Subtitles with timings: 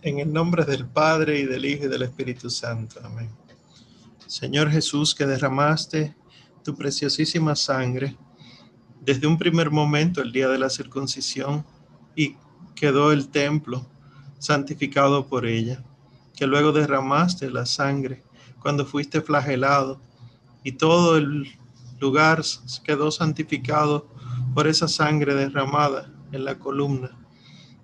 [0.00, 3.00] En el nombre del Padre y del Hijo y del Espíritu Santo.
[3.02, 3.28] Amén.
[4.28, 6.14] Señor Jesús, que derramaste
[6.62, 8.16] tu preciosísima sangre
[9.00, 11.64] desde un primer momento, el día de la circuncisión,
[12.14, 12.36] y
[12.76, 13.88] quedó el templo
[14.38, 15.82] santificado por ella,
[16.36, 18.22] que luego derramaste la sangre
[18.60, 20.00] cuando fuiste flagelado
[20.62, 21.58] y todo el
[21.98, 22.42] lugar
[22.84, 24.06] quedó santificado
[24.54, 27.10] por esa sangre derramada en la columna,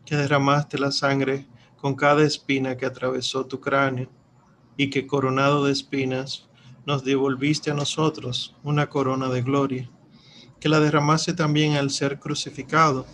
[0.06, 1.48] que derramaste la sangre
[1.84, 4.08] con cada espina que atravesó tu cráneo
[4.78, 6.48] y que coronado de espinas
[6.86, 9.90] nos devolviste a nosotros una corona de gloria,
[10.60, 13.04] que la derramaste también al ser crucificado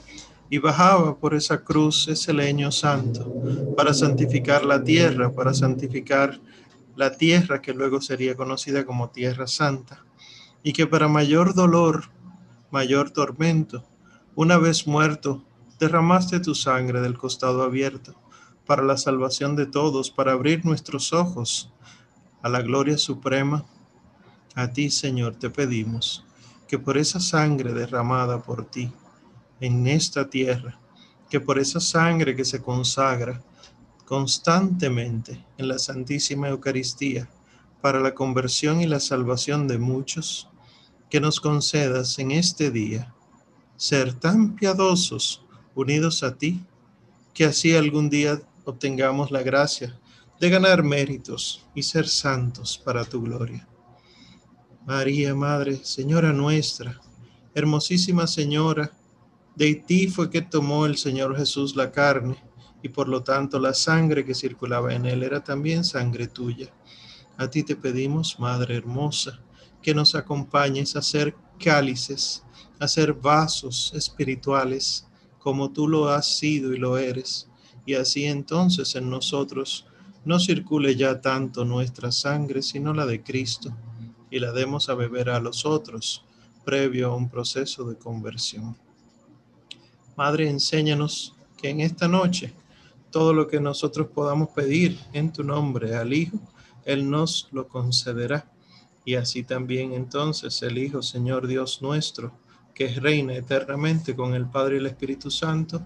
[0.50, 3.34] y bajaba por esa cruz ese leño santo
[3.76, 6.38] para santificar la tierra, para santificar
[6.94, 10.04] la tierra que luego sería conocida como tierra santa,
[10.62, 12.04] y que para mayor dolor,
[12.70, 13.84] mayor tormento,
[14.36, 15.42] una vez muerto,
[15.80, 18.14] derramaste tu sangre del costado abierto
[18.70, 21.72] para la salvación de todos, para abrir nuestros ojos
[22.40, 23.64] a la gloria suprema.
[24.54, 26.24] A ti, Señor, te pedimos
[26.68, 28.92] que por esa sangre derramada por ti
[29.60, 30.78] en esta tierra,
[31.28, 33.42] que por esa sangre que se consagra
[34.04, 37.28] constantemente en la Santísima Eucaristía
[37.80, 40.48] para la conversión y la salvación de muchos,
[41.10, 43.12] que nos concedas en este día
[43.76, 46.64] ser tan piadosos unidos a ti,
[47.34, 48.40] que así algún día
[48.70, 49.98] obtengamos la gracia
[50.40, 53.68] de ganar méritos y ser santos para tu gloria.
[54.86, 57.00] María, Madre, Señora nuestra,
[57.54, 58.92] hermosísima Señora,
[59.56, 62.36] de ti fue que tomó el Señor Jesús la carne
[62.82, 66.72] y por lo tanto la sangre que circulaba en él era también sangre tuya.
[67.36, 69.40] A ti te pedimos, Madre hermosa,
[69.82, 72.44] que nos acompañes a ser cálices,
[72.78, 75.06] a ser vasos espirituales,
[75.38, 77.49] como tú lo has sido y lo eres,
[77.86, 79.86] y así entonces en nosotros
[80.24, 83.74] no circule ya tanto nuestra sangre, sino la de Cristo,
[84.30, 86.24] y la demos a beber a los otros,
[86.64, 88.76] previo a un proceso de conversión.
[90.16, 92.52] Madre, enséñanos que en esta noche
[93.10, 96.38] todo lo que nosotros podamos pedir en tu nombre al Hijo,
[96.84, 98.50] Él nos lo concederá.
[99.04, 102.32] Y así también entonces el Hijo, Señor Dios nuestro,
[102.74, 105.84] que reina eternamente con el Padre y el Espíritu Santo,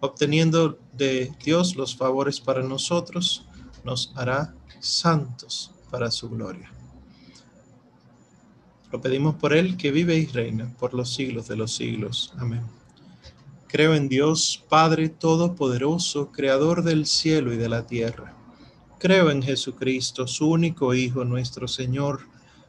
[0.00, 3.46] obteniendo de Dios los favores para nosotros,
[3.84, 6.70] nos hará santos para su gloria.
[8.92, 12.32] Lo pedimos por Él que vive y reina por los siglos de los siglos.
[12.38, 12.62] Amén.
[13.68, 18.34] Creo en Dios, Padre Todopoderoso, Creador del cielo y de la tierra.
[18.98, 22.20] Creo en Jesucristo, su único Hijo, nuestro Señor,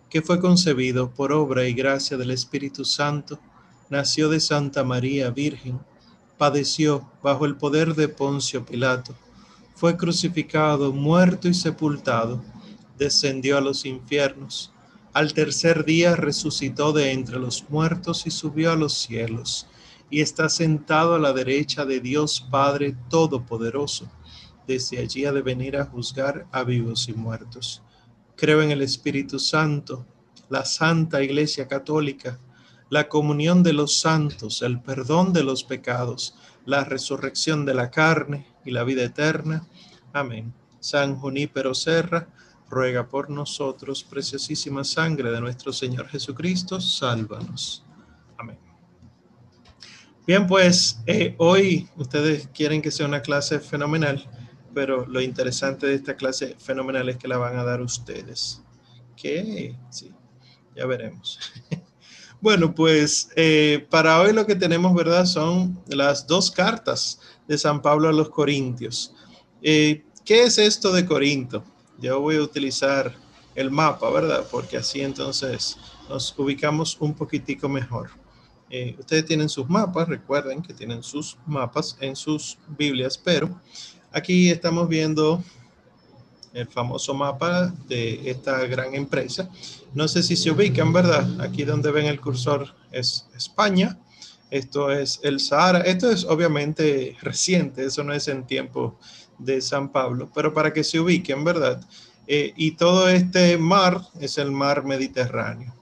[0.10, 3.40] que fue concebido por obra y gracia del Espíritu Santo,
[3.90, 5.80] nació de Santa María Virgen,
[6.38, 9.16] padeció bajo el poder de Poncio Pilato,
[9.76, 12.42] fue crucificado, muerto y sepultado,
[12.98, 14.72] descendió a los infiernos,
[15.14, 19.68] al tercer día resucitó de entre los muertos y subió a los cielos
[20.10, 24.10] y está sentado a la derecha de Dios Padre Todopoderoso.
[24.68, 27.82] Desde allí ha de venir a juzgar a vivos y muertos.
[28.36, 30.06] Creo en el Espíritu Santo,
[30.50, 32.40] la Santa Iglesia Católica,
[32.90, 38.48] la comunión de los santos, el perdón de los pecados, la resurrección de la carne
[38.66, 39.68] y la vida eterna.
[40.14, 40.54] Amén.
[40.80, 42.28] San Junípero Serra,
[42.70, 47.86] ruega por nosotros, preciosísima sangre de nuestro Señor Jesucristo, sálvanos.
[48.38, 48.58] Amén.
[50.26, 54.30] Bien, pues eh, hoy ustedes quieren que sea una clase fenomenal,
[54.74, 58.62] pero lo interesante de esta clase fenomenal es que la van a dar ustedes.
[59.16, 60.14] Que sí,
[60.76, 61.40] ya veremos.
[62.40, 65.26] bueno, pues eh, para hoy lo que tenemos, ¿verdad?
[65.26, 69.14] Son las dos cartas de San Pablo a los Corintios.
[69.62, 71.64] Eh, ¿Qué es esto de Corinto?
[72.00, 73.16] Yo voy a utilizar
[73.56, 74.46] el mapa, ¿verdad?
[74.52, 75.78] Porque así entonces
[76.10, 78.10] nos ubicamos un poquitico mejor.
[78.70, 83.50] Eh, ustedes tienen sus mapas, recuerden que tienen sus mapas en sus Biblias, pero
[84.12, 85.42] aquí estamos viendo
[86.58, 89.48] el famoso mapa de esta gran empresa.
[89.94, 91.40] No sé si se ubican, ¿verdad?
[91.40, 93.98] Aquí donde ven el cursor es España.
[94.50, 95.82] Esto es el Sahara.
[95.82, 98.98] Esto es obviamente reciente, eso no es en tiempo
[99.38, 101.80] de San Pablo, pero para que se ubiquen, ¿verdad?
[102.26, 105.76] Eh, y todo este mar es el mar Mediterráneo.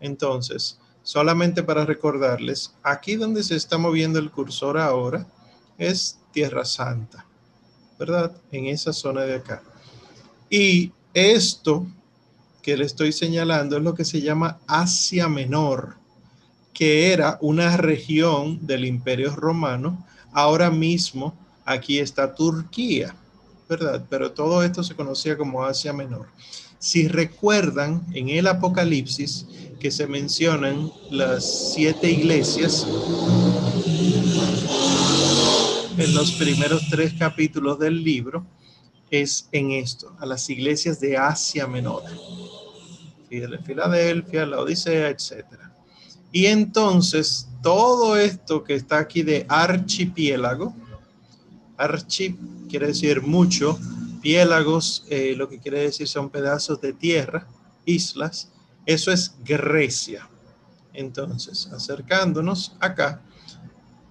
[0.00, 5.24] Entonces, solamente para recordarles, aquí donde se está moviendo el cursor ahora
[5.78, 7.24] es Tierra Santa,
[7.96, 8.36] ¿verdad?
[8.50, 9.62] En esa zona de acá.
[10.50, 11.86] Y esto
[12.62, 15.96] que le estoy señalando es lo que se llama Asia Menor,
[16.72, 20.04] que era una región del Imperio Romano.
[20.32, 21.34] Ahora mismo
[21.64, 23.14] aquí está Turquía,
[23.68, 24.04] ¿verdad?
[24.10, 26.26] Pero todo esto se conocía como Asia Menor.
[26.78, 29.46] Si recuerdan, en el Apocalipsis,
[29.80, 32.86] que se mencionan las siete iglesias,
[35.96, 38.44] en los primeros tres capítulos del libro,
[39.10, 42.02] es en esto, a las iglesias de Asia Menor.
[43.28, 45.44] Filadelfia, la Odisea, etc.
[46.32, 50.74] Y entonces, todo esto que está aquí de archipiélago,
[51.76, 52.36] archi
[52.68, 53.78] quiere decir mucho,
[54.22, 57.46] piélagos, eh, lo que quiere decir son pedazos de tierra,
[57.84, 58.50] islas,
[58.84, 60.28] eso es Grecia.
[60.92, 63.20] Entonces, acercándonos acá,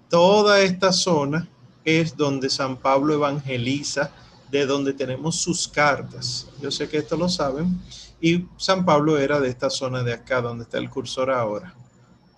[0.10, 1.50] toda esta zona
[1.84, 4.12] es donde San Pablo evangeliza,
[4.52, 6.48] de donde tenemos sus cartas.
[6.62, 7.80] Yo sé que esto lo saben.
[8.22, 11.76] Y San Pablo era de esta zona de acá, donde está el cursor ahora,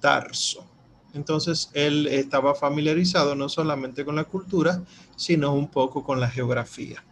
[0.02, 0.66] Tarso.
[1.14, 4.84] Entonces, él estaba familiarizado no solamente con la cultura,
[5.16, 7.04] sino un poco con la geografía.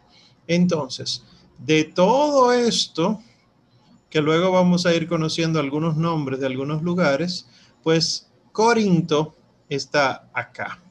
[0.47, 1.23] Entonces,
[1.57, 3.21] de todo esto,
[4.09, 7.47] que luego vamos a ir conociendo algunos nombres de algunos lugares,
[7.83, 9.35] pues Corinto
[9.69, 10.81] está acá.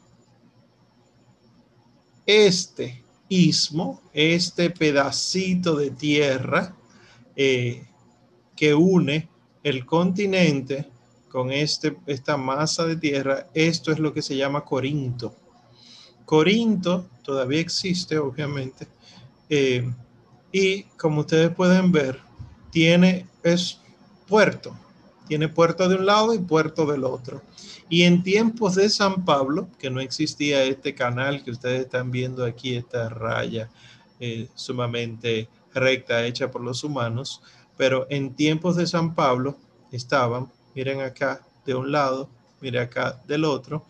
[2.27, 3.04] Este
[4.13, 6.75] este pedacito de tierra
[7.37, 7.85] eh,
[8.57, 9.29] que une
[9.63, 10.87] el continente
[11.29, 15.35] con este, esta masa de tierra, esto es lo que se llama Corinto.
[16.25, 18.87] Corinto todavía existe, obviamente,
[19.49, 19.91] eh,
[20.53, 22.21] y como ustedes pueden ver,
[22.71, 23.81] tiene, es
[24.29, 24.77] puerto,
[25.27, 27.43] tiene puerto de un lado y puerto del otro.
[27.89, 32.45] Y en tiempos de San Pablo, que no existía este canal que ustedes están viendo
[32.45, 33.69] aquí, esta raya
[34.21, 37.43] eh, sumamente recta hecha por los humanos,
[37.77, 39.59] pero en tiempos de San Pablo
[39.91, 43.85] estaban, miren acá de un lado, miren acá del otro.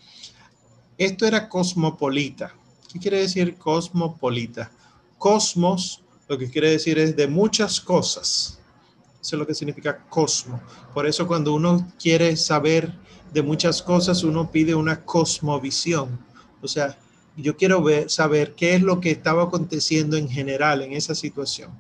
[0.99, 2.55] Esto era cosmopolita.
[2.93, 4.71] ¿Qué quiere decir cosmopolita?
[5.19, 8.59] Cosmos, lo que quiere decir es de muchas cosas.
[9.21, 10.61] Eso es lo que significa cosmo.
[10.93, 12.93] Por eso cuando uno quiere saber
[13.33, 16.19] de muchas cosas, uno pide una cosmovisión.
[16.63, 16.97] O sea,
[17.37, 21.71] yo quiero ver, saber qué es lo que estaba aconteciendo en general en esa situación.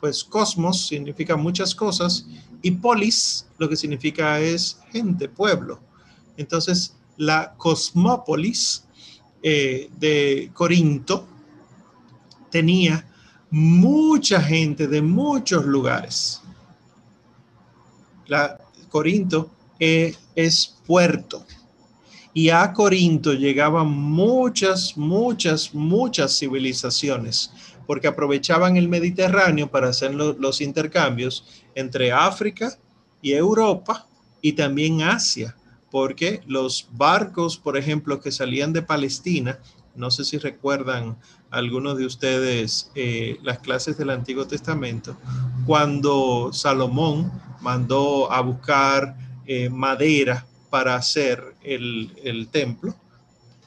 [0.00, 2.26] Pues cosmos significa muchas cosas
[2.62, 5.80] y polis lo que significa es gente, pueblo.
[6.36, 8.84] Entonces, la cosmópolis
[9.42, 11.26] eh, de Corinto
[12.50, 13.06] tenía
[13.50, 16.40] mucha gente de muchos lugares.
[18.26, 18.58] La
[18.88, 21.44] Corinto es puerto.
[22.32, 27.52] Y a Corinto llegaban muchas, muchas, muchas civilizaciones
[27.86, 31.44] porque aprovechaban el Mediterráneo para hacer los intercambios
[31.74, 32.76] entre África
[33.22, 34.06] y Europa
[34.40, 35.56] y también Asia,
[35.90, 39.58] porque los barcos, por ejemplo, que salían de Palestina,
[39.94, 41.16] no sé si recuerdan
[41.50, 45.16] algunos de ustedes eh, las clases del Antiguo Testamento,
[45.66, 47.30] cuando Salomón
[47.60, 52.94] mandó a buscar eh, madera para hacer el, templo,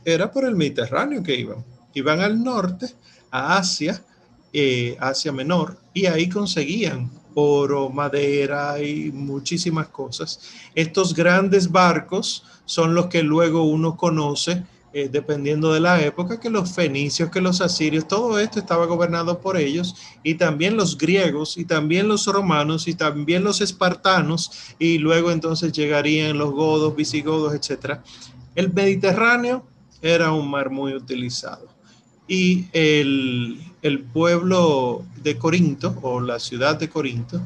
[0.04, 1.64] era por el Mediterráneo que iban.
[1.94, 2.88] Iban al norte,
[3.32, 4.04] a Asia,
[4.52, 10.40] eh, Asia Menor, y ahí conseguían oro, madera y muchísimas cosas.
[10.74, 16.50] Estos grandes barcos son los que luego uno conoce eh, dependiendo de la época, que
[16.50, 21.58] los fenicios, que los asirios, todo esto estaba gobernado por ellos, y también los griegos,
[21.58, 27.54] y también los romanos, y también los espartanos, y luego entonces llegarían los godos, visigodos,
[27.54, 28.00] etc.
[28.56, 29.66] El Mediterráneo
[30.02, 31.68] era un mar muy utilizado.
[32.28, 33.60] Y el,
[34.14, 37.42] pueblo de Corinto, o la ciudad de Corinto,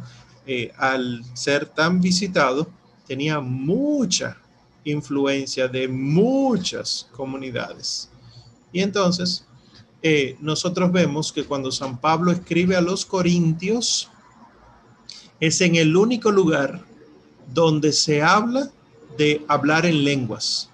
[0.46, 2.68] eh, al ser tan visitado,
[3.08, 4.38] tenía mucha
[4.84, 8.10] influencia de muchas comunidades.
[8.72, 9.46] Y entonces,
[10.02, 14.10] eh, nosotros vemos que cuando San Pablo escribe a los Corintios,
[15.40, 16.84] es en el único lugar
[17.54, 18.72] donde se habla
[19.18, 20.70] de hablar en lenguas.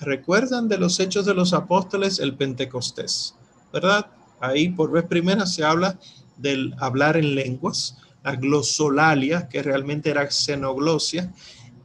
[0.00, 3.34] ¿Recuerdan de los hechos de los apóstoles el Pentecostés?
[3.72, 4.06] ¿Verdad?
[4.40, 5.98] Ahí por vez primera se habla
[6.36, 11.32] del hablar en lenguas, la glosolalia, que realmente era xenoglosia,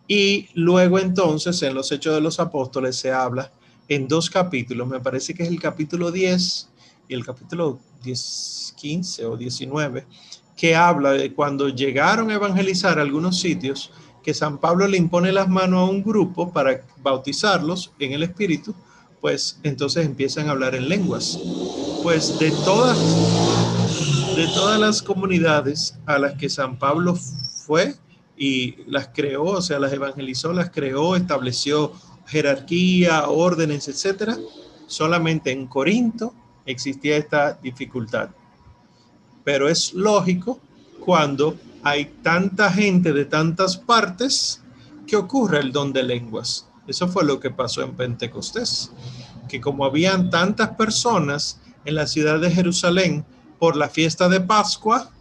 [0.07, 3.51] y luego entonces en los Hechos de los Apóstoles se habla
[3.87, 6.69] en dos capítulos, me parece que es el capítulo 10
[7.07, 10.05] y el capítulo 10, 15 o 19,
[10.55, 13.91] que habla de cuando llegaron a evangelizar algunos sitios,
[14.23, 18.73] que San Pablo le impone las manos a un grupo para bautizarlos en el Espíritu,
[19.19, 21.39] pues entonces empiezan a hablar en lenguas.
[22.01, 22.97] Pues de todas,
[24.35, 27.95] de todas las comunidades a las que San Pablo fue,
[28.37, 31.93] y las creó, o sea, las evangelizó, las creó, estableció
[32.25, 34.37] jerarquía, órdenes, etcétera.
[34.87, 36.33] Solamente en Corinto
[36.65, 38.29] existía esta dificultad.
[39.43, 40.59] Pero es lógico
[40.99, 44.61] cuando hay tanta gente de tantas partes
[45.05, 46.67] que ocurre el don de lenguas.
[46.87, 48.91] Eso fue lo que pasó en Pentecostés,
[49.49, 53.25] que como habían tantas personas en la ciudad de Jerusalén
[53.59, 55.11] por la fiesta de Pascua,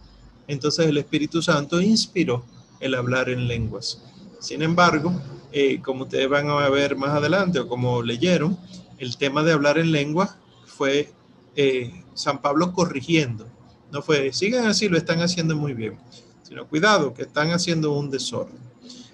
[0.47, 2.43] entonces el Espíritu Santo inspiró
[2.83, 4.01] el hablar en lenguas.
[4.39, 5.13] Sin embargo,
[5.53, 8.57] eh, como ustedes van a ver más adelante o como leyeron,
[8.97, 10.35] el tema de hablar en lengua
[10.65, 11.09] fue
[11.55, 13.47] eh, San Pablo corrigiendo.
[13.91, 15.97] No fue, sigan así, lo están haciendo muy bien,
[16.41, 18.57] sino cuidado, que están haciendo un desorden.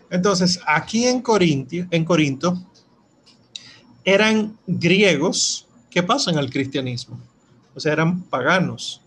[0.09, 2.57] Entonces, aquí en, Corintio, en Corinto
[4.03, 7.19] eran griegos que pasan al cristianismo,
[7.75, 9.01] o sea, eran paganos.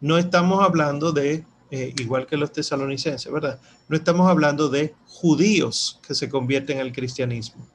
[0.00, 3.60] No estamos hablando de, eh, igual que los tesalonicenses, ¿verdad?
[3.88, 7.66] No estamos hablando de judíos que se convierten al cristianismo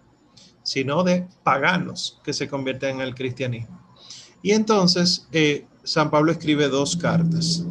[0.69, 3.81] sino de paganos que se convierten en el cristianismo.
[4.43, 7.63] Y entonces eh, San Pablo escribe dos cartas.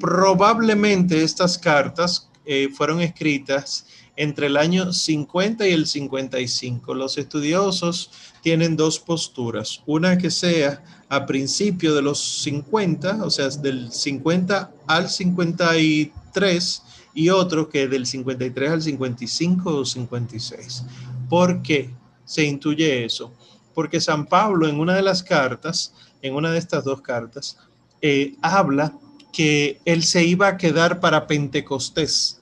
[0.00, 6.92] Probablemente estas cartas eh, fueron escritas entre el año 50 y el 55.
[6.92, 8.10] Los estudiosos
[8.42, 9.80] tienen dos posturas.
[9.86, 10.82] Una que sea
[11.14, 16.82] a principio de los 50, o sea, del 50 al 53,
[17.14, 20.84] y otro que del 53 al 55 o 56.
[21.28, 21.90] ¿Por qué
[22.24, 23.32] se intuye eso?
[23.74, 27.56] Porque San Pablo en una de las cartas, en una de estas dos cartas,
[28.02, 28.98] eh, habla
[29.32, 32.40] que él se iba a quedar para Pentecostés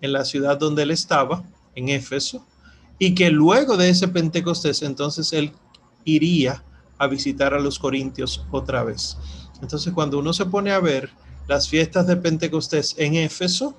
[0.00, 1.44] en la ciudad donde él estaba,
[1.74, 2.46] en Éfeso,
[2.98, 5.52] y que luego de ese Pentecostés entonces él
[6.04, 6.62] iría
[6.98, 9.16] a visitar a los corintios otra vez.
[9.62, 11.10] Entonces cuando uno se pone a ver
[11.46, 13.76] las fiestas de Pentecostés en Éfeso,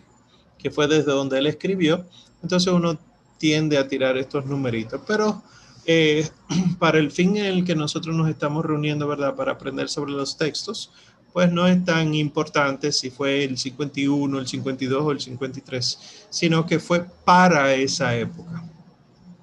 [0.57, 2.05] que fue desde donde él escribió,
[2.41, 2.97] entonces uno
[3.37, 5.43] tiende a tirar estos numeritos, pero
[5.85, 6.27] eh,
[6.79, 9.35] para el fin en el que nosotros nos estamos reuniendo, ¿verdad?
[9.35, 10.91] Para aprender sobre los textos,
[11.33, 16.65] pues no es tan importante si fue el 51, el 52 o el 53, sino
[16.65, 18.63] que fue para esa época.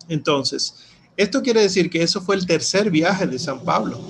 [0.08, 0.74] Entonces,
[1.16, 4.00] esto quiere decir que eso fue el tercer viaje de San Pablo.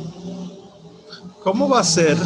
[1.42, 2.16] ¿Cómo va a ser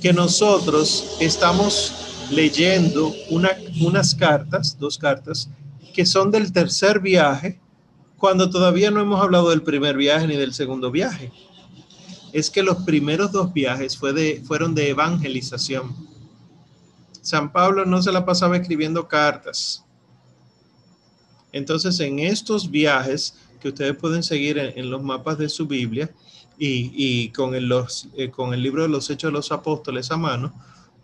[0.00, 5.48] que nosotros estamos leyendo unas cartas, dos cartas,
[5.94, 7.60] que son del tercer viaje,
[8.16, 11.32] cuando todavía no hemos hablado del primer viaje ni del segundo viaje.
[12.32, 15.94] Es que los primeros dos viajes fueron de evangelización.
[17.20, 19.84] San Pablo no se la pasaba escribiendo cartas.
[21.52, 26.10] Entonces, en estos viajes que ustedes pueden seguir en, los mapas de su Biblia
[26.58, 27.72] y, con, el,
[28.16, 30.52] eh, con el libro de los Hechos de los Apóstoles a mano,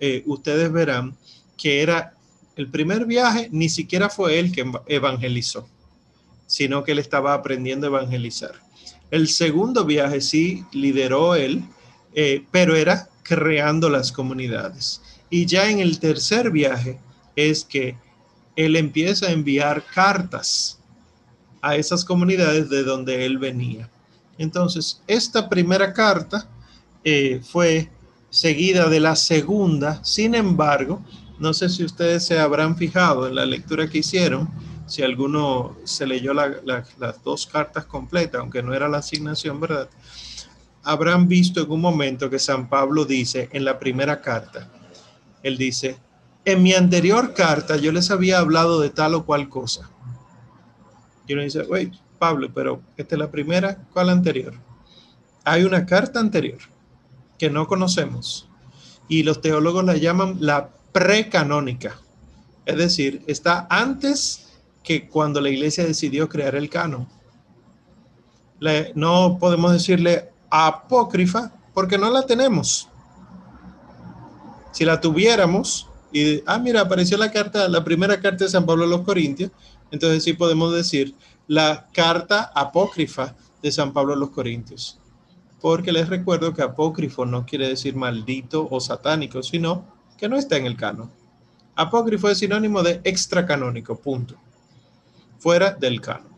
[0.01, 1.17] eh, ustedes verán
[1.57, 2.15] que era
[2.57, 5.69] el primer viaje ni siquiera fue él que evangelizó,
[6.47, 8.55] sino que él estaba aprendiendo a evangelizar.
[9.11, 11.63] El segundo viaje sí lideró él,
[12.15, 15.01] eh, pero era creando las comunidades.
[15.31, 16.99] Y ya en el tercer viaje
[17.37, 17.97] es que
[18.57, 20.78] él empieza a enviar cartas
[21.63, 23.89] a esas comunidades de donde él venía.
[24.39, 26.49] Entonces, esta primera carta
[27.05, 27.91] eh, fue
[28.31, 31.03] seguida de la segunda, sin embargo,
[31.39, 34.49] no sé si ustedes se habrán fijado en la lectura que hicieron,
[34.87, 39.89] si alguno se leyó las dos cartas completas, aunque no era la asignación, ¿verdad?
[40.83, 44.71] Habrán visto en un momento que San Pablo dice en la primera carta,
[45.43, 45.99] él dice,
[46.45, 49.91] en mi anterior carta yo les había hablado de tal o cual cosa.
[51.29, 54.55] Y uno dice, oye, Pablo, pero esta es la primera, ¿cuál anterior?
[55.45, 56.59] Hay una carta anterior
[57.39, 58.49] que no conocemos
[59.09, 62.01] y los teólogos la llaman la precanónica.
[62.67, 64.49] Es decir, está antes
[64.83, 67.07] que cuando la iglesia decidió crear el canon.
[68.95, 72.89] no podemos decirle apócrifa porque no la tenemos.
[74.73, 78.85] Si la tuviéramos y, ah, mira, apareció la carta, la primera carta de San Pablo
[78.85, 79.51] a los Corintios,
[79.91, 81.15] entonces sí podemos decir
[81.47, 84.99] la carta apócrifa de San Pablo a los Corintios.
[85.61, 89.85] Porque les recuerdo que apócrifo no quiere decir maldito o satánico, sino
[90.17, 91.11] que no está en el canon.
[91.75, 94.37] Apócrifo es sinónimo de extracanónico, punto.
[95.39, 96.33] Fuera del canon.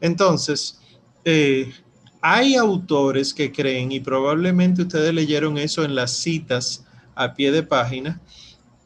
[0.00, 0.80] Entonces,
[1.24, 1.72] eh,
[2.20, 6.84] hay autores que creen, y probablemente ustedes leyeron eso en las citas
[7.14, 8.20] a pie de página,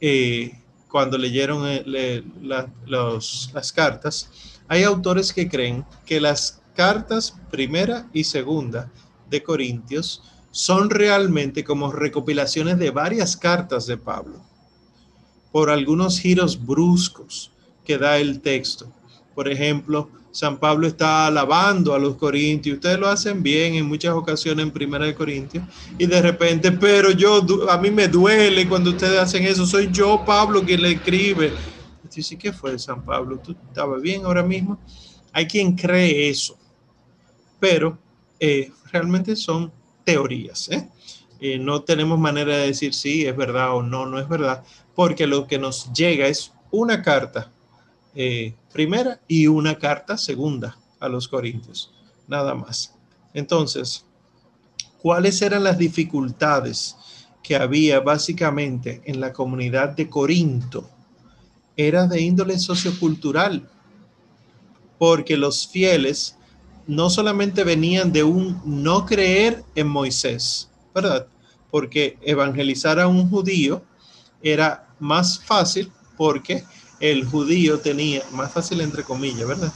[0.01, 0.60] eh,
[0.91, 4.31] cuando leyeron eh, las cartas,
[4.69, 8.91] hay autores que creen que las cartas primera y segunda
[9.29, 14.43] de Corintios son realmente como recopilaciones de varias cartas de Pablo,
[15.53, 17.53] por algunos giros bruscos
[17.85, 18.93] que da el texto.
[19.35, 22.77] Por ejemplo, San Pablo está alabando a los corintios.
[22.77, 25.65] Ustedes lo hacen bien en muchas ocasiones en Primera de Corintios.
[25.99, 29.67] Y de repente, pero yo, a mí me duele cuando ustedes hacen eso.
[29.67, 31.53] Soy yo, Pablo, quien le escribe.
[32.15, 33.39] Dice, ¿qué fue San Pablo?
[33.39, 34.79] ¿Tú estabas bien ahora mismo?
[35.33, 36.57] Hay quien cree eso.
[37.59, 37.99] Pero
[38.39, 39.73] eh, realmente son
[40.05, 40.69] teorías.
[40.71, 40.89] ¿eh?
[41.41, 44.65] Eh, no tenemos manera de decir si es verdad o no, no es verdad.
[44.95, 47.51] Porque lo que nos llega es una carta
[48.15, 51.93] eh, primera y una carta segunda a los Corintios,
[52.29, 52.95] nada más.
[53.35, 54.05] Entonces,
[55.01, 56.97] ¿cuáles eran las dificultades
[57.43, 60.89] que había básicamente en la comunidad de Corinto?
[61.77, 63.69] Era de índole sociocultural,
[64.99, 66.37] porque los fieles
[66.87, 71.27] no solamente venían de un no creer en Moisés, ¿verdad?
[71.71, 73.83] Porque evangelizar a un judío
[74.43, 76.65] era más fácil porque
[77.01, 79.73] el judío tenía, más fácil entre comillas, ¿verdad?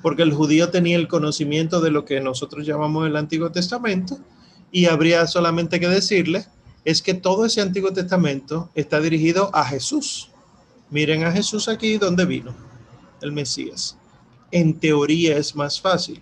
[0.00, 4.18] Porque el judío tenía el conocimiento de lo que nosotros llamamos el Antiguo Testamento
[4.72, 6.46] y habría solamente que decirle,
[6.84, 10.30] es que todo ese Antiguo Testamento está dirigido a Jesús.
[10.90, 12.54] Miren a Jesús aquí donde vino,
[13.20, 13.96] el Mesías.
[14.50, 16.20] En teoría es más fácil.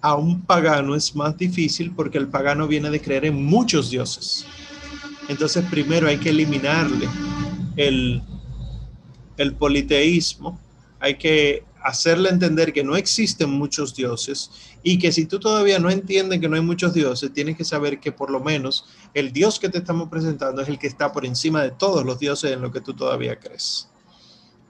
[0.00, 4.46] A un pagano es más difícil porque el pagano viene de creer en muchos dioses.
[5.28, 7.08] Entonces primero hay que eliminarle
[7.76, 8.22] el
[9.38, 10.60] el politeísmo,
[11.00, 14.50] hay que hacerle entender que no existen muchos dioses
[14.82, 18.00] y que si tú todavía no entiendes que no hay muchos dioses, tienes que saber
[18.00, 21.24] que por lo menos el Dios que te estamos presentando es el que está por
[21.24, 23.88] encima de todos los dioses en lo que tú todavía crees.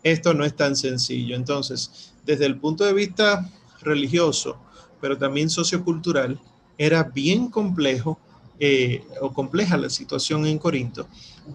[0.02, 1.34] Esto no es tan sencillo.
[1.34, 4.58] Entonces, desde el punto de vista religioso,
[5.00, 6.40] pero también sociocultural,
[6.76, 8.18] era bien complejo
[8.60, 11.06] eh, o compleja la situación en Corinto,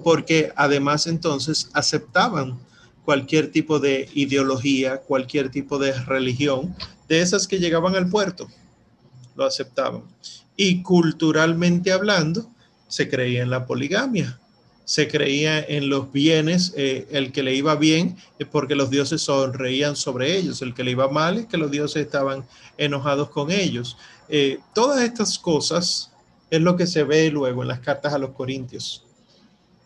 [0.04, 2.58] porque además entonces aceptaban
[3.06, 6.76] cualquier tipo de ideología, cualquier tipo de religión,
[7.08, 8.48] de esas que llegaban al puerto,
[9.36, 10.04] lo aceptaban.
[10.56, 12.50] Y culturalmente hablando,
[12.88, 14.40] se creía en la poligamia,
[14.86, 19.22] se creía en los bienes, eh, el que le iba bien es porque los dioses
[19.22, 22.46] sonreían sobre ellos, el que le iba mal es que los dioses estaban
[22.78, 23.98] enojados con ellos.
[24.30, 26.12] Eh, todas estas cosas
[26.50, 29.04] es lo que se ve luego en las cartas a los corintios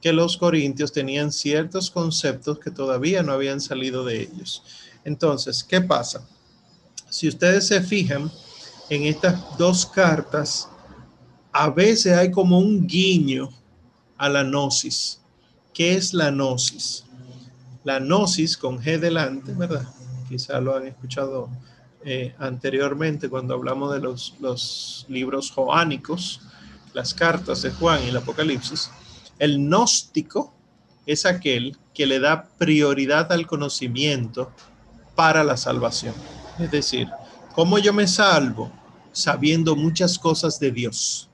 [0.02, 4.64] que los corintios tenían ciertos conceptos que todavía no habían salido de ellos.
[5.04, 6.28] Entonces, ¿qué pasa?
[7.10, 8.32] Si ustedes se fijan
[8.90, 10.70] en estas dos cartas,
[11.52, 13.50] a veces hay como un guiño
[14.18, 15.22] a la gnosis.
[15.74, 17.06] ¿Qué es la gnosis?
[17.84, 19.88] La gnosis con G delante, ¿verdad?
[20.28, 21.50] Quizá lo han escuchado
[22.04, 26.42] eh, anteriormente cuando hablamos de los, los libros joánicos,
[26.94, 28.92] las cartas de Juan y el Apocalipsis
[29.40, 30.54] el gnóstico
[31.06, 34.52] es aquel que le da prioridad al conocimiento
[35.16, 36.14] para la salvación.
[36.60, 37.08] Es decir,
[37.56, 38.72] ¿cómo yo me salvo?
[39.12, 41.30] Sabiendo muchas cosas de Dios.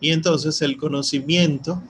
[0.00, 1.82] Y entonces el conocimiento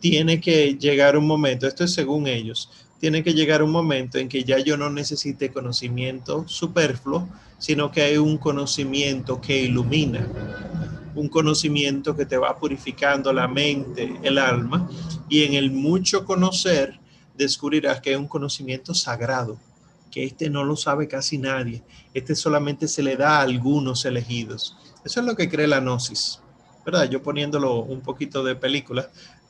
[0.00, 4.28] tiene que llegar un momento, esto es según ellos, tiene que llegar un momento en
[4.28, 10.26] que ya yo no necesite conocimiento superfluo, sino que hay un conocimiento que ilumina
[11.14, 14.88] un conocimiento que te va purificando la mente, el alma,
[15.28, 16.98] y en el mucho conocer
[17.36, 19.58] descubrirás que es un conocimiento sagrado,
[20.10, 21.82] que este no lo sabe casi nadie,
[22.14, 24.76] este solamente se le da a algunos elegidos.
[25.04, 26.40] Eso es lo que cree la gnosis,
[26.84, 27.08] ¿verdad?
[27.08, 29.08] Yo poniéndolo un poquito de película,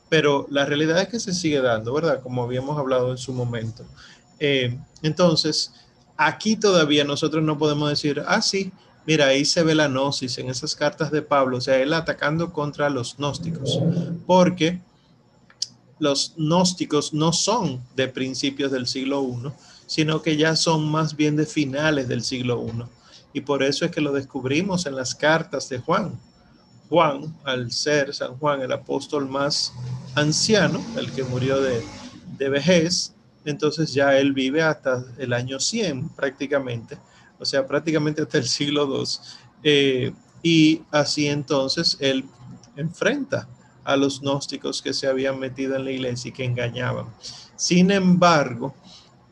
[0.09, 2.21] pero la realidad es que se sigue dando, ¿verdad?
[2.21, 3.85] Como habíamos hablado en su momento.
[4.39, 5.73] Eh, entonces,
[6.17, 8.71] aquí todavía nosotros no podemos decir, ah, sí,
[9.05, 12.53] Mira, ahí se ve la gnosis en esas cartas de Pablo, o sea, él atacando
[12.53, 13.79] contra los gnósticos,
[14.27, 14.79] porque
[15.97, 19.51] los gnósticos no son de principios del siglo I,
[19.87, 22.83] sino que ya son más bien de finales del siglo I.
[23.33, 26.19] Y por eso es que lo descubrimos en las cartas de Juan.
[26.89, 29.73] Juan, al ser San Juan el apóstol más
[30.13, 31.81] anciano, el que murió de,
[32.37, 33.13] de vejez,
[33.45, 36.97] entonces ya él vive hasta el año 100 prácticamente
[37.41, 39.05] o sea, prácticamente hasta el siglo II.
[39.63, 42.23] Eh, y así entonces él
[42.75, 43.47] enfrenta
[43.83, 47.07] a los gnósticos que se habían metido en la iglesia y que engañaban.
[47.55, 48.75] Sin embargo,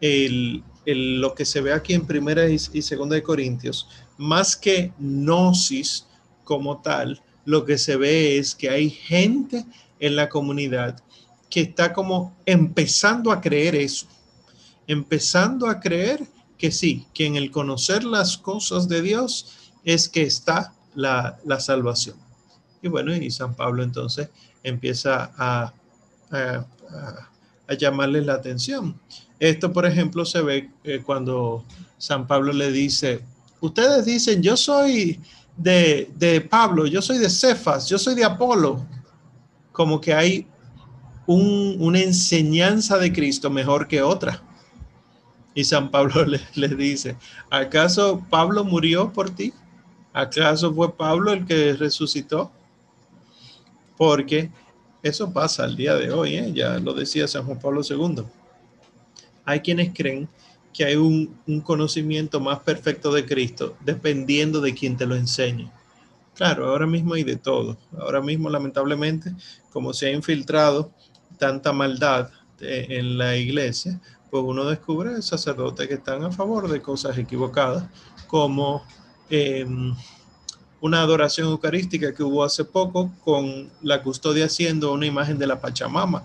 [0.02, 6.08] lo que se ve aquí en primera y, segunda de Corintios, más que gnosis
[6.43, 9.65] como tal, lo que se ve es que hay gente
[10.00, 11.02] en la comunidad
[11.50, 14.08] que está como empezando a creer eso,
[14.88, 16.28] empezando a creer
[16.60, 22.17] que sí, que en el conocer las cosas de Dios es que está la, salvación.
[22.84, 24.30] Y bueno, y San Pablo entonces
[24.62, 25.74] empieza a,
[26.30, 26.65] a,
[27.80, 29.00] llamarles la atención.
[29.39, 31.65] Esto, por ejemplo, se ve eh, cuando
[31.98, 33.24] San Pablo le dice
[33.62, 35.19] ustedes dicen, yo soy
[35.58, 38.86] de, de Pablo, yo soy de Cefas, yo soy de Apolo,
[39.72, 40.48] como que hay
[41.26, 44.41] una enseñanza de Cristo mejor que otra.
[45.54, 47.16] Y San Pablo les, dice,
[47.50, 49.54] ¿acaso Pablo murió por ti?
[50.14, 52.52] ¿Acaso fue Pablo el que resucitó?
[53.98, 54.50] Porque
[55.04, 56.52] eso pasa al día de hoy, ¿eh?
[56.54, 58.24] ya lo decía San Juan Pablo II.
[59.46, 60.30] Hay quienes creen
[60.74, 65.70] que hay un, un, conocimiento más perfecto de Cristo dependiendo de quien te lo enseñe.
[66.36, 67.78] Claro, ahora mismo hay de todo.
[67.98, 69.34] Ahora mismo, lamentablemente,
[69.72, 70.92] como se ha infiltrado
[71.38, 72.30] tanta maldad
[72.62, 77.86] en la iglesia, pues uno descubre sacerdotes que están a favor de cosas equivocadas,
[78.28, 78.84] como
[79.30, 79.94] em,
[80.82, 85.60] una adoración eucarística que hubo hace poco con la custodia haciendo una imagen de la
[85.60, 86.24] Pachamama.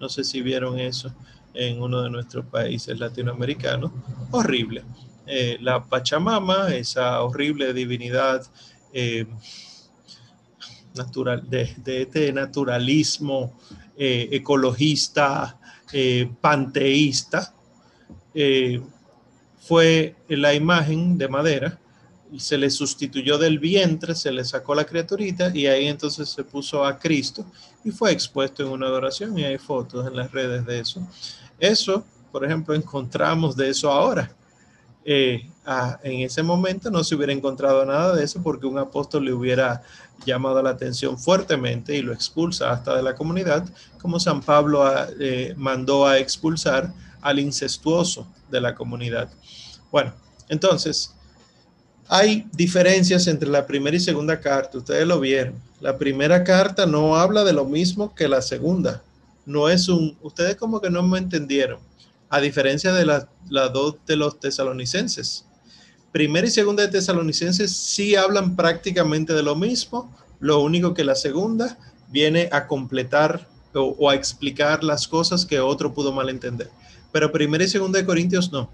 [0.00, 1.12] No sé si vieron eso
[1.54, 3.90] en uno de nuestros países latinoamericanos.
[4.30, 4.84] Horrible.
[5.26, 8.46] Eh, la Pachamama, esa horrible divinidad
[8.92, 9.26] em,
[10.94, 13.52] natural, de, este naturalismo
[13.96, 15.57] eh, ecologista,
[15.92, 17.54] eh, panteísta,
[18.34, 18.80] eh,
[19.60, 21.78] fue la imagen de madera
[22.30, 26.44] y se le sustituyó del vientre, se le sacó la criaturita y ahí entonces se
[26.44, 27.44] puso a Cristo
[27.84, 31.06] y fue expuesto en una adoración y hay fotos en las redes de eso.
[31.58, 34.30] Eso, por ejemplo, encontramos de eso ahora.
[36.02, 39.82] En ese momento no se hubiera encontrado nada de eso porque un apóstol le hubiera
[40.24, 43.68] llamado la atención fuertemente y lo expulsa hasta de la comunidad,
[44.00, 49.28] como San Pablo eh, mandó a expulsar al incestuoso de la comunidad.
[49.90, 50.14] Bueno,
[50.48, 51.14] entonces,
[52.08, 55.54] hay diferencias entre la primera y segunda carta, ustedes lo vieron.
[55.80, 59.02] La primera carta no habla de lo mismo que la segunda.
[59.44, 61.80] No es un, ustedes como que no me entendieron,
[62.30, 65.47] a diferencia de las la dos de los tesalonicenses
[66.12, 71.14] primera y segunda de Tesalonicenses sí hablan prácticamente de lo mismo, lo único que la
[71.14, 76.70] segunda viene a completar o, a explicar las cosas que otro pudo malentender.
[77.12, 78.70] Pero primera y segunda de Corintios no.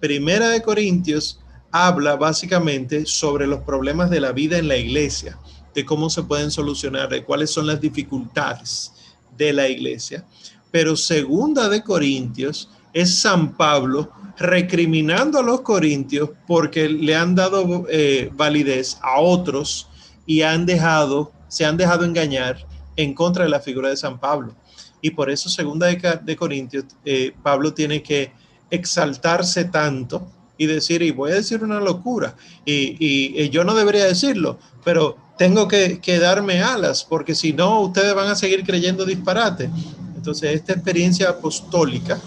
[0.00, 5.38] Primera de Corintios habla básicamente sobre los problemas de la vida en la iglesia,
[5.74, 8.92] de cómo se pueden solucionar, de cuáles son las dificultades
[9.36, 10.24] de la iglesia.
[10.70, 17.86] Pero segunda de Corintios es San Pablo recriminando a los corintios porque le han dado
[17.90, 19.88] eh, validez a otros
[20.26, 22.64] y han dejado, se han dejado engañar
[22.96, 24.54] en contra de la figura de San Pablo.
[25.00, 28.32] Y por eso, segunda de, Corintios, eh, Pablo tiene que
[28.70, 34.58] exaltarse tanto y decir, y voy a decir una locura, y, yo no debería decirlo,
[34.84, 39.70] pero tengo que, que, darme alas, porque si no, ustedes van a seguir creyendo disparate.
[40.16, 42.20] Entonces, esta experiencia apostólica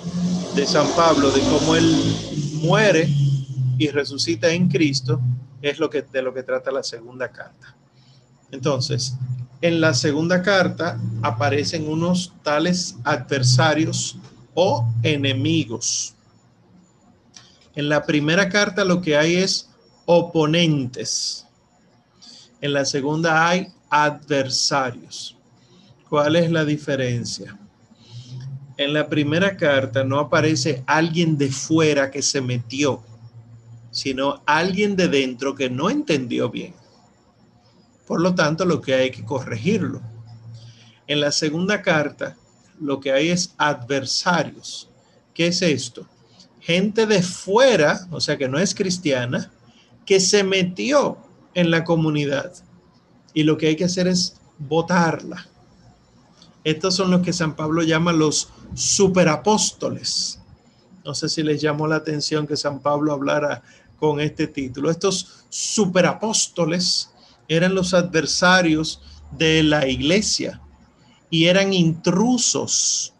[0.55, 2.15] de San Pablo, de cómo él
[2.61, 3.09] muere
[3.77, 5.21] y resucita en Cristo,
[5.61, 7.75] es lo que, de lo que trata la segunda carta.
[8.51, 9.15] Entonces,
[9.61, 14.17] en la segunda carta aparecen unos tales adversarios
[14.53, 16.15] o enemigos.
[17.75, 19.69] En la primera carta lo que hay es
[20.05, 21.47] oponentes.
[22.59, 25.37] En la segunda hay adversarios.
[26.09, 27.57] ¿Cuál es la diferencia?
[28.77, 33.01] En la primera carta no aparece alguien de fuera que se metió,
[33.91, 36.73] sino alguien de dentro que no entendió bien.
[38.07, 40.01] Por lo tanto, lo que hay que corregirlo.
[41.07, 42.37] En la segunda carta,
[42.79, 44.89] lo que hay es adversarios.
[45.33, 46.07] ¿Qué es esto?
[46.59, 49.51] Gente de fuera, o sea que no es cristiana,
[50.05, 51.17] que se metió
[51.53, 52.53] en la comunidad.
[53.33, 55.47] Y lo que hay que hacer es votarla.
[56.63, 60.39] Estos son los que San Pablo llama los superapóstoles.
[61.03, 63.63] No sé si les llamó la atención que San Pablo hablara
[63.97, 64.91] con este título.
[64.91, 67.09] Estos superapóstoles
[67.47, 70.61] eran los adversarios de la iglesia
[71.29, 73.13] y eran intrusos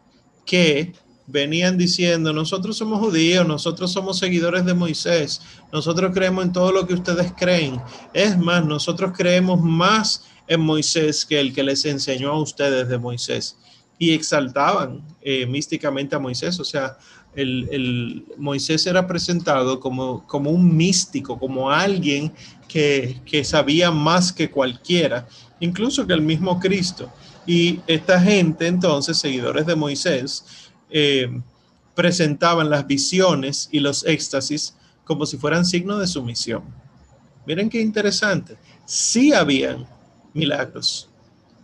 [0.46, 0.94] que
[1.28, 6.86] venían diciendo, nosotros somos judíos, nosotros somos seguidores de Moisés, nosotros creemos en todo lo
[6.86, 7.82] que ustedes creen.
[8.14, 12.98] Es más, nosotros creemos más en Moisés que el que les enseñó a ustedes de
[12.98, 13.58] Moisés
[13.98, 16.60] y exaltaban eh, místicamente a Moisés.
[16.60, 16.98] O sea,
[17.34, 22.34] el, Moisés era presentado como, como un místico, como alguien
[22.68, 25.26] que, sabía más que cualquiera,
[25.62, 27.10] incluso que el mismo Cristo.
[27.48, 30.44] Y esta gente, entonces, seguidores de Moisés,
[30.90, 31.30] eh,
[31.96, 36.64] presentaban las visiones y los éxtasis como si fueran signos de sumisión.
[37.46, 38.58] Miren qué interesante.
[38.86, 39.88] Sí habían
[40.34, 41.10] milagros,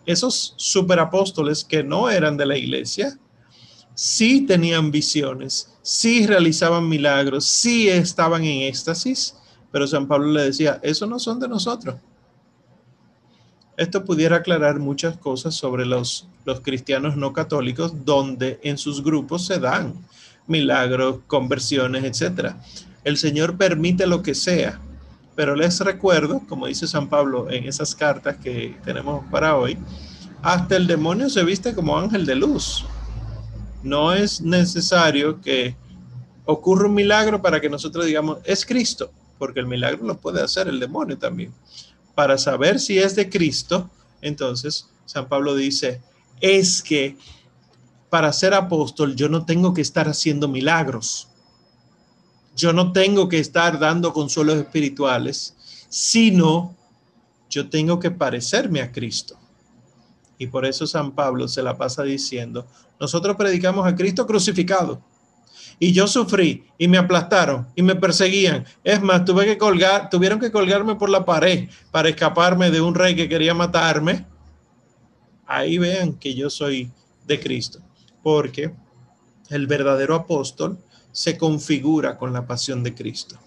[0.05, 3.17] esos superapóstoles que no eran de la iglesia,
[3.93, 9.35] sí tenían visiones, sí realizaban milagros, sí estaban en éxtasis,
[9.69, 11.95] Pero San Pablo le decía, eso no son de nosotros.
[13.75, 19.45] Esto pudiera aclarar muchas cosas sobre los, los cristianos no católicos, donde en sus grupos
[19.45, 19.93] se dan
[20.47, 22.53] milagros, conversiones, etc.
[23.03, 24.79] El Señor permite lo que sea,
[25.37, 29.77] pero les recuerdo, como dice San Pablo en esas cartas que tenemos para hoy,
[30.41, 32.85] hasta el demonio se viste como ángel de luz.
[33.83, 35.77] No es necesario que
[36.43, 40.67] ocurra un milagro para que nosotros digamos, es Cristo, porque el milagro lo puede hacer
[40.67, 41.53] el demonio también
[42.17, 43.91] para saber si es de Cristo,
[44.23, 46.01] entonces San Pablo dice,
[46.41, 47.15] es que
[48.09, 51.27] para ser apóstol yo no tengo que estar haciendo milagros.
[52.57, 55.55] Yo no tengo que estar dando consuelos espirituales,
[55.89, 56.75] sino
[57.51, 59.37] yo tengo que parecerme a Cristo.
[60.39, 62.65] Y por eso San Pablo se la pasa diciendo,
[62.99, 65.01] nosotros predicamos a Cristo crucificado
[65.79, 68.65] y yo sufrí y me aplastaron y me perseguían.
[68.83, 72.95] Es más, tuve que colgar, tuvieron que colgarme por la pared para escaparme de un
[72.95, 74.25] rey que quería matarme.
[75.45, 76.91] Ahí vean que yo soy
[77.27, 77.79] de Cristo,
[78.23, 78.73] porque
[79.49, 80.79] el verdadero apóstol
[81.11, 83.37] se configura con la pasión de Cristo.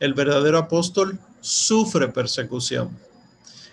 [0.00, 2.96] El verdadero apóstol sufre persecución.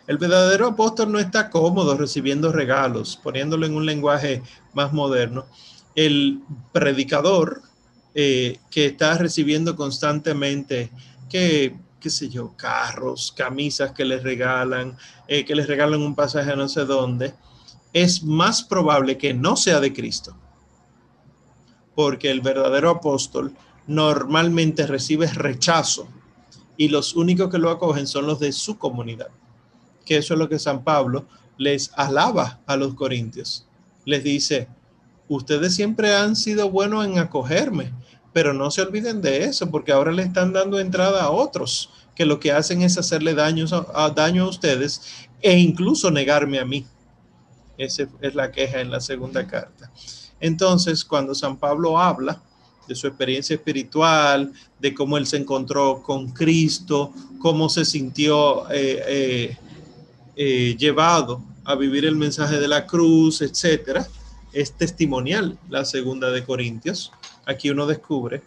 [0.07, 5.45] El verdadero apóstol no está cómodo recibiendo regalos, poniéndolo en un lenguaje más moderno
[5.95, 6.41] el
[6.71, 7.61] predicador
[8.13, 10.91] eh, que está recibiendo constantemente
[11.29, 16.51] que, qué sé yo, carros, camisas que les regalan, eh, que les regalan un pasaje
[16.51, 17.33] a no sé dónde,
[17.93, 20.35] es más probable que no sea de Cristo.
[21.95, 23.53] Porque el verdadero apóstol
[23.87, 26.07] normalmente recibe rechazo
[26.77, 29.29] y los únicos que lo acogen son los de su comunidad.
[30.05, 31.25] Que eso es lo que San Pablo
[31.57, 33.65] les alaba a los corintios.
[34.05, 34.67] Les dice,
[35.27, 37.93] ustedes siempre han sido buenos en acogerme,
[38.33, 42.25] pero no se olviden de eso, porque ahora le están dando entrada a otros que
[42.25, 46.85] lo que hacen es hacerle daño a, daño a ustedes e incluso negarme a mí.
[47.77, 49.91] Esa es la queja en la segunda carta.
[50.45, 52.39] Entonces, cuando San Pablo habla
[52.87, 59.03] de su experiencia espiritual, de cómo él se encontró con Cristo, cómo se sintió eh,
[59.07, 59.57] eh,
[60.35, 64.07] eh, llevado a vivir el mensaje de la cruz, etcétera,
[64.53, 67.11] es testimonial la segunda de Corintios.
[67.47, 68.43] Aquí uno descubre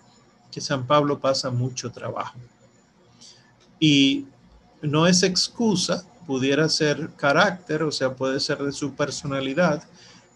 [0.52, 2.38] que San Pablo pasa mucho trabajo.
[3.80, 4.26] Y
[4.82, 9.82] no es excusa, pudiera ser carácter, o sea, puede ser de su personalidad,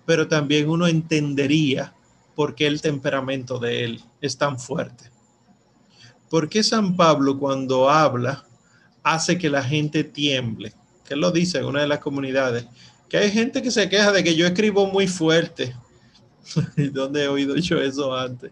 [0.07, 1.95] pero también uno entendería
[2.35, 5.11] por qué el temperamento de él es tan fuerte.
[6.31, 8.45] ¿Por qué San Pablo cuando habla
[9.03, 10.73] hace que la gente tiemble?
[11.05, 12.67] Que lo dice en una de las comunidades
[13.12, 15.77] que hay gente que se queja de que yo escribo muy fuerte.
[16.93, 18.51] ¿Dónde he oído yo eso antes?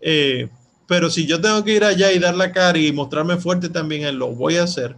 [0.00, 0.48] Eh,
[0.88, 4.02] pero si yo tengo que ir allá y dar la cara y mostrarme fuerte también,
[4.02, 4.96] él lo voy a hacer.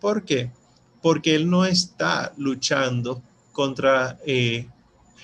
[0.00, 0.50] ¿Por qué?
[1.02, 4.66] Porque él no está luchando contra eh,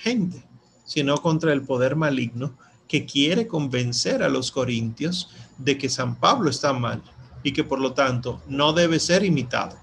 [0.03, 0.45] gente,
[0.85, 2.57] sino contra el poder maligno
[2.89, 7.03] que quiere convencer a los corintios de que San Pablo está mal
[7.43, 9.77] y que por lo tanto no debe ser imitado.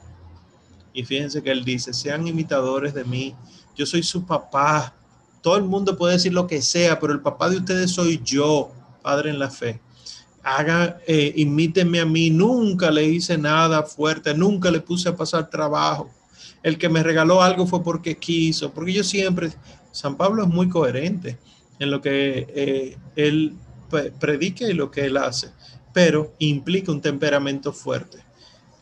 [0.93, 3.35] Y fíjense que él dice, sean imitadores de mí,
[3.75, 4.93] yo soy su papá.
[5.41, 8.71] Todo el mundo puede decir lo que sea, pero el papá de ustedes soy yo,
[9.01, 9.81] padre en la fe.
[10.43, 15.49] Haga, eh, imítenme a mí, nunca le hice nada fuerte, nunca le puse a pasar
[15.49, 16.09] trabajo.
[16.61, 19.51] El que me regaló algo fue porque quiso, porque yo siempre,
[19.93, 21.37] San Pablo es muy coherente
[21.79, 23.53] en lo que eh, él
[24.19, 25.51] predica y lo que él hace,
[25.93, 28.17] pero implica un temperamento fuerte.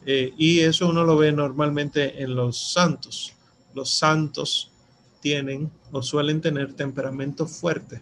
[0.05, 3.33] Eh, y eso uno lo ve normalmente en los santos.
[3.75, 4.71] Los santos
[5.19, 8.01] tienen o suelen tener temperamento fuerte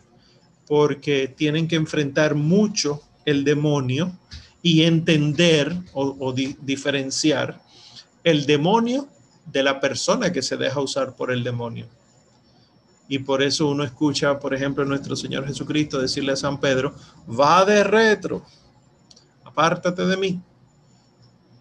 [0.67, 4.12] porque tienen que enfrentar mucho el demonio
[4.62, 7.60] y entender o, diferenciar
[8.24, 9.08] el demonio
[9.48, 11.88] de la persona que se deja usar por el demonio.
[13.10, 16.95] Y por eso uno escucha, por ejemplo, nuestro Señor Jesucristo decirle a San Pedro,
[17.28, 18.45] va de retro,
[19.43, 20.41] apártate de mí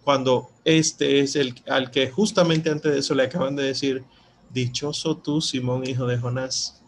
[0.08, 4.04] cuando este es el al que justamente antes de eso le acaban de decir,
[4.48, 6.80] dichoso tú, Simón, hijo de Jonás.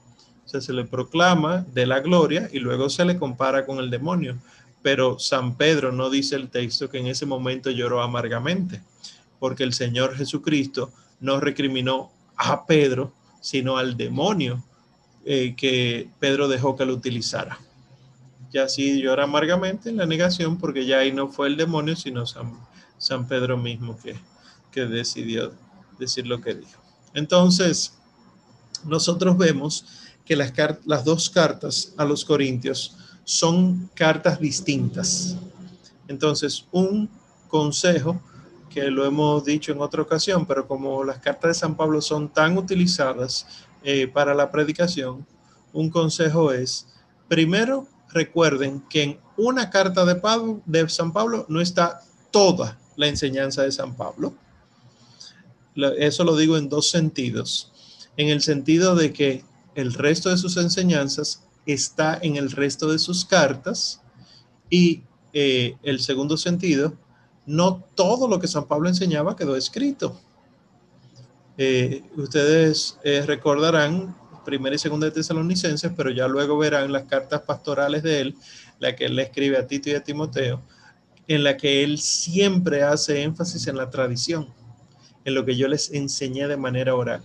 [0.46, 3.90] O sea, se le proclama de la gloria y luego se le compara con el
[3.90, 4.38] demonio.
[4.80, 8.80] Pero San Pedro no dice el texto que en ese momento lloró amargamente,
[9.38, 14.62] porque el Señor Jesucristo no recriminó a Pedro, sino al demonio
[15.24, 17.58] eh, que Pedro dejó que lo utilizara.
[18.52, 22.26] Y así llora amargamente en la negación, porque ya ahí no fue el demonio, sino
[22.26, 22.52] San
[23.00, 24.14] San Pedro mismo que,
[24.70, 25.54] que decidió
[25.98, 26.80] decir lo que dijo.
[27.14, 27.94] Entonces,
[28.84, 29.86] nosotros vemos
[30.24, 30.52] que las,
[30.84, 35.36] las dos cartas a los Corintios son cartas distintas.
[36.08, 37.08] Entonces, un
[37.48, 38.20] consejo
[38.72, 42.28] que lo hemos dicho en otra ocasión, pero como las cartas de San Pablo son
[42.28, 43.46] tan utilizadas
[43.82, 45.26] eh, para la predicación,
[45.72, 46.86] un consejo es,
[47.28, 53.72] primero, recuerden que en una carta de, San Pablo no está toda la enseñanza de
[53.72, 54.34] San Pablo.
[55.98, 57.72] Eso lo digo en dos sentidos.
[58.16, 62.98] En el sentido de que el resto de sus enseñanzas está en el resto de
[62.98, 64.00] sus cartas
[64.68, 65.02] y
[65.32, 66.94] eh, el segundo sentido,
[67.46, 70.18] no todo lo que San Pablo enseñaba quedó escrito.
[71.58, 77.42] Eh, ustedes eh, recordarán primera y segunda de Tesalonicenses, pero ya luego verán las cartas
[77.42, 78.36] pastorales de él,
[78.78, 80.62] la que él le escribe a Tito y a Timoteo,
[81.28, 84.48] en la que él siempre hace énfasis en la tradición,
[85.24, 87.22] en lo que yo les enseñé de manera oral.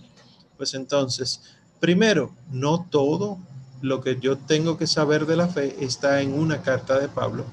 [0.56, 1.42] Pues entonces,
[1.80, 3.38] primero, no todo
[3.82, 7.44] lo que yo tengo que saber de la fe está en una carta de Pablo.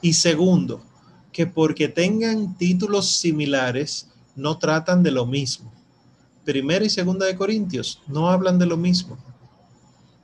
[0.00, 0.82] Y segundo,
[1.36, 5.70] que porque tengan títulos similares, no tratan de lo mismo.
[6.46, 9.18] Primera y segunda de Corintios no hablan de lo mismo.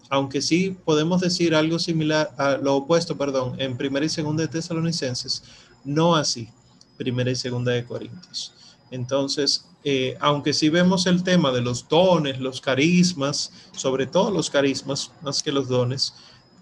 [0.08, 4.48] Aunque sí podemos decir algo similar a lo opuesto, perdón, en primera y segunda de
[4.48, 5.44] Tesalonicenses,
[5.84, 6.48] no así,
[6.96, 8.54] primera y segunda de Corintios.
[8.90, 14.48] Entonces, eh, aunque sí vemos el tema de los dones, los carismas, sobre todo los
[14.48, 16.14] carismas, más que los dones,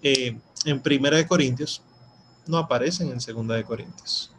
[0.03, 1.81] eh, en Primera de Corintios,
[2.47, 4.31] no aparecen en Segunda de Corintios.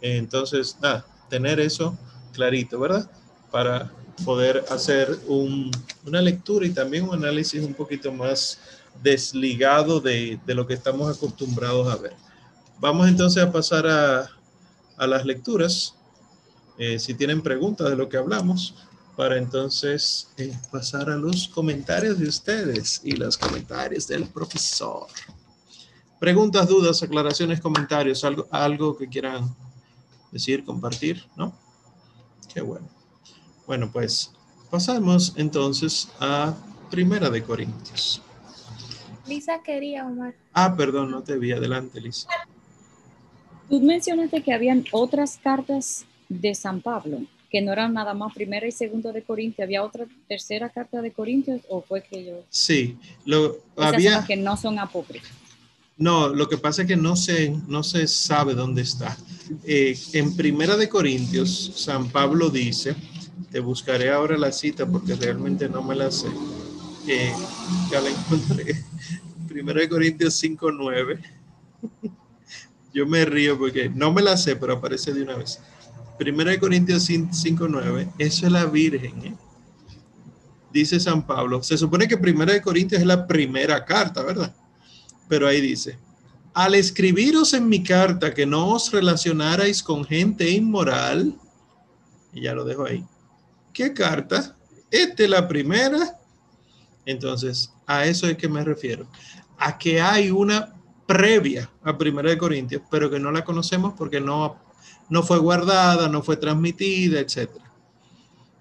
[0.00, 1.96] Entonces, nada, tener eso
[2.32, 3.10] clarito, ¿verdad?
[3.50, 3.92] Para
[4.24, 8.58] poder hacer una lectura y también un análisis un poquito más
[9.02, 12.14] desligado de, lo que estamos acostumbrados a ver.
[12.80, 14.30] Vamos entonces a pasar a,
[15.06, 15.94] las lecturas.
[16.78, 18.74] Eh, si tienen preguntas de lo que hablamos,
[19.16, 25.06] para entonces eh, pasar a los comentarios de ustedes y los comentarios del profesor.
[26.20, 29.54] Preguntas, dudas, aclaraciones, comentarios, algo, algo que quieran
[30.30, 31.52] decir, compartir, ¿no?
[32.52, 32.88] Qué bueno.
[33.66, 34.32] Bueno, pues
[34.70, 36.54] pasamos entonces a
[36.90, 38.22] Primera de Corintios.
[39.26, 40.34] Lisa quería, Omar.
[40.54, 41.52] Ah, perdón, no te vi.
[41.52, 42.28] Adelante, Lisa.
[43.68, 48.66] Tú mencionaste que habían otras cartas de San Pablo, que no eran nada más primera
[48.66, 52.42] y segunda de Corintios, ¿había otra tercera carta de Corintios o fue que yo?
[52.48, 54.24] Sí, lo, había...
[54.26, 55.32] que no son apócrifas.
[55.98, 59.16] No, lo que pasa es que no se, no se sabe dónde está.
[59.64, 62.94] Eh, en Primera de Corintios, San Pablo dice,
[63.50, 66.28] te buscaré ahora la cita porque realmente no me la sé.
[67.08, 67.32] Eh,
[67.90, 68.84] ya la encontré.
[69.48, 71.20] Primera de Corintios 5.9.
[72.94, 75.58] Yo me río porque no me la sé, pero aparece de una vez.
[76.16, 79.24] Primera de Corintios 5.9, eso es la Virgen.
[79.24, 79.34] ¿eh?
[80.72, 81.60] Dice San Pablo.
[81.62, 84.54] Se supone que Primera de Corintios es la primera carta, ¿verdad?
[85.28, 85.98] Pero ahí dice,
[86.54, 91.34] al escribiros en mi carta que no os relacionarais con gente inmoral,
[92.32, 93.04] y ya lo dejo ahí.
[93.72, 94.56] ¿Qué carta?
[94.90, 96.18] Esta es la primera.
[97.04, 99.06] Entonces, a eso es que me refiero.
[99.58, 100.74] A que hay una
[101.06, 104.68] previa a Primera de Corintios, pero que no la conocemos porque no
[105.08, 107.50] no fue guardada, no fue transmitida, etc.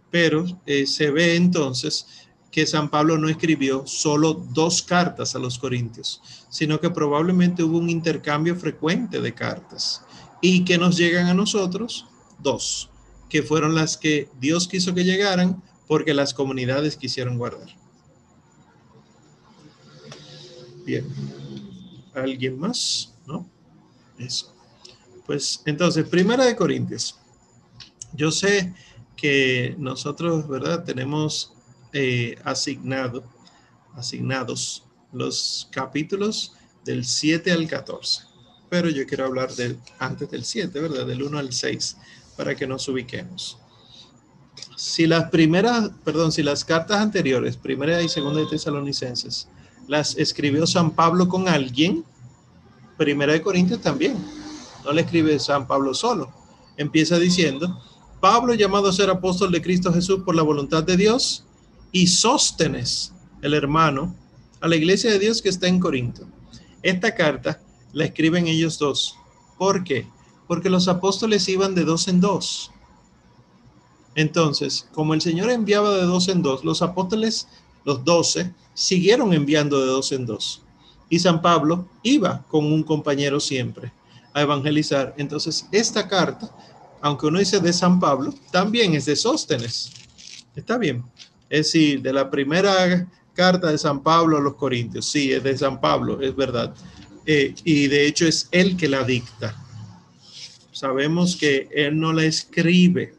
[0.09, 2.26] Pero eh, se ve entonces
[2.57, 7.77] que San Pablo no escribió solo dos cartas a los corintios, sino que probablemente hubo
[7.77, 10.03] un intercambio frecuente de cartas
[10.41, 12.07] y que nos llegan a nosotros
[12.39, 12.89] dos,
[13.29, 17.69] que fueron las que Dios quiso que llegaran porque las comunidades quisieron guardar.
[20.83, 21.05] Bien.
[22.15, 23.13] ¿Alguien más?
[23.27, 23.47] ¿No?
[24.17, 24.51] Eso.
[25.27, 27.19] Pues entonces, primera de Corintios.
[28.13, 28.73] Yo sé
[29.15, 30.83] que nosotros, ¿verdad?
[30.83, 31.53] Tenemos
[31.93, 33.23] eh, asignado,
[33.95, 38.23] asignados los capítulos del 7 al 14.
[38.69, 41.05] Pero yo quiero hablar del, antes del 7, ¿verdad?
[41.05, 41.97] Del 1 al 6,
[42.35, 43.57] para que nos ubiquemos.
[44.75, 49.47] Si las primeras, perdón, si las cartas anteriores, primera y segunda de Tesalonicenses,
[49.87, 52.03] las escribió San Pablo con alguien,
[52.97, 54.17] primera de Corintios también
[54.87, 56.31] no le escribe San Pablo solo.
[56.77, 57.77] Empieza diciendo,
[58.21, 61.43] Pablo llamado a ser apóstol de Cristo Jesús por la voluntad de Dios
[61.97, 64.15] y Sóstenes, el hermano,
[64.61, 66.27] a la iglesia de Dios que está en Corinto.
[66.83, 67.59] Esta carta
[67.91, 69.15] la escriben ellos dos.
[69.57, 70.07] ¿Por qué?
[70.47, 72.69] Porque los apóstoles iban de dos en dos.
[74.13, 77.47] Entonces, como el Señor enviaba de dos en dos, los apóstoles,
[77.83, 80.61] los doce, siguieron enviando de dos en dos.
[81.09, 83.91] Y San Pablo iba con un compañero siempre
[84.35, 85.15] evangelizar.
[85.17, 86.55] Entonces, esta carta,
[87.01, 89.91] aunque uno dice de San Pablo, también es de Sóstenes.
[90.55, 91.03] Está bien.
[91.49, 95.05] Es decir, de la primera carta de San Pablo a los Corintios.
[95.09, 96.73] Sí, es de San Pablo, es verdad.
[97.25, 99.55] Eh, y de hecho es él que la dicta.
[100.71, 103.15] sabemos que él no la escribe.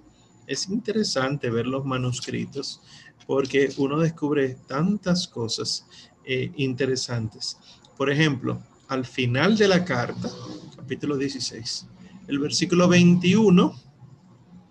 [0.47, 2.81] Es interesante ver los manuscritos
[3.26, 5.85] porque uno descubre tantas cosas
[6.24, 7.59] eh, interesantes.
[7.97, 8.59] Por ejemplo,
[8.89, 10.31] al final de la carta,
[10.76, 11.87] capítulo 16,
[12.26, 13.74] el versículo 21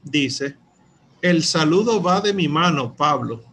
[0.04, 0.56] dice,
[1.22, 3.44] el saludo va de mi mano, Pablo.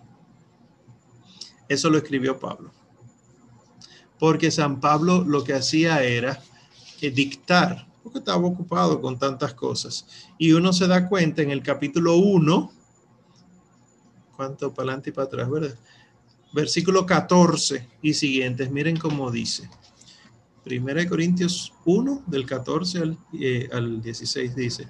[1.68, 2.70] Eso lo escribió Pablo.
[4.18, 6.42] Porque San Pablo lo que hacía era
[7.00, 10.06] eh, dictar, porque estaba ocupado con tantas cosas.
[10.38, 12.72] Y uno se da cuenta en el capítulo 1,
[14.36, 15.78] ¿cuánto para adelante y para atrás, verdad?
[16.52, 19.68] Versículo 14 y siguientes, miren cómo dice.
[20.62, 24.88] Primera de Corintios 1, del 14 al, eh, al 16 dice,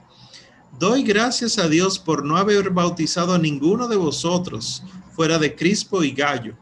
[0.79, 4.83] Doy gracias a Dios por no haber bautizado a ninguno de vosotros
[5.15, 6.57] fuera de Crispo y Gallo.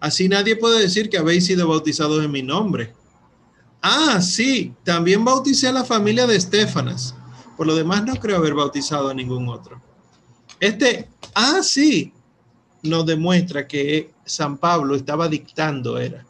[0.00, 2.94] Así nadie puede decir que habéis sido bautizados en mi nombre.
[3.82, 7.14] Ah, sí, también bauticé a la familia de Estefanas.
[7.56, 9.80] Por lo demás, no creo haber bautizado a ningún otro.
[10.58, 12.12] Este, ah, sí,
[12.82, 16.26] nos demuestra que San Pablo estaba dictando, era.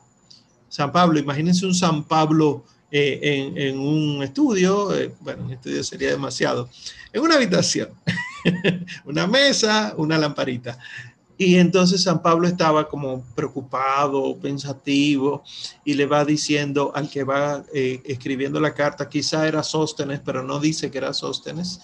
[0.68, 6.10] San Pablo, imagínense un San Pablo eh, en, un estudio, eh, bueno, un estudio sería
[6.10, 6.68] demasiado,
[7.12, 7.90] en una habitación,
[9.04, 10.78] una mesa, una lamparita.
[11.42, 15.42] Y entonces San Pablo estaba como preocupado, pensativo,
[15.86, 20.42] y le va diciendo al que va eh, escribiendo la carta, quizá era Sóstenes, pero
[20.42, 21.80] no dice que era Sóstenes,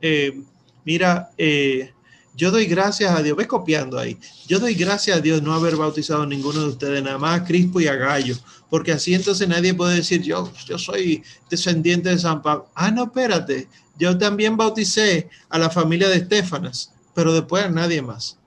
[0.00, 0.40] eh,
[0.84, 1.92] mira, eh,
[2.36, 5.74] yo doy gracias a Dios, ve copiando ahí, yo doy gracias a Dios no haber
[5.74, 8.36] bautizado a ninguno de ustedes, nada más a Crispo y a Gallo,
[8.68, 12.68] porque así entonces nadie puede decir, yo, yo soy descendiente de San Pablo.
[12.76, 13.66] Ah, no, espérate,
[13.98, 18.39] yo también bauticé a la familia de Estefanas, pero después a nadie más.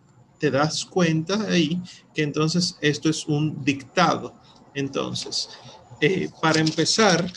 [0.43, 1.81] Te das cuenta ahí
[2.13, 4.33] que entonces esto es un dictado.
[4.73, 5.47] Entonces,
[6.01, 7.31] eh, para empezar,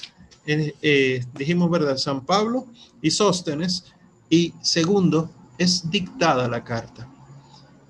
[0.44, 1.98] eh, dijimos, ¿verdad?
[1.98, 2.66] San Pablo
[3.00, 3.84] y Sóstenes.
[4.28, 7.08] Y segundo, es dictada la carta.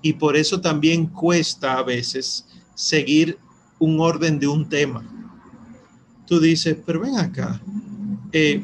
[0.03, 2.45] Y por eso también cuesta a veces
[2.75, 3.39] seguir
[3.79, 5.03] un orden de un tema.
[6.27, 7.59] Tú dices, pero ven acá,
[8.31, 8.63] eh,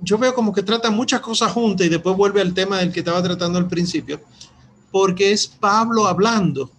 [0.00, 3.00] yo veo como que trata muchas cosas juntas y después vuelve al tema del que
[3.00, 4.20] estaba tratando al principio,
[4.90, 6.70] porque es Pablo hablando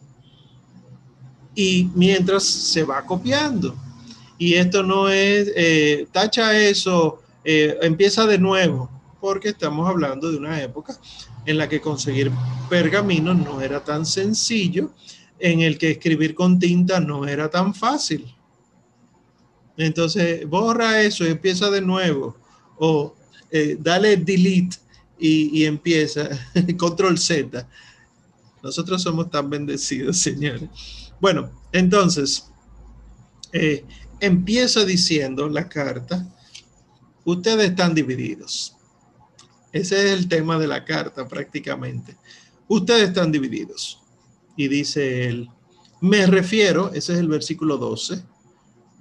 [1.55, 3.75] y mientras se va copiando.
[4.37, 8.89] Y esto no es, eh, tacha eso, eh, empieza de nuevo,
[9.19, 10.97] porque estamos hablando de una época
[11.45, 12.31] en la que conseguir
[12.69, 14.91] pergaminos no era tan sencillo,
[15.39, 18.25] en el que escribir con tinta no era tan fácil.
[19.77, 22.35] Entonces, borra eso y empieza de nuevo
[22.77, 23.15] o
[23.51, 24.77] eh, dale delete
[25.17, 26.29] y, empieza,
[26.77, 27.67] control Z.
[28.63, 30.69] Nosotros somos tan bendecidos, señores.
[31.19, 32.49] Bueno, entonces,
[33.51, 33.85] eh,
[34.19, 36.27] empieza diciendo la carta,
[37.25, 38.75] ustedes están divididos.
[39.71, 42.17] Ese es el tema de la carta prácticamente.
[42.67, 44.01] Ustedes están divididos.
[44.55, 45.49] Y dice él,
[46.01, 48.23] me refiero, ese es el versículo 12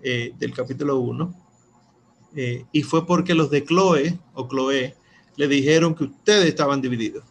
[0.02, 1.34] eh, del capítulo 1,
[2.36, 4.94] eh, y fue porque los de Chloe o Chloe
[5.36, 7.24] le dijeron que ustedes estaban divididos.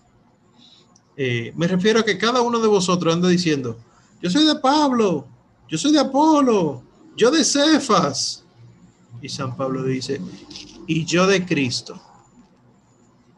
[1.17, 3.77] Eh, me refiero a que cada uno de vosotros anda diciendo,
[4.21, 5.27] yo soy de Pablo,
[5.67, 6.83] yo soy de Apolo,
[7.15, 8.43] yo de Cefas.
[9.21, 10.21] Y San Pablo dice,
[10.85, 11.99] y yo de Cristo.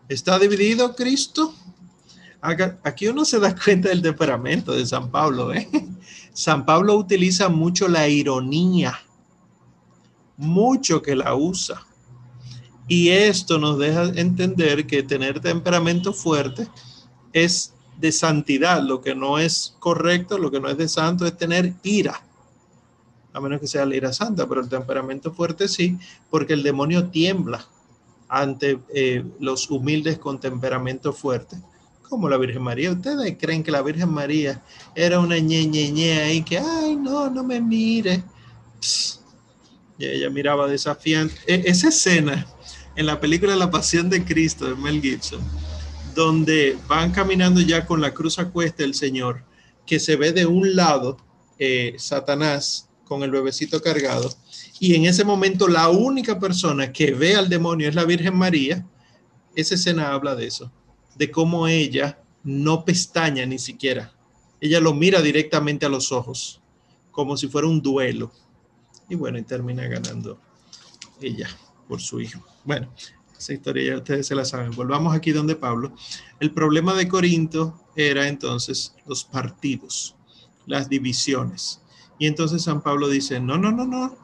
[0.09, 1.55] ¿Está dividido Cristo?
[2.83, 5.53] Aquí uno se da cuenta del temperamento de San Pablo.
[5.53, 5.67] ¿eh?
[6.33, 8.99] San Pablo utiliza mucho la ironía
[10.39, 11.85] mucho que la usa.
[12.87, 16.67] Y esto nos deja entender que tener temperamento fuerte
[17.33, 18.81] es de santidad.
[18.81, 22.21] Lo que no es correcto, lo que no es de santo es tener ira.
[23.33, 25.97] A menos que sea la ira santa, pero el temperamento fuerte sí,
[26.29, 27.65] porque el demonio tiembla
[28.27, 31.57] ante eh, los humildes con temperamento fuerte,
[32.07, 32.91] como la Virgen María.
[32.91, 34.63] ¿Ustedes creen que la Virgen María
[34.95, 38.23] era una ñeñeñe ahí que, ay, no, no me mire?
[39.99, 41.35] y ella miraba desafiante.
[41.45, 42.47] E, esa escena
[42.95, 45.41] en la película La Pasión de Cristo de Mel Gibson,
[46.19, 49.45] donde van caminando ya con la cruz a cuesta el Señor,
[49.85, 51.15] que se ve de un lado
[51.57, 54.29] eh, Satanás con el bebecito cargado,
[54.81, 58.85] y en ese momento la única persona que ve al demonio es la Virgen María,
[59.55, 60.69] esa escena habla de eso,
[61.15, 64.13] de cómo ella no pestaña ni siquiera,
[64.59, 66.61] ella lo mira directamente a los ojos,
[67.11, 68.29] como si fuera un duelo
[69.07, 70.37] y bueno, y termina ganando
[71.21, 71.47] ella
[71.87, 72.45] por su hijo.
[72.65, 72.93] Bueno,
[73.39, 74.71] esa historia ya ustedes se la saben.
[74.71, 75.93] Volvamos aquí donde Pablo.
[76.39, 80.15] El problema de Corinto era entonces los partidos,
[80.67, 81.81] las divisiones.
[82.19, 84.17] Y entonces San Pablo dice, no, no, no, no.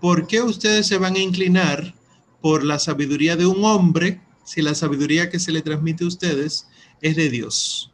[0.00, 1.94] ¿Por qué ustedes se van a inclinar
[2.40, 6.68] por la sabiduría de un hombre si la sabiduría que se le transmite a ustedes
[7.00, 7.92] es de Dios.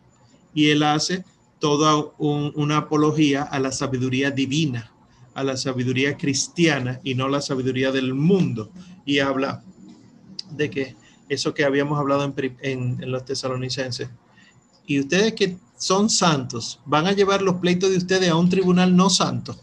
[0.55, 1.25] Y él hace
[1.59, 4.93] toda una apología a la sabiduría divina,
[5.33, 8.71] a la sabiduría cristiana y no la sabiduría del mundo.
[9.07, 9.65] Y habla
[10.57, 10.97] de que
[11.29, 14.09] eso que habíamos hablado en, los tesalonicenses.
[14.87, 18.95] Y ustedes que son santos, van a llevar los pleitos de ustedes a un tribunal
[18.95, 19.59] no santo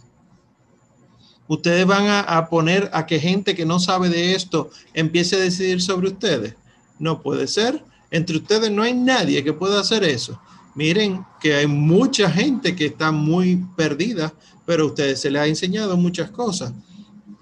[1.50, 5.82] ustedes van a, poner a que gente que no sabe de esto empiece a decidir
[5.82, 6.56] sobre ustedes.
[7.00, 7.84] No puede ser.
[8.12, 10.40] Entre ustedes no hay nadie que pueda hacer eso.
[10.76, 14.32] Miren que hay mucha gente que está muy perdida,
[14.66, 16.72] pero a ustedes se les ha enseñado muchas cosas.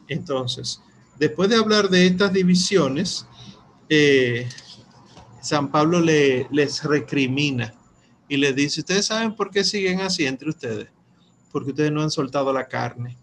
[0.08, 0.82] Entonces,
[1.20, 3.26] después de hablar de estas divisiones,
[5.42, 7.74] San Pablo le, les recrimina
[8.28, 10.90] y les dice, ustedes saben por qué siguen así entre ustedes,
[11.52, 13.18] porque ustedes no han soltado la carne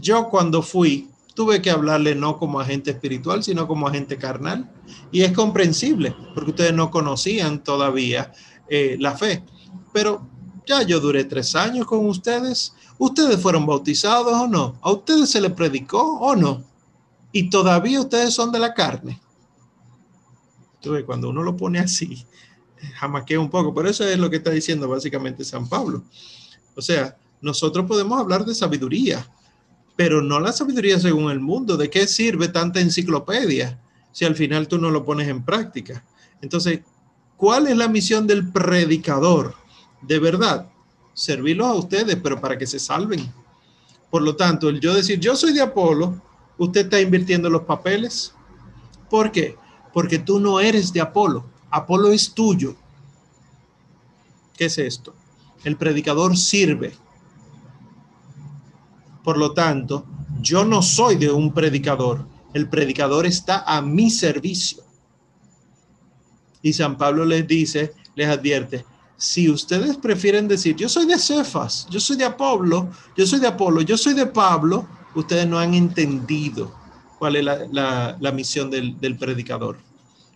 [0.00, 4.70] yo cuando fui, tuve que hablarle no como agente espiritual, sino como agente carnal.
[5.12, 8.32] Y es comprensible, porque ustedes no conocían todavía
[8.68, 9.44] eh, la fe.
[9.92, 10.26] Pero
[10.66, 12.74] ya yo duré tres años con ustedes.
[12.98, 14.78] ¿Ustedes fueron bautizados o no?
[14.82, 16.64] ¿A ustedes se les predicó o no?
[17.38, 19.20] Y todavía ustedes son de la carne.
[20.74, 22.26] Entonces, cuando uno lo pone así,
[22.96, 23.72] jamaquea un poco.
[23.72, 26.02] Por eso es lo que está diciendo básicamente San Pablo.
[26.74, 29.24] O sea, nosotros podemos hablar de sabiduría,
[29.94, 31.76] pero no la sabiduría según el mundo.
[31.76, 33.80] ¿De qué sirve tanta enciclopedia
[34.10, 36.04] si al final tú no lo pones en práctica?
[36.42, 36.80] Entonces,
[37.36, 39.54] ¿cuál es la misión del predicador?
[40.02, 40.68] De verdad,
[41.14, 43.32] servirlos a ustedes, pero para que se salven.
[44.10, 46.20] Por lo tanto, el yo decir, yo soy de Apolo,
[46.58, 48.34] usted está invirtiendo los papeles.
[49.08, 49.56] ¿Por qué?
[49.92, 51.46] Porque tú no eres de Apolo.
[51.70, 52.76] Apolo es tuyo.
[54.56, 55.14] ¿Qué es esto?
[55.64, 56.94] El predicador sirve
[59.28, 60.06] por lo tanto,
[60.40, 62.26] yo no soy de un predicador.
[62.54, 64.82] El predicador está a mi servicio.
[66.62, 68.86] Y San Pablo les dice, les advierte,
[69.18, 73.48] si ustedes prefieren decir, yo soy de Cefas, yo soy de Apolo, yo soy de
[73.48, 76.74] Apolo, yo soy de Pablo, ustedes no han entendido
[77.18, 79.78] cuál es la, misión del, predicador.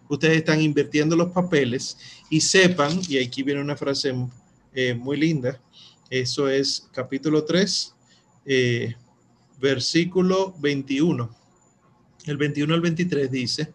[0.09, 1.97] Ustedes están invirtiendo los papeles
[2.29, 4.15] y sepan, y aquí viene una frase
[4.75, 5.61] eh, muy linda,
[6.11, 7.95] eso es capítulo 3,
[8.45, 8.95] eh,
[9.61, 11.35] versículo 21.
[12.27, 13.73] El 21 al 23 dice,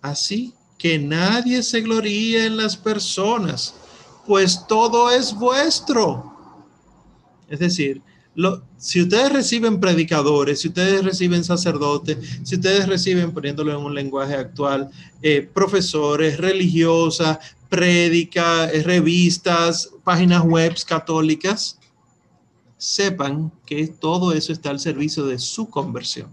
[0.00, 3.74] así que nadie se gloríe en las personas,
[4.26, 6.32] pues todo es vuestro.
[7.48, 8.02] Es decir,
[8.36, 13.94] lo, si ustedes reciben predicadores, si ustedes reciben sacerdotes, si ustedes reciben, poniéndolo en un
[13.94, 14.90] lenguaje actual,
[15.22, 21.78] eh, profesores, religiosas, prédicas, revistas, páginas web católicas,
[22.76, 26.30] sepan que todo eso está al servicio de su conversión.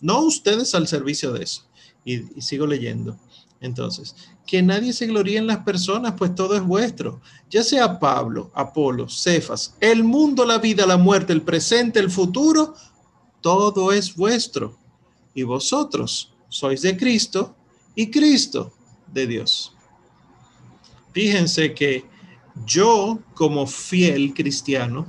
[0.00, 1.64] No ustedes al servicio de eso.
[2.04, 3.16] Y, sigo leyendo.
[3.60, 7.20] Entonces, que nadie se gloríe en las personas, pues todo es vuestro.
[7.50, 12.74] Ya sea Pablo, Apolo, Cefas, el mundo, la vida, la muerte, el presente, el futuro,
[13.40, 14.76] todo es vuestro.
[15.34, 17.54] Y vosotros sois de Cristo
[17.94, 18.72] y Cristo
[19.12, 19.74] de Dios.
[21.12, 22.04] Fíjense que
[22.66, 25.06] yo como fiel cristiano,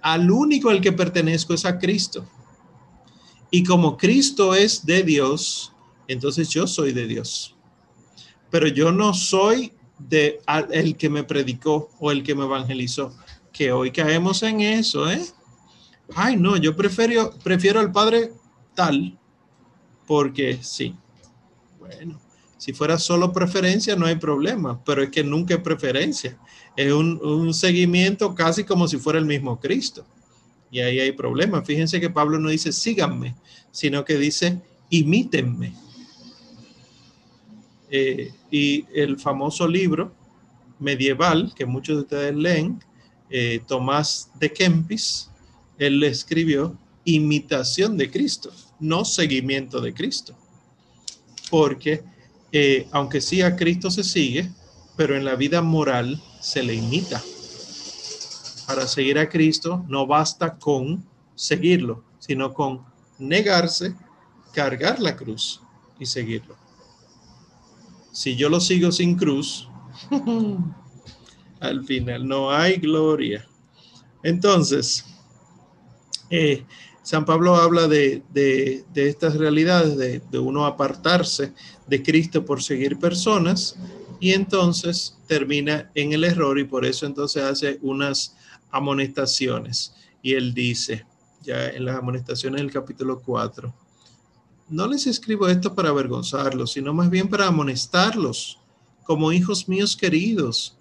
[0.00, 2.26] al único al que pertenezco es a Cristo.
[3.50, 5.72] Y como Cristo es de Dios,
[6.08, 7.53] entonces yo soy de Dios.
[8.54, 10.38] Pero yo no soy de
[10.70, 13.12] el que me predicó o el que me evangelizó.
[13.52, 15.24] Que hoy caemos en eso, ¿eh?
[16.14, 18.30] Ay, no, yo prefiero, prefiero al Padre
[18.76, 19.18] tal,
[20.06, 20.94] porque sí.
[21.80, 22.20] Bueno,
[22.56, 26.38] si fuera solo preferencia no hay problema, pero es que nunca es preferencia
[26.76, 30.06] es un, seguimiento casi como si fuera el mismo Cristo.
[30.70, 31.66] Y ahí hay problemas.
[31.66, 33.34] Fíjense que Pablo no dice síganme,
[33.72, 35.74] sino que dice imítenme.
[37.96, 40.12] Eh, y el famoso libro
[40.80, 42.82] medieval que muchos de ustedes leen,
[43.30, 45.30] eh, Tomás de Kempis,
[45.78, 50.34] él escribió imitación de Cristo, no seguimiento de Cristo.
[51.52, 52.02] Porque
[52.50, 54.50] eh, aunque sí a Cristo se sigue,
[54.96, 57.22] pero en la vida moral se le imita.
[58.66, 61.04] Para seguir a Cristo no basta con
[61.36, 62.84] seguirlo, sino con
[63.20, 63.94] negarse,
[64.52, 65.60] cargar la cruz
[66.00, 66.63] y seguirlo.
[68.14, 69.68] Si yo lo sigo sin cruz,
[71.60, 73.44] al final no hay gloria.
[74.22, 75.04] Entonces,
[76.30, 76.64] eh,
[77.02, 78.22] San Pablo habla de,
[78.94, 81.52] estas realidades, de, de, uno apartarse
[81.88, 83.76] de Cristo por seguir personas
[84.20, 88.36] y entonces termina en el error y por eso entonces hace unas
[88.70, 89.92] amonestaciones.
[90.22, 91.04] Y él dice,
[91.42, 93.74] ya en las amonestaciones del capítulo 4,
[94.68, 98.58] no les escribo esto para avergonzarlos, sino más bien para amonestarlos
[99.04, 100.76] como hijos míos queridos,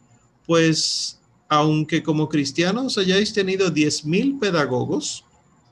[0.46, 1.20] pues
[1.50, 5.26] aunque como cristianos hayáis tenido diez mil pedagogos,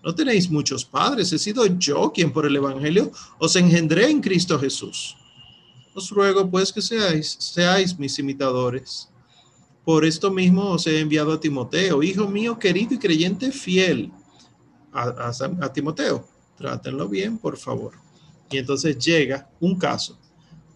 [0.03, 4.59] no tenéis muchos padres, he sido yo quien por el Evangelio os engendré en Cristo
[4.59, 5.15] Jesús.
[5.93, 9.09] Os ruego pues que seáis, seáis mis imitadores.
[9.85, 14.11] Por esto mismo os he enviado a Timoteo, hijo mío querido y creyente fiel.
[14.93, 15.31] A,
[15.61, 17.93] a Timoteo, trátenlo bien, por favor.
[18.49, 20.17] Y entonces llega un caso,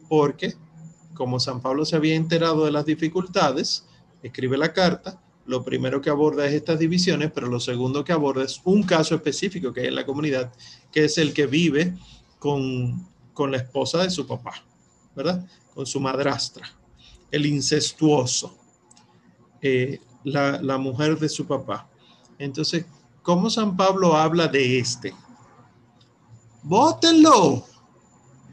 [0.08, 0.56] porque
[1.14, 3.86] como San Pablo se había enterado de las dificultades,
[4.22, 8.44] escribe la carta lo primero que aborda es estas divisiones, pero lo segundo que aborda
[8.44, 10.52] es un caso específico que hay en la comunidad,
[10.92, 11.96] que es el que vive
[12.40, 13.08] con,
[13.52, 14.64] la esposa de su papá,
[15.16, 15.46] ¿verdad?
[15.74, 16.68] Con su madrastra,
[17.30, 18.58] el incestuoso,
[19.62, 21.88] eh, la, la mujer de su papá.
[22.40, 22.86] Entonces,
[23.22, 25.14] ¿cómo San Pablo habla de este?
[26.66, 27.64] Bótenlo.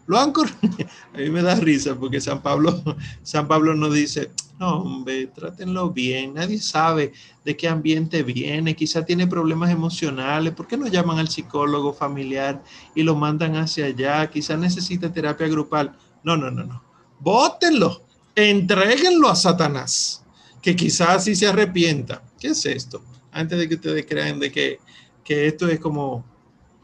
[0.06, 0.32] Lo han
[1.14, 2.82] A mí me da risa porque San Pablo,
[3.22, 6.34] San Pablo no dice, no, hombre, trátenlo bien.
[6.34, 7.12] Nadie sabe
[7.44, 8.76] de qué ambiente viene.
[8.76, 10.52] Quizá tiene problemas emocionales.
[10.52, 12.62] ¿Por qué no llaman al psicólogo familiar
[12.94, 14.28] y lo mandan hacia allá?
[14.28, 15.96] Quizá necesita terapia grupal.
[16.22, 16.82] No, no, no, no.
[17.18, 18.02] Bótenlo.
[18.34, 20.22] Entréguenlo a Satanás.
[20.60, 22.22] Que quizás así se arrepienta.
[22.38, 23.02] ¿Qué es esto?
[23.30, 24.78] Antes de que ustedes crean de que,
[25.24, 26.24] que esto es como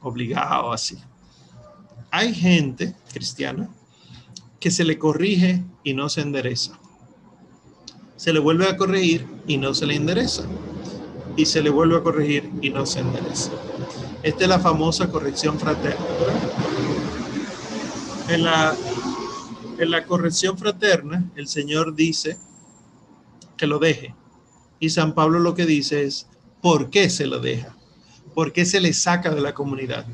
[0.00, 0.96] obligado así.
[2.10, 3.68] Hay gente cristiana
[4.60, 6.78] que se le corrige y no se endereza
[8.18, 10.42] se le vuelve a corregir y no se le endereza.
[11.36, 13.52] Y se le vuelve a corregir y no se endereza.
[14.24, 16.04] Esta es la famosa corrección fraterna.
[18.28, 22.36] En la, corrección fraterna, el Señor dice
[23.56, 24.16] que lo deje.
[24.80, 26.26] Y San Pablo lo que dice es,
[26.60, 27.76] ¿por qué se lo deja?
[28.34, 30.06] ¿Por qué se le saca de la comunidad?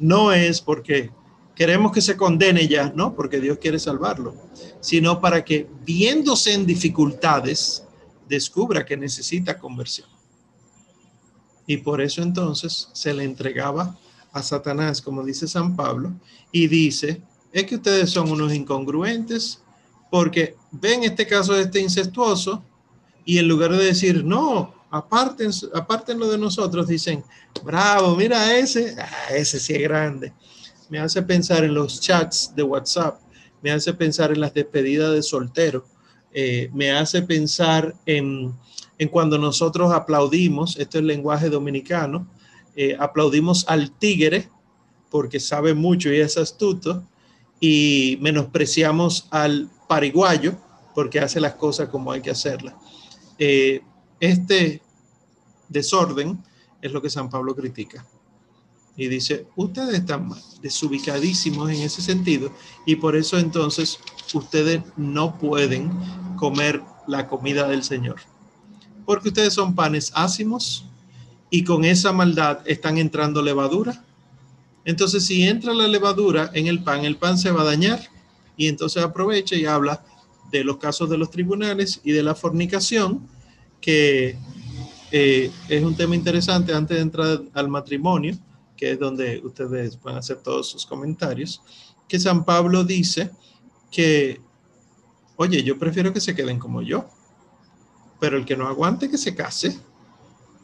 [0.00, 1.10] No es porque
[1.54, 4.34] queremos que se condene ya, no, porque Dios quiere salvarlo,
[4.80, 7.84] sino para que viéndose en dificultades,
[8.26, 10.08] descubra que necesita conversión.
[11.66, 13.98] Y por eso entonces se le entregaba
[14.32, 16.12] a Satanás, como dice San Pablo,
[16.50, 17.20] y dice,
[17.52, 19.60] es que ustedes son unos incongruentes,
[20.10, 22.64] porque ven este caso de este incestuoso,
[23.26, 27.24] y en lugar de decir, no, aparten, apártenlo de nosotros, dicen,
[27.64, 30.32] bravo, mira ese, ah, ese sí es grande
[30.90, 33.20] me hace pensar en los chats de WhatsApp,
[33.62, 35.86] me hace pensar en las despedidas de soltero,
[36.32, 38.52] eh, me hace pensar en,
[39.10, 42.28] cuando nosotros aplaudimos, esto es lenguaje dominicano,
[42.76, 44.50] eh, aplaudimos al tigre
[45.10, 47.04] porque sabe mucho y es astuto,
[47.60, 50.56] y menospreciamos al pariguayo
[50.94, 52.74] porque hace las cosas como hay que hacerlas.
[53.38, 53.82] Eh,
[54.20, 54.82] este
[55.68, 56.42] desorden
[56.80, 58.06] es lo que San Pablo critica
[59.00, 62.52] y dice, ustedes están desubicadísimos en ese sentido
[62.84, 63.98] y por eso entonces
[64.34, 65.90] ustedes no pueden
[66.36, 68.16] comer la comida del Señor.
[69.06, 70.84] Porque ustedes son panes ácimos
[71.48, 74.04] y con esa maldad están entrando levadura.
[74.84, 78.00] Entonces si entra la levadura en el pan, el pan se va a dañar
[78.56, 80.04] y entonces aprovecha y habla
[80.52, 83.26] de los casos de los tribunales y de la fornicación,
[83.80, 84.36] que
[85.10, 88.38] eh, es un tema interesante antes de entrar al matrimonio
[88.80, 91.60] que es donde ustedes a hacer todos sus comentarios,
[92.08, 93.30] que San Pablo dice
[93.90, 94.40] que,
[95.36, 97.04] oye, yo prefiero que se queden como yo,
[98.18, 99.78] pero el que no aguante que se case,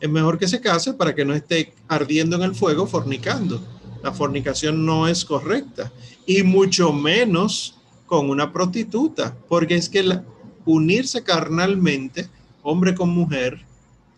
[0.00, 3.62] es mejor que se case para que no esté ardiendo en el fuego fornicando.
[4.02, 5.92] La fornicación no es correcta
[6.24, 10.22] y mucho menos con una prostituta, porque es que
[10.64, 12.30] unirse carnalmente,
[12.68, 13.64] hombre con mujer,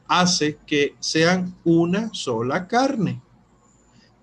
[0.07, 3.20] hace que sean una sola carne.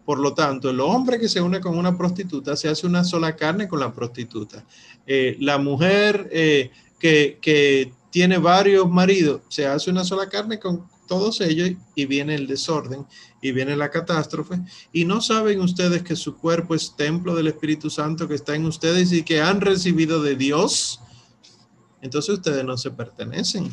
[0.04, 3.36] Por lo tanto, el hombre que se une con una prostituta se hace una sola
[3.36, 4.66] carne con la prostituta.
[5.06, 11.42] Eh, la mujer eh, que, tiene varios maridos se hace una sola carne con todos
[11.42, 13.06] ellos y viene el desorden
[13.42, 14.56] y viene la catástrofe.
[14.92, 18.66] Y no saben ustedes que su cuerpo es templo del Espíritu Santo que está en
[18.66, 21.02] ustedes y que han recibido de Dios.
[22.02, 23.70] Entonces ustedes no se pertenecen.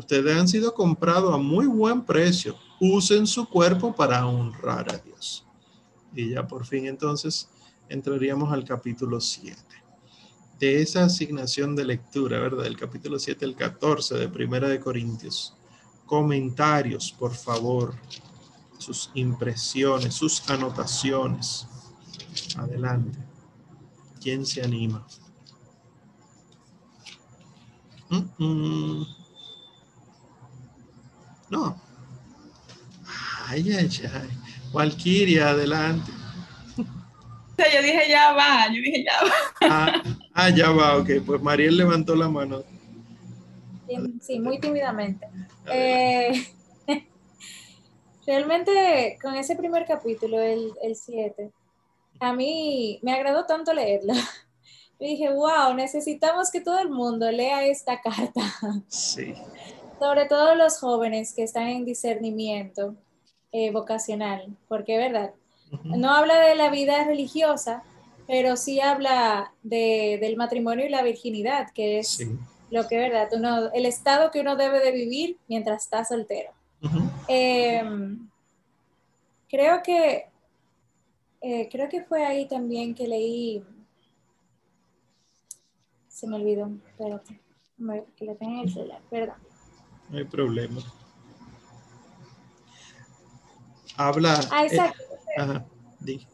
[0.00, 5.46] Ustedes han sido comprados a muy buen precio usen su cuerpo para honrar a Dios.
[6.14, 7.50] Y ya por fin entonces
[7.86, 9.60] entraríamos al capítulo 7.
[10.58, 12.64] De esa asignación de lectura, ¿verdad?
[12.64, 15.54] Del capítulo 7 al 14 de Primera de Corintios.
[16.06, 17.94] Comentarios, por favor.
[18.78, 21.66] Sus impresiones, sus anotaciones.
[22.56, 23.18] Adelante.
[24.18, 25.06] ¿Quién se anima?
[28.08, 29.19] Mm, mm.
[31.50, 31.76] No,
[33.48, 34.28] Ay, ay, ay.
[34.72, 36.12] Valkyria, adelante.
[37.58, 39.34] yo dije ya va, yo dije ya va.
[39.68, 40.02] Ah,
[40.34, 41.08] ah, ya va, ok.
[41.26, 42.62] Pues Mariel levantó la mano.
[44.20, 45.26] Sí, muy tímidamente.
[45.66, 46.46] Eh,
[48.26, 51.50] realmente con ese primer capítulo, el 7,
[52.20, 54.12] a mí me agradó tanto leerlo.
[55.00, 58.42] Yo dije, wow, necesitamos que todo el mundo lea esta carta.
[58.86, 59.34] Sí.
[60.00, 62.96] Sobre todo los jóvenes que están en discernimiento
[63.52, 65.34] eh, vocacional, porque es verdad,
[65.84, 67.82] no habla de la vida religiosa,
[68.26, 72.26] pero sí habla de, del matrimonio y la virginidad, que es
[72.70, 76.50] lo que es verdad, uno, el estado que uno debe de vivir mientras está soltero.
[77.28, 78.26] Em,
[79.48, 80.26] creo que
[81.42, 83.62] eh, creo que fue ahí también que leí
[86.08, 87.40] se me olvidó, espérate,
[88.16, 89.49] que lo tenga en el celular, perdón.
[90.10, 90.82] No hay problema.
[93.96, 94.40] Habla.
[94.50, 95.02] Ah, exacto.
[95.02, 95.66] Eh, ajá,
[96.00, 96.26] di.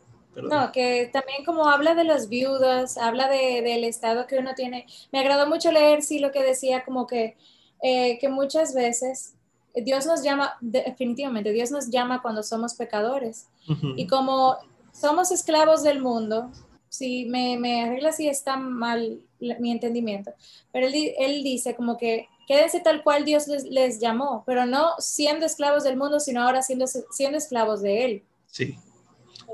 [0.43, 4.87] No, que también como habla de los viudas, habla de, del estado que uno tiene.
[5.11, 7.37] Me agradó mucho leer, sí, lo que decía, como que,
[7.83, 9.35] eh, que muchas veces
[9.75, 13.49] Dios nos llama, definitivamente, Dios nos llama cuando somos pecadores.
[13.97, 14.57] Y como
[14.93, 16.51] somos esclavos del mundo,
[16.89, 20.33] si me, me arregla si está mal mi entendimiento,
[20.73, 24.93] pero él, él, dice como que quédense tal cual Dios les, les, llamó, pero no
[24.99, 28.25] siendo esclavos del mundo, sino ahora siendo, siendo esclavos de Él.
[28.47, 28.79] Sí.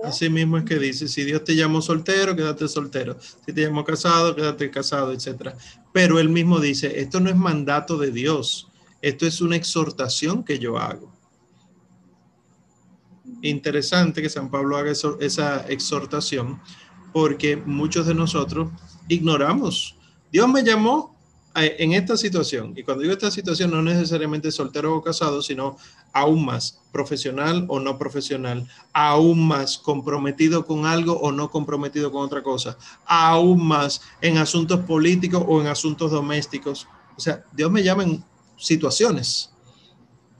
[0.05, 3.17] Así mismo es que dice, si Dios te llamó soltero, quédate soltero.
[3.21, 5.51] Si te llamó casado, quédate casado, etc.
[5.93, 8.69] Pero él mismo dice, esto no es mandato de Dios,
[9.01, 11.13] esto es una exhortación que yo hago.
[13.43, 16.61] Interesante que San Pablo haga esa exhortación,
[17.13, 18.71] porque muchos de nosotros
[19.09, 19.97] ignoramos.
[20.33, 21.17] Dios me llamó
[21.55, 25.77] en esta situación, y cuando digo esta situación no necesariamente soltero o casado, sino
[26.13, 32.23] aún más profesional o no profesional, aún más comprometido con algo o no comprometido con
[32.23, 36.87] otra cosa, aún más en asuntos políticos o en asuntos domésticos.
[37.17, 38.25] O sea, Dios me llama en
[38.57, 39.53] situaciones.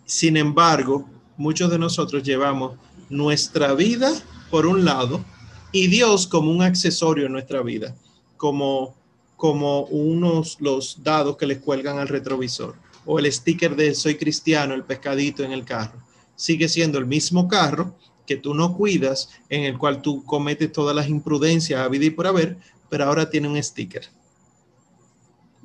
[0.05, 2.77] Sin embargo, muchos de nosotros llevamos
[3.09, 4.13] nuestra vida
[4.51, 5.25] por un lado
[5.73, 7.95] y Dios como un accesorio en nuestra vida,
[8.37, 8.95] como,
[9.43, 14.73] como unos los dados que les cuelgan al retrovisor o el sticker de soy cristiano,
[14.73, 16.01] el pescadito en el carro.
[16.37, 20.95] Sigue siendo el mismo carro que tú no cuidas, en el cual tú cometes todas
[20.95, 22.57] las imprudencias a vida y por haber,
[22.89, 24.05] pero ahora tiene un sticker.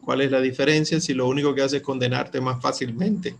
[0.04, 3.36] ¿Cuál es la diferencia si lo único que hace es condenarte más fácilmente?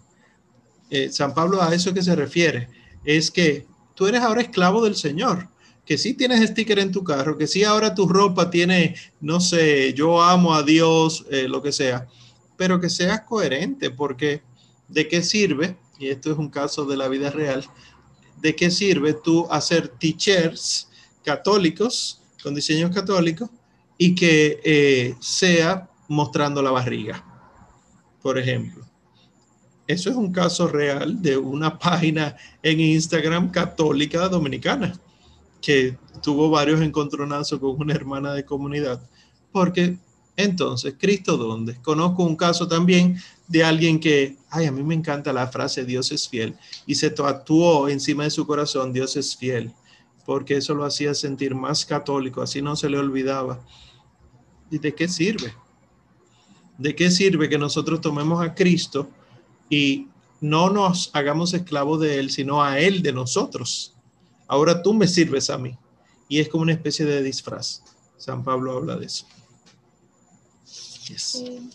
[0.92, 2.70] Eh, San Pablo a eso que se refiere
[3.04, 3.66] es que
[3.96, 5.50] tú eres ahora esclavo del Señor
[5.88, 9.94] que sí tienes sticker en tu carro, que sí ahora tu ropa tiene, no sé,
[9.94, 12.06] yo amo a Dios, eh, lo que sea,
[12.58, 14.42] pero que seas coherente, porque
[14.90, 15.78] ¿de qué sirve?
[15.98, 17.66] Y esto es un caso de la vida real,
[18.42, 20.90] ¿de qué sirve tú hacer t-shirts
[21.24, 23.50] católicos, con diseños católicos,
[23.98, 27.24] y que eh, sea mostrando la barriga,
[28.22, 28.86] por ejemplo?
[29.88, 35.00] Eso es un caso real de una página en Instagram católica dominicana
[35.68, 39.02] que tuvo varios encontronazos con una hermana de comunidad,
[39.52, 39.98] porque
[40.38, 41.76] entonces, ¿Cristo dónde?
[41.82, 46.10] Conozco un caso también de alguien que, ay, a mí me encanta la frase Dios
[46.14, 46.56] es fiel,
[46.86, 49.74] y se tatuó encima de su corazón Dios es fiel,
[50.26, 53.60] porque eso lo hacía sentir más católico, así no se le olvidaba.
[54.72, 55.54] ¿Y de qué sirve?
[56.78, 59.10] ¿De qué sirve que nosotros tomemos a Cristo
[59.70, 60.08] y
[60.40, 63.97] no nos hagamos esclavos de Él, sino a Él de nosotros?
[64.48, 65.78] Ahora tú me sirves a mí.
[66.30, 67.84] Y es como una especie de disfraz.
[68.18, 69.26] San Pablo habla de eso.
[70.66, 71.70] Sí.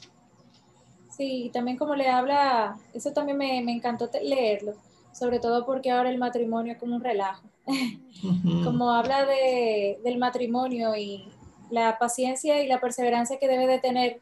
[1.16, 4.74] sí, también como le habla, eso también me, encantó leerlo,
[5.12, 7.42] sobre todo porque ahora el matrimonio es como un relajo.
[8.64, 11.28] como habla de, del matrimonio y
[11.70, 14.20] la paciencia y la perseverancia que debe de tener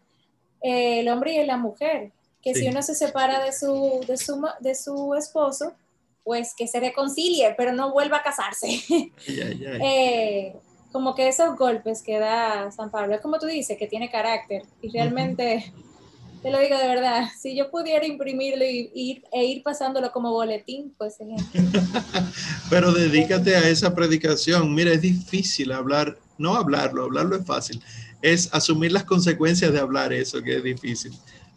[0.62, 4.46] eh, el hombre y la mujer, que si uno se separa de su, de su,
[4.60, 5.74] de su esposo,
[6.24, 8.82] pues que se reconcilie, pero no vuelva a casarse.
[9.82, 10.54] Eh,
[10.92, 14.62] como que esos golpes que da San Pablo, es como tú dices, que tiene carácter
[14.82, 15.72] y realmente,
[16.42, 20.32] te lo digo de verdad, si yo pudiera imprimirlo y, ir, e ir pasándolo como
[20.32, 21.16] boletín, pues...
[22.70, 27.80] pero dedícate a esa predicación, mira, es difícil hablar, no hablarlo, hablarlo es fácil,
[28.20, 31.12] es asumir las consecuencias de hablar eso, que es difícil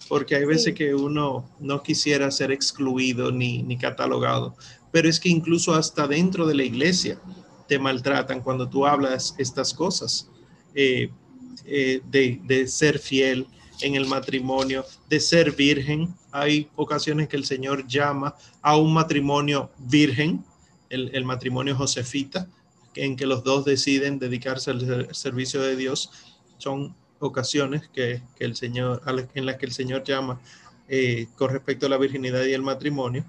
[0.09, 4.55] porque hay veces que uno no quisiera ser excluido ni, ni, catalogado,
[4.91, 7.19] pero es que incluso hasta dentro de la iglesia
[7.67, 10.29] te maltratan cuando tú hablas estas cosas
[10.75, 11.09] eh,
[11.65, 13.47] eh, de, de, ser fiel
[13.81, 16.13] en el matrimonio, de ser virgen.
[16.31, 20.43] Hay ocasiones que el Señor llama a un matrimonio virgen,
[20.89, 22.47] el, el matrimonio josefita,
[22.95, 26.11] en que los dos deciden dedicarse al servicio de Dios.
[26.57, 29.01] Son ocasiones que, el Señor,
[29.33, 30.39] en las que el Señor llama
[30.87, 33.25] eh, con respecto a la virginidad y el matrimonio.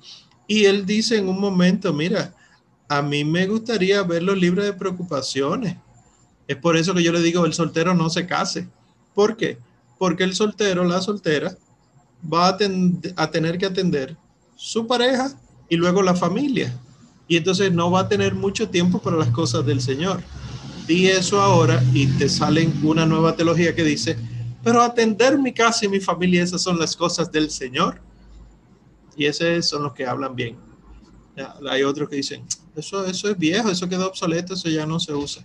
[0.47, 2.35] Y él dice en un momento, mira,
[2.89, 5.77] a mí me gustaría verlo libre de preocupaciones.
[6.47, 8.69] Es por eso que yo le digo, el soltero no se case.
[9.15, 9.59] ¿Por qué?
[9.99, 11.57] Porque el soltero, la soltera,
[12.31, 12.59] va a,
[13.17, 14.17] a tener que atender
[14.57, 15.31] su pareja
[15.69, 16.79] y luego la familia.
[17.27, 20.23] Y entonces no va a tener mucho tiempo para las cosas del Señor.
[20.87, 24.19] Di eso ahora y te salen una nueva teología que dice,
[24.63, 28.01] pero atender mi casa y mi familia, esas son las cosas del Señor.
[29.17, 30.59] Y esos son los que hablan bien.
[31.71, 32.45] hay otros que dicen,
[32.77, 35.43] eso, eso es viejo, eso quedó obsoleto, eso ya no se usa.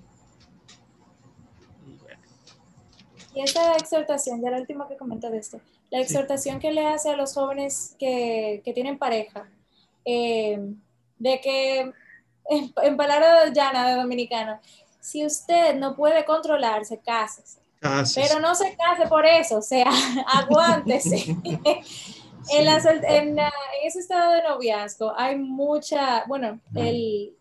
[3.33, 7.11] Y esa exhortación, ya la última que comenta de esto, la exhortación que le hace
[7.11, 9.47] a los jóvenes que, tienen pareja,
[10.03, 10.59] eh,
[11.17, 11.79] de que,
[12.49, 14.59] en, en palabras llanas de dominicano,
[15.09, 17.59] si usted no puede controlarse, cásese.
[18.15, 19.89] Pero no se case por eso, o sea,
[20.27, 21.35] aguántese.
[22.51, 22.67] en,
[23.07, 23.39] en,
[23.83, 27.35] ese estado de noviazgo hay mucha, bueno, el,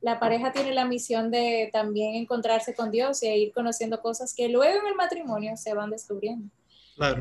[0.00, 4.48] la pareja tiene la misión de también encontrarse con Dios y ir conociendo cosas que
[4.48, 6.50] luego en el matrimonio se van descubriendo.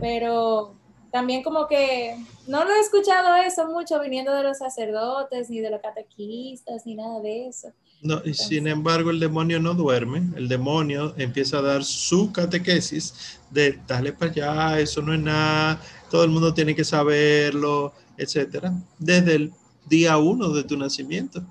[0.01, 0.75] Pero
[1.11, 5.69] también como que no lo he escuchado eso mucho viniendo de los sacerdotes, ni de
[5.69, 7.71] los catequistas, ni nada de eso.
[8.03, 13.39] No, y sin embargo el demonio no duerme, el demonio empieza a dar su catequesis
[13.49, 15.81] de dale para allá, eso no es nada,
[16.11, 19.53] todo el mundo tiene que saberlo, etcétera, desde el
[19.87, 21.41] día uno de tu nacimiento.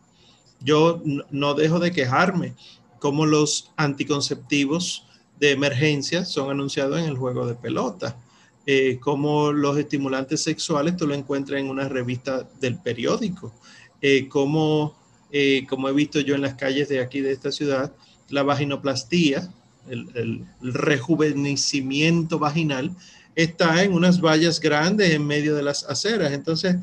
[0.61, 2.55] Yo no dejo de quejarme
[2.99, 5.07] como los anticonceptivos
[5.41, 8.17] de emergencia son anunciados en el juego de pelota,
[8.65, 13.53] eh, como los estimulantes sexuales tú lo encuentras en una revista del periódico,
[14.01, 14.95] eh, como,
[15.33, 17.93] eh, como he visto yo en las calles de aquí de esta ciudad,
[18.29, 19.53] la vaginoplastía,
[19.89, 22.95] el, el rejuvenecimiento vaginal,
[23.35, 26.33] está en unas vallas grandes en medio de las aceras.
[26.33, 26.77] Entonces,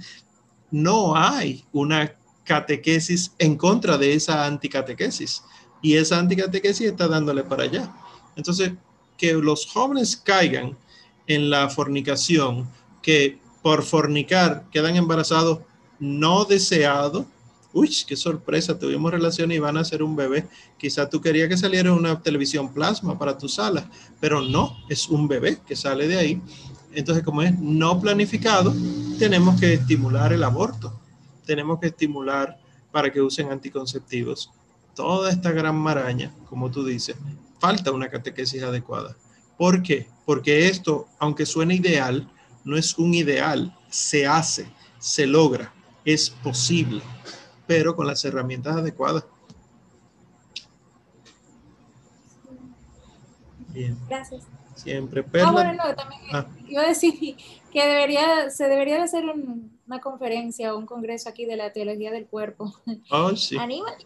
[0.72, 5.44] no hay una catequesis en contra de esa anticatequesis.
[5.82, 7.94] Y esa anticatequesis está dándole para allá.
[8.36, 8.72] Entonces,
[9.18, 10.76] que los jóvenes caigan
[11.28, 12.68] en la fornicación,
[13.02, 15.60] que por fornicar quedan embarazados
[16.00, 17.26] no deseados.
[17.72, 20.48] Uy, qué sorpresa, tuvimos relación y van a ser un bebé.
[20.78, 23.90] Quizá tú querías que saliera una televisión plasma para tu sala,
[24.20, 26.42] pero no, es un bebé que sale de ahí.
[26.94, 28.74] Entonces, como es no planificado,
[29.20, 31.00] tenemos que estimular el aborto
[31.50, 32.60] tenemos que estimular
[32.92, 34.52] para que usen anticonceptivos.
[34.94, 37.16] Toda esta gran maraña, como tú dices,
[37.58, 39.18] falta una catequesis adecuada.
[39.58, 40.08] ¿Por qué?
[40.28, 42.32] Porque esto, aunque suene ideal,
[42.64, 44.68] no es un ideal, se hace,
[45.00, 45.74] se logra,
[46.06, 47.02] es posible,
[47.70, 49.26] pero con las herramientas adecuadas.
[53.68, 53.96] Bien.
[54.10, 54.42] Gracias.
[54.74, 55.22] Siempre.
[55.22, 55.50] Perla.
[55.50, 56.48] Ah, bueno, no, también ah.
[56.68, 57.14] iba a decir
[57.72, 61.72] que debería, se debería de hacer un, una conferencia o un congreso aquí de la
[61.72, 62.74] teología del cuerpo.
[63.12, 63.56] Oh, sí.
[63.56, 64.04] Anímate,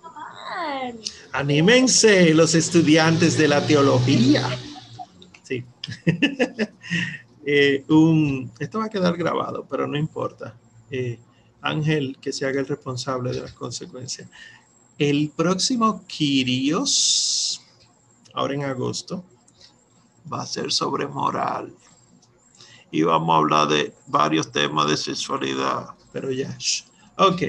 [1.31, 4.45] Anímense los estudiantes de la teología.
[5.41, 5.63] Sí.
[7.45, 10.55] Eh, un, esto va a quedar grabado, pero no importa.
[10.89, 11.19] Eh,
[11.63, 14.29] Ángel, que se haga el responsable de las consecuencias.
[14.99, 17.61] El próximo Kirios,
[18.33, 19.23] ahora en agosto,
[20.31, 21.73] va a ser sobre moral
[22.91, 26.55] y vamos a hablar de varios temas de sexualidad, pero ya.
[27.17, 27.41] Ok,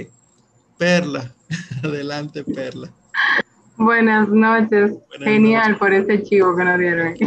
[0.79, 1.35] Perla,
[1.83, 2.91] adelante Perla.
[3.77, 7.15] Buenas noches, genial por ese chivo que nos dieron.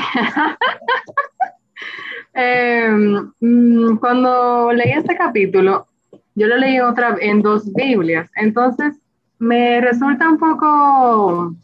[2.39, 5.86] Em, mm, cuando leí este capítulo,
[6.38, 8.95] yo lo leí otra, en dos Biblias, entonces
[9.39, 11.55] me resulta un poco,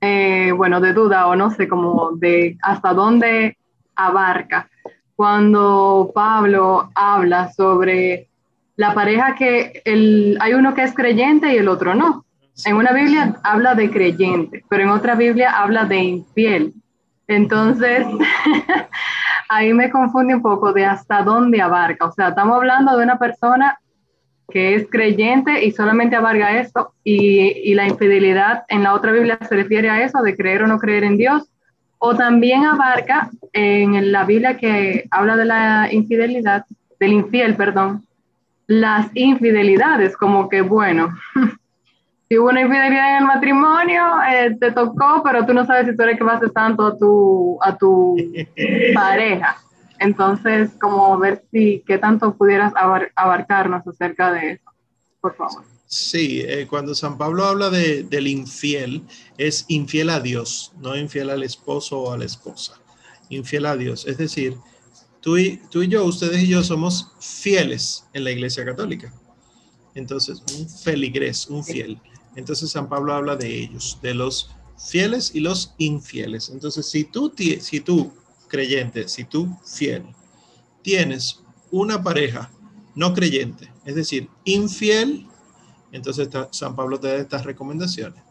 [0.00, 3.56] eh, bueno, de duda o no sé, como de hasta dónde
[3.94, 4.68] abarca
[5.14, 8.28] cuando Pablo habla sobre
[8.76, 9.80] la pareja que
[10.40, 12.24] hay uno que es creyente y el otro no.
[12.64, 16.72] En una Biblia habla de creyente, pero en otra Biblia habla de infiel.
[17.26, 18.06] Entonces,
[19.48, 22.06] ahí me confunde un poco de hasta dónde abarca.
[22.06, 23.78] O sea, estamos hablando de una persona
[24.50, 29.38] que es creyente y solamente abarca esto, y, y la infidelidad en la otra Biblia
[29.48, 31.50] se refiere a eso, de creer o no creer en Dios,
[31.98, 36.64] o también abarca en la Biblia que habla de la infidelidad,
[37.00, 38.04] del infiel, perdón,
[38.66, 41.08] las infidelidades, como que bueno,
[42.28, 45.96] si hubo una infidelidad en el matrimonio, eh, te tocó, pero tú no sabes si
[45.96, 48.16] tú eres que vas a tanto a tu, a tu
[48.94, 49.56] pareja.
[50.04, 52.74] Entonces, como ver si qué tanto pudieras
[53.16, 54.70] abarcarnos acerca de eso,
[55.20, 55.64] por favor.
[55.86, 59.02] Sí, eh, cuando San Pablo habla de, del infiel,
[59.38, 62.74] es infiel a Dios, no infiel al esposo o a la esposa.
[63.30, 64.06] Infiel a Dios.
[64.06, 64.58] Es decir,
[65.20, 69.10] tú y, tú y yo, ustedes y yo somos fieles en la Iglesia Católica.
[69.94, 71.98] Entonces, un feligres, un fiel.
[72.36, 76.50] Entonces San Pablo habla de ellos, de los fieles y los infieles.
[76.50, 78.12] Entonces, si tú, si tú
[78.54, 80.04] creyente, si tú fiel,
[80.80, 81.40] tienes
[81.72, 82.52] una pareja
[82.94, 85.26] no creyente, es decir, infiel,
[85.90, 88.22] entonces San Pablo te da estas recomendaciones.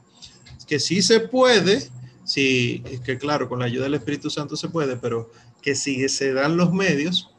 [0.65, 1.89] Que sí se puede,
[2.23, 5.29] sí, que claro, con la ayuda del Espíritu Santo se puede, pero
[5.61, 7.29] que si se dan los medios,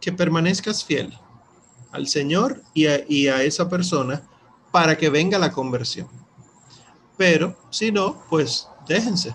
[0.00, 1.12] que permanezcas fiel
[1.90, 2.86] al Señor y
[3.26, 4.22] a esa persona
[4.70, 6.06] para que venga la conversión.
[7.16, 9.34] Pero si no, pues déjense,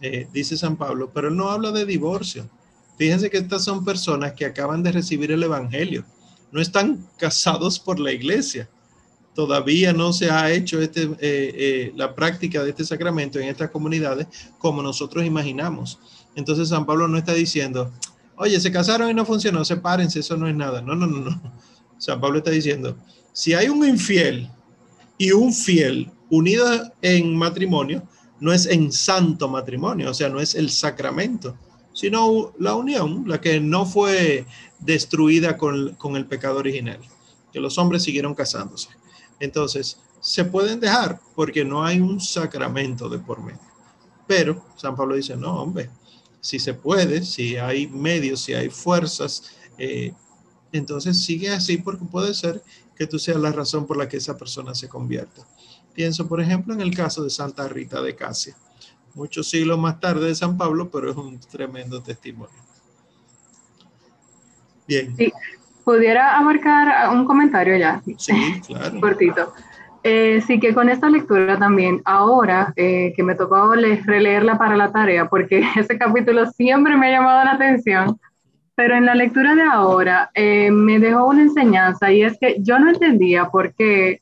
[0.00, 2.48] eh, dice San Pablo, pero él no habla de divorcio.
[2.98, 6.04] Fíjense que estas son personas que acaban de recibir el Evangelio,
[6.52, 8.68] no están casados por la iglesia.
[9.34, 13.70] Todavía no se ha hecho este, eh, eh, la práctica de este sacramento en estas
[13.70, 14.26] comunidades
[14.58, 15.98] como nosotros imaginamos.
[16.34, 17.92] Entonces San Pablo no está diciendo,
[18.36, 20.80] oye, se casaron y no funcionó, sepárense, eso no es nada.
[20.80, 21.52] No, no, no, no.
[21.98, 22.96] San Pablo está diciendo,
[23.32, 24.50] si hay un infiel
[25.18, 28.02] y un fiel unidos en matrimonio,
[28.40, 31.56] no es en santo matrimonio, o sea, no es el sacramento,
[31.92, 34.46] sino la unión, la que no fue
[34.78, 37.00] destruida con, el pecado original,
[37.52, 38.90] que los hombres siguieron casándose.
[39.40, 43.60] Entonces, se pueden dejar porque no hay un sacramento de por medio.
[44.26, 45.88] Pero San Pablo dice, no, hombre,
[46.40, 50.12] si se puede, si hay medios, si hay fuerzas, eh,
[50.72, 52.62] entonces sigue así porque puede ser
[52.96, 55.46] que tú seas la razón por la que esa persona se convierta.
[55.96, 58.54] Pienso, por ejemplo, en el caso de Santa Rita de Casia,
[59.14, 62.54] muchos siglos más tarde de San Pablo, pero es un tremendo testimonio.
[64.86, 65.16] Bien.
[65.16, 65.32] Sí,
[65.86, 68.02] pudiera abarcar un comentario ya.
[68.18, 69.00] Sí, claro.
[69.00, 69.54] Cortito.
[70.02, 74.92] Eh, sí, que con esta lectura también, ahora eh, que me tocó releerla para la
[74.92, 78.20] tarea, porque ese capítulo siempre me ha llamado la atención,
[78.74, 82.78] pero en la lectura de ahora eh, me dejó una enseñanza y es que yo
[82.78, 84.20] no entendía por qué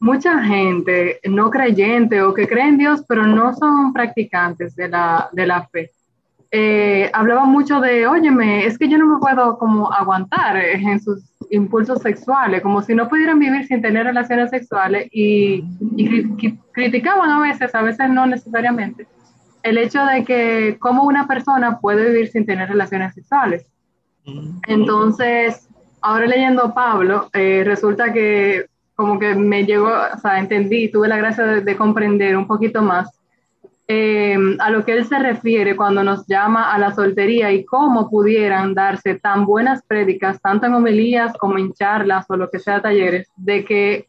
[0.00, 5.28] mucha gente no creyente o que cree en Dios, pero no son practicantes de la,
[5.32, 5.90] de la fe.
[6.50, 11.22] Eh, hablaba mucho de, óyeme, es que yo no me puedo como aguantar en sus
[11.50, 15.62] impulsos sexuales, como si no pudieran vivir sin tener relaciones sexuales y,
[16.72, 19.06] criticaban a veces, a veces no necesariamente,
[19.62, 23.66] el hecho de que cómo una persona puede vivir sin tener relaciones sexuales.
[24.66, 25.68] Entonces,
[26.00, 28.66] ahora leyendo Pablo, eh, resulta que
[28.98, 33.08] como que me llegó, o sea, entendí, tuve la gracia de, comprender un poquito más
[33.86, 38.10] em, a lo que él se refiere cuando nos llama a la soltería y cómo
[38.10, 42.82] pudieran darse tan buenas prédicas, tanto en homilías como en charlas o lo que sea
[42.82, 44.08] talleres, de que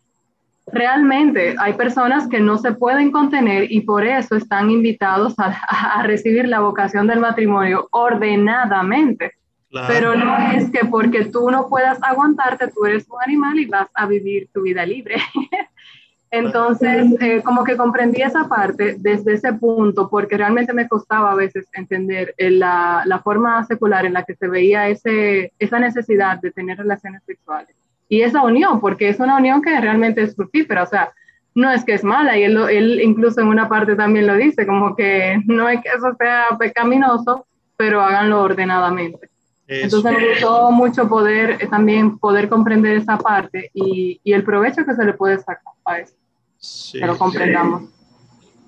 [0.65, 6.47] realmente hay personas que no se pueden contener y por eso están invitados a recibir
[6.47, 9.33] la vocación del matrimonio ordenadamente.
[9.71, 13.87] Pero no es que porque tú no puedas aguantarte, tú eres un animal y vas
[13.93, 15.17] a vivir tu vida libre.
[16.31, 21.35] Entonces, eh, como que comprendí esa parte desde ese punto, porque realmente me costaba a
[21.35, 26.51] veces entender la, la, forma secular en la que se veía ese, esa necesidad de
[26.51, 27.75] tener relaciones sexuales.
[28.09, 31.11] Y esa unión, porque es una unión que realmente es fructífera, o sea,
[31.55, 34.67] no es que es mala, y él, él incluso en una parte también lo dice,
[34.67, 39.29] como que no es que eso sea pecaminoso, pero háganlo ordenadamente.
[39.69, 44.83] Entonces me gustó mucho poder eh, también poder comprender esa parte y, y, el provecho
[44.83, 46.13] que se le puede sacar a eso.
[46.93, 47.83] que lo comprendamos.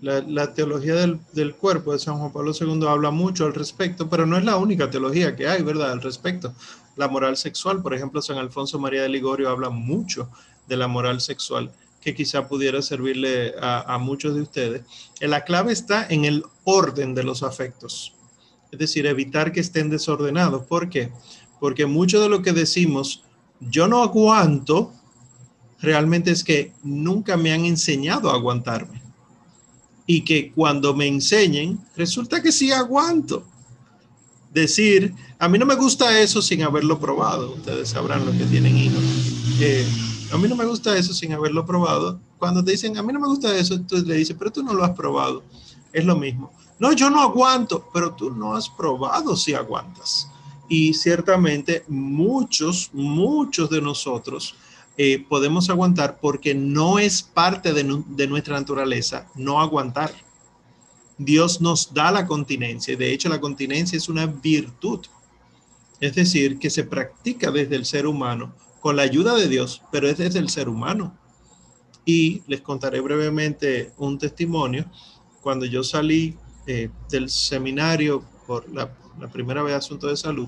[0.01, 4.09] La, la teología del, del, cuerpo de San Juan Pablo II habla mucho al respecto,
[4.09, 5.91] pero no es la única teología que hay, ¿verdad?
[5.91, 6.53] Al respecto.
[6.95, 10.29] La moral sexual, por ejemplo, San Alfonso María de Ligorio habla mucho
[10.67, 14.83] de la moral sexual que quizá pudiera servirle a, a muchos de ustedes.
[15.19, 18.15] La clave está en el orden de los afectos
[18.71, 20.65] es decir, evitar que estén desordenados.
[20.65, 21.11] ¿Por qué?
[21.59, 23.23] Porque mucho de lo que decimos,
[23.59, 24.93] yo no aguanto,
[25.79, 29.01] realmente es que nunca me han enseñado a aguantarme.
[30.07, 33.45] Y que cuando me enseñen, resulta que sí aguanto.
[34.53, 37.53] Decir, a mí no me gusta eso sin haberlo probado.
[37.53, 39.03] Ustedes sabrán lo que tienen hijos.
[40.33, 42.19] A mí no me gusta eso sin haberlo probado.
[42.37, 44.73] Cuando te dicen, a mí no me gusta eso, entonces le dicen, pero tú no
[44.73, 45.43] lo has probado.
[45.93, 46.51] Es lo mismo.
[46.81, 50.27] No, yo no aguanto, pero tú no has probado si aguantas.
[50.67, 54.55] Y ciertamente muchos, muchos de nosotros
[54.97, 60.11] eh, podemos aguantar porque no es parte de, de nuestra naturaleza no aguantar.
[61.19, 62.97] Dios nos da la continencia.
[62.97, 65.01] De hecho, la continencia es una virtud.
[65.99, 70.09] Es decir, que se practica desde el ser humano con la ayuda de Dios, pero
[70.09, 71.15] es desde el ser humano.
[72.05, 74.89] Y les contaré brevemente un testimonio.
[75.43, 76.35] Cuando yo salí
[76.67, 78.91] eh, del seminario por la,
[79.31, 80.47] primera vez asunto de salud,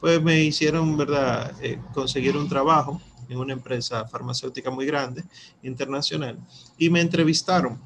[0.00, 5.24] pues me hicieron, ¿verdad?, eh, conseguir un trabajo en una empresa farmacéutica muy grande,
[5.62, 6.38] internacional,
[6.78, 7.78] y me entrevistaron.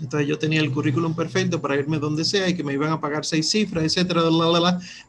[0.00, 3.00] Entonces yo tenía el currículum perfecto para irme donde sea y que me iban a
[3.00, 4.22] pagar seis cifras, etcétera,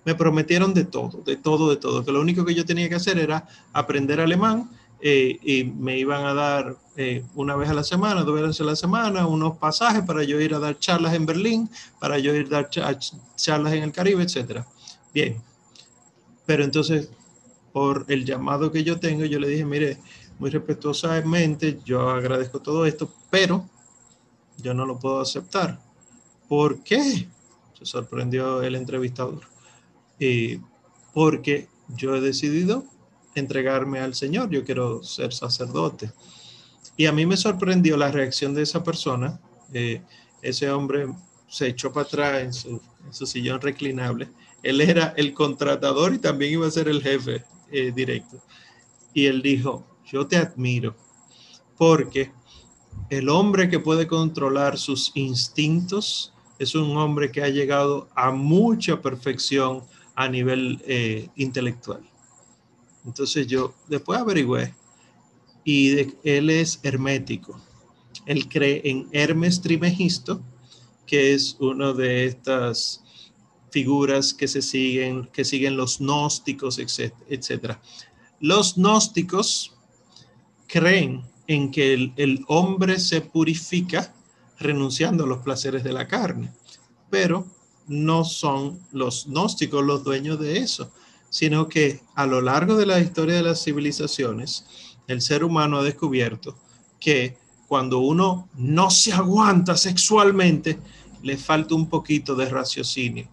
[0.03, 2.05] Me prometieron de todo, de todo, de todo.
[2.05, 4.69] Que lo único que yo tenía que hacer era aprender alemán
[5.01, 8.63] eh, y me iban a dar eh, una vez a la semana, dos veces a
[8.63, 11.69] la semana, unos pasajes para yo ir a dar charlas en Berlín,
[11.99, 14.65] para yo ir a dar charlas en el Caribe, etcétera.
[15.13, 15.41] Bien.
[16.45, 17.09] Pero entonces
[17.75, 19.97] por el llamado que yo tengo, yo le dije, mire,
[20.39, 23.69] muy respetuosamente, yo agradezco todo esto, pero
[24.57, 25.77] yo no lo puedo aceptar.
[26.47, 27.27] ¿Por qué?
[27.77, 29.41] Se sorprendió el entrevistador.
[30.17, 30.61] Y
[31.13, 32.85] porque yo he decidido
[33.35, 36.11] entregarme al Señor, yo quiero ser sacerdote.
[36.97, 39.39] Y a mí me sorprendió la reacción de esa persona.
[39.73, 40.01] Eh,
[40.41, 41.07] ese hombre
[41.47, 44.29] se echó para atrás en su, sillón reclinable.
[44.63, 48.41] Él era el contratador y también iba a ser el jefe eh, directo.
[49.13, 50.95] Y él dijo, yo te admiro
[51.77, 52.31] porque
[53.09, 59.01] el hombre que puede controlar sus instintos es un hombre que ha llegado a mucha
[59.01, 59.83] perfección
[60.15, 62.01] a nivel eh, intelectual.
[63.05, 64.73] Entonces yo después averigüé
[65.63, 67.59] y él es hermético.
[68.25, 70.41] Él cree en Hermes Trimegisto,
[71.05, 73.03] que es uno de estas
[73.71, 77.81] figuras que se siguen, que siguen los gnósticos, etcétera.
[78.39, 79.73] Los gnósticos
[80.67, 84.13] creen en que el, el, hombre se purifica
[84.59, 86.53] renunciando a los placeres de la carne,
[87.09, 87.45] pero
[87.87, 90.91] no son los gnósticos los dueños de eso,
[91.29, 94.65] sino que a lo largo de la historia de las civilizaciones,
[95.07, 96.57] el ser humano ha descubierto
[96.99, 100.79] que cuando uno no se aguanta sexualmente,
[101.23, 103.27] le falta un poquito de raciocinio.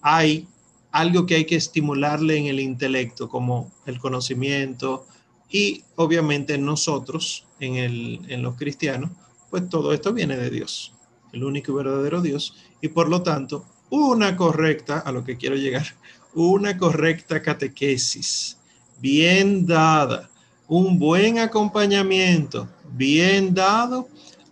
[0.00, 0.48] Hay
[0.90, 5.06] algo que hay que estimularle en el intelecto, como el conocimiento,
[5.50, 9.10] y obviamente nosotros, en, el, en los cristianos,
[9.50, 10.92] pues todo esto viene de Dios,
[11.32, 15.56] el único y verdadero Dios, y por lo tanto, una correcta, a lo que quiero
[15.56, 15.86] llegar,
[16.34, 18.56] una correcta catequesis,
[19.00, 20.28] bien dada,
[20.68, 24.08] un buen acompañamiento, bien dado,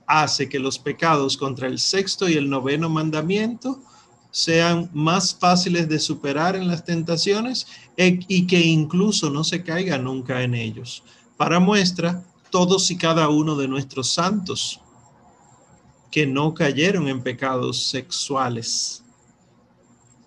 [0.07, 3.81] hace que los pecados contra el sexto y el noveno mandamiento
[4.31, 7.67] sean más fáciles de superar en las tentaciones
[7.97, 11.03] e, y que incluso no se caiga nunca en ellos.
[11.37, 14.81] Para muestra, todos y cada uno de nuestros santos
[16.11, 19.03] que no cayeron en pecados sexuales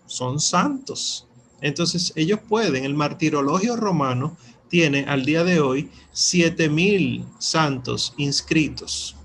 [0.08, 1.25] son santos.
[1.66, 4.38] Entonces ellos pueden, el martirologio romano
[4.70, 9.16] tiene al día de hoy siete mil santos inscritos.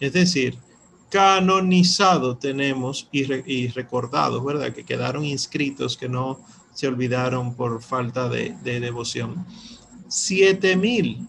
[0.00, 0.56] Es decir,
[1.10, 4.72] canonizado tenemos y, recordados, ¿verdad?
[4.72, 6.40] Que quedaron inscritos, que no
[6.72, 9.44] se olvidaron por falta de, devoción.
[10.08, 11.28] Siete mil.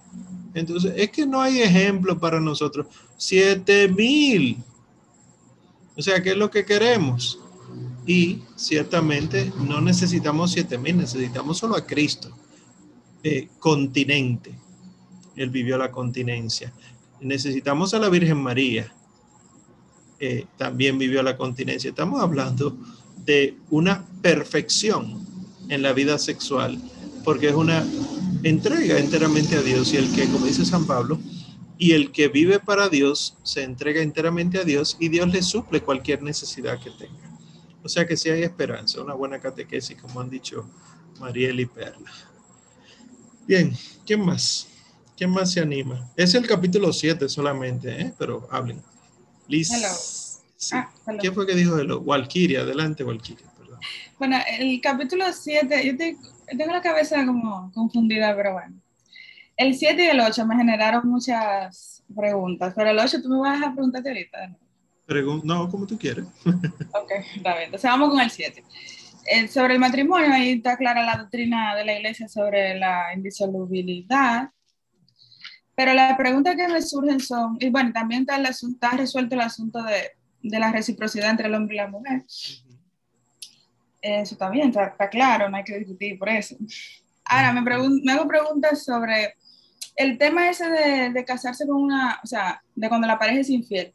[0.53, 2.87] Entonces, es que no hay ejemplo para nosotros.
[3.17, 4.63] Siete mil.
[5.97, 7.42] O sea, ¿qué es lo que queremos?
[8.05, 12.29] Y ciertamente no necesitamos siete mil, necesitamos solo a Cristo.
[13.23, 14.53] Eh, continente.
[15.35, 16.73] Él vivió la continencia.
[17.21, 18.93] Necesitamos a la Virgen María
[20.57, 21.89] también vivió la continencia.
[21.89, 22.77] Estamos hablando
[23.25, 25.25] de una perfección
[25.69, 26.79] en la vida sexual,
[27.23, 27.85] porque es una
[28.43, 31.19] entrega enteramente a Dios y el que, como dice San Pablo,
[31.77, 35.81] y el que vive para Dios se entrega enteramente a Dios y Dios le suple
[35.81, 37.32] cualquier necesidad que tenga.
[37.83, 40.69] O sea que si hay esperanza, una buena catequesis, como han dicho
[41.19, 42.11] Mariel y Perla.
[43.45, 43.73] Bien,
[44.05, 44.69] ¿quién más?
[45.17, 46.09] ¿Quién más se anima?
[46.15, 48.13] Es el capítulo 7 solamente, ¿eh?
[48.17, 48.81] pero hablen.
[49.47, 49.69] Liz.
[50.71, 50.89] Ah,
[51.21, 51.99] ¿Qué fue que dijo de lo?
[51.99, 53.79] Walkiria, adelante, Walkiria, perdón.
[54.17, 55.97] Bueno, el capítulo 7, yo
[56.57, 58.75] tengo la cabeza como confundida, pero bueno.
[59.57, 63.61] El 7 y el 8 me generaron muchas preguntas, pero el 8 tú me vas
[63.61, 64.47] a preguntarte ahorita.
[64.47, 64.57] no,
[65.05, 66.25] como tú quieres.
[66.45, 67.65] ok, está bien.
[67.65, 68.63] Entonces vamos con el 7.
[69.25, 74.49] Eh, sobre el matrimonio, ahí está clara la doctrina de la iglesia sobre la indisolubilidad
[75.75, 79.35] pero las preguntas que me surgen son, y bueno, también está, el asunto, está resuelto
[79.35, 80.11] el asunto de,
[80.41, 82.23] de, la reciprocidad entre el hombre y la mujer.
[84.01, 86.55] Eso está bien, está, claro, no hay que discutir por eso.
[87.25, 89.35] Ahora, me, me hago preguntas sobre
[89.95, 93.49] el tema ese de, de, casarse con una, o sea, de cuando la pareja es
[93.49, 93.93] infiel.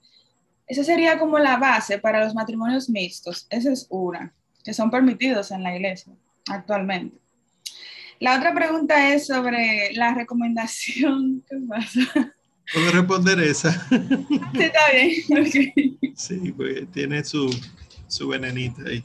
[0.69, 3.47] Esa sería como la base para los matrimonios mixtos.
[3.49, 6.13] Esa es una, que son permitidos en la iglesia
[6.51, 7.17] actualmente.
[8.21, 11.43] La otra pregunta es sobre la recomendación.
[11.49, 12.35] ¿Qué pasa?
[12.73, 13.87] ¿Puedo responder esa?
[14.55, 15.99] Sí, está bien.
[16.17, 17.49] Sí, pues tiene su,
[18.07, 19.05] su venenita ahí.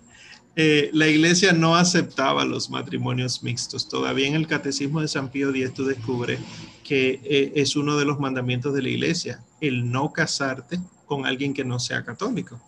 [0.56, 3.88] Eh, la iglesia no aceptaba los matrimonios mixtos.
[3.88, 6.40] Todavía en el catecismo de San Pío X tú descubres
[6.84, 11.54] que eh, es uno de los mandamientos de la iglesia, el no casarte con alguien
[11.54, 12.60] que no sea católico.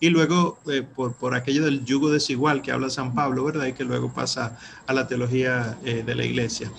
[0.00, 3.66] Y luego, eh, por, por, aquello del yugo desigual que habla San Pablo, ¿verdad?
[3.66, 6.72] Y que luego pasa a la teología de la iglesia.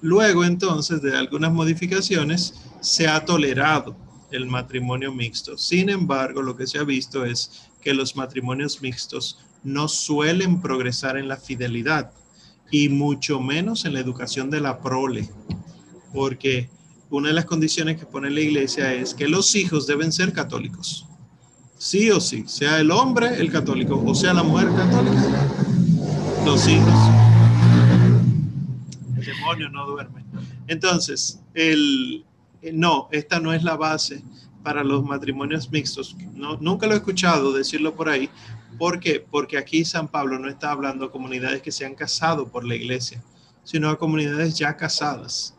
[0.00, 3.96] luego, entonces, de algunas modificaciones, se ha tolerado
[4.30, 5.58] el matrimonio mixto.
[5.58, 11.16] Sin embargo, lo que se ha visto es que los matrimonios mixtos no suelen progresar
[11.16, 12.12] en la fidelidad
[12.70, 15.28] y mucho menos en la educación de la prole,
[16.12, 16.68] porque
[17.10, 21.06] una de las condiciones que pone la iglesia es que los hijos deben ser católicos.
[21.76, 25.48] Sí o sí, sea el hombre el católico o sea la mujer católica,
[26.44, 26.94] los hijos.
[29.16, 30.24] El demonio no duerme.
[30.68, 32.24] Entonces, el,
[32.72, 34.22] no, esta no es la base
[34.62, 36.16] para los matrimonios mixtos.
[36.34, 38.30] No, nunca lo he escuchado decirlo por ahí.
[38.78, 39.20] ¿Por qué?
[39.20, 42.76] Porque aquí San Pablo no está hablando a comunidades que se han casado por la
[42.76, 43.22] iglesia,
[43.64, 45.56] sino a comunidades ya casadas.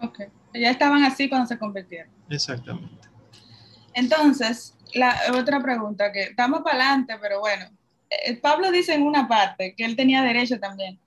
[0.00, 0.20] Ok,
[0.54, 2.12] ya estaban así cuando se convirtieron.
[2.28, 3.08] Exactamente.
[3.94, 7.66] Entonces, la otra pregunta que estamos para adelante, pero bueno,
[8.08, 10.98] eh, Pablo dice en una parte que él tenía derecho también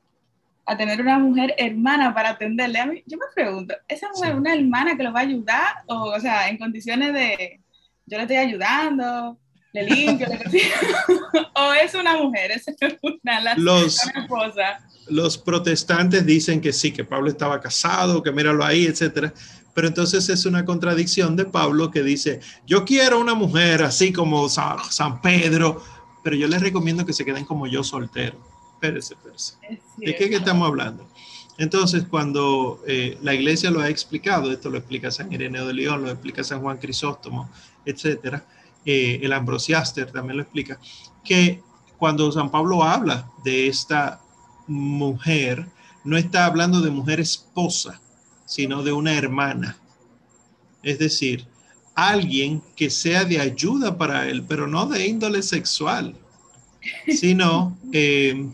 [0.66, 2.80] a tener una mujer hermana para atenderle.
[2.80, 5.76] A mí, yo me pregunto, ¿esa mujer es una hermana que lo va a ayudar?
[5.88, 7.60] O, o sea, en condiciones de,
[8.06, 9.38] yo le estoy ayudando,
[9.74, 10.38] le limpio, le
[11.56, 12.66] o es una mujer, es
[13.02, 14.80] una, la, los, esposa.
[15.08, 19.34] Los protestantes dicen que sí, que Pablo estaba casado, que míralo ahí, etcétera.
[19.74, 24.48] Pero entonces es una contradicción de Pablo que dice, yo quiero una mujer así como
[24.50, 25.84] San Pedro,
[26.24, 28.54] pero yo les recomiendo que se queden como yo soltero
[28.84, 29.54] espérese, espérese.
[29.98, 31.08] ¿De qué estamos hablando?
[31.58, 36.04] Entonces, cuando eh, la iglesia lo ha explicado, esto lo explica San Ireneo de León,
[36.04, 37.50] lo explica San Juan Crisóstomo,
[37.86, 38.46] etcétera,
[38.86, 40.80] eh, el Ambrosiaster también lo explica,
[41.24, 41.62] que
[41.98, 44.20] cuando San Pablo habla de esta
[44.68, 45.68] mujer,
[46.04, 48.02] no está hablando de mujer esposa,
[48.46, 49.78] sino de una hermana.
[50.82, 51.46] Es decir,
[51.96, 56.16] alguien que sea de ayuda para él, pero no de índole sexual,
[57.08, 58.50] sino eh,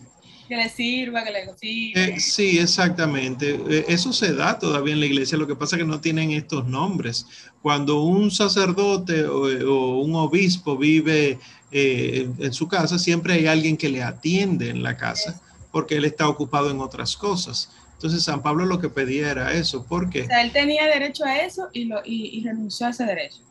[0.49, 1.45] que le sirva, que le.
[1.61, 3.60] Eh, sí, exactamente.
[3.69, 6.31] Eh, eso se da todavía en la iglesia, lo que pasa es que no tienen
[6.31, 7.27] estos nombres.
[7.61, 11.38] Cuando un sacerdote o, un obispo vive
[11.72, 15.40] eh, en su casa, siempre hay alguien que le atiende en la casa,
[15.72, 17.72] porque él está ocupado en otras cosas.
[17.94, 20.24] Entonces San Pablo lo que pedía era eso, porque...
[20.24, 23.41] O sea, él tenía derecho a eso y, lo, y, renunció a ese derecho.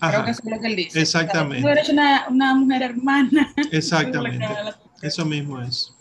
[0.00, 1.00] Creo que eso es lo que él dice.
[1.00, 1.66] Exactamente.
[1.66, 3.54] derecho a una mujer hermana.
[3.72, 4.46] Exactamente.
[5.00, 5.92] Eso mismo es.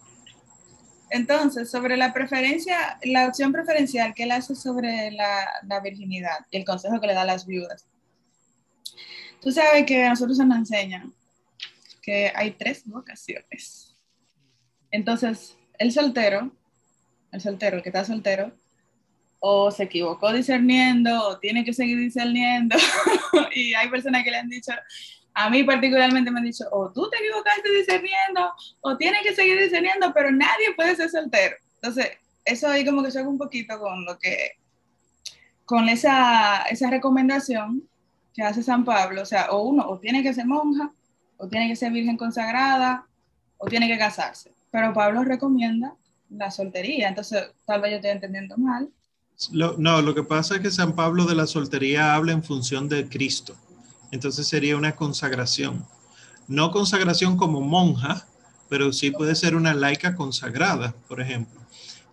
[1.12, 6.66] Entonces, sobre la preferencia, la opción preferencial que él hace sobre la, virginidad y el
[6.66, 7.86] consejo que le da a las viudas.
[9.42, 11.14] Tú sabes que a nosotros se nos enseñan
[12.02, 13.81] que hay tres vocaciones.
[14.92, 16.52] Entonces, el soltero,
[17.32, 18.52] el soltero, el que está soltero,
[19.40, 22.76] o se equivocó discerniendo, o tiene que seguir discerniendo,
[23.56, 24.72] y hay personas que le han dicho,
[25.34, 28.52] a mí particularmente me han dicho, o tú te equivocaste discerniendo,
[28.82, 31.56] o tienes que seguir discerniendo, pero nadie puede ser soltero.
[31.76, 32.12] Entonces,
[32.46, 34.52] eso ahí como que choca un poquito con lo que,
[35.66, 37.88] con esa, esa recomendación
[38.34, 40.92] que hace San Pablo, o sea, o uno, o tiene que ser monja,
[41.38, 43.08] o tiene que ser virgen consagrada,
[43.58, 44.52] o tiene que casarse.
[44.72, 45.96] Pero Pablo recomienda
[46.30, 48.90] la soltería, entonces tal vez yo estoy entendiendo mal.
[49.52, 53.08] no, lo que pasa es que San Pablo de la soltería habla en función de
[53.08, 53.56] Cristo
[54.12, 55.86] entonces sería una consagración.
[56.48, 58.28] No consagración como monja,
[58.70, 61.60] pero sí puede ser una laica consagrada, por ejemplo.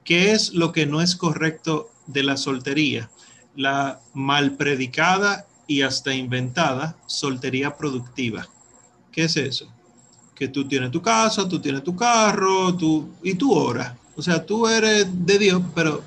[0.05, 3.11] ¿Qué es lo que no es correcto de la soltería?
[3.57, 8.49] La mal predicada y hasta inventada soltería productiva.
[9.13, 9.71] ¿Qué es eso?
[10.39, 13.95] Que tú tienes tu casa, tú tienes tu carro, tú y tú oras.
[14.17, 16.03] O sea, tú eres de Dios, pero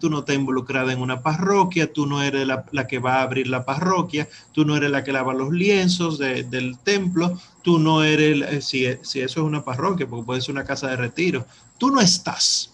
[0.00, 3.48] tú no estás involucrada en una parroquia, tú no eres la, que va a abrir
[3.48, 8.42] la parroquia, tú no eres la que lava los lienzos del templo, tú no eres,
[8.42, 11.46] eh, si, si eso es una parroquia, porque puede ser una casa de retiro,
[11.78, 12.70] tú no estás.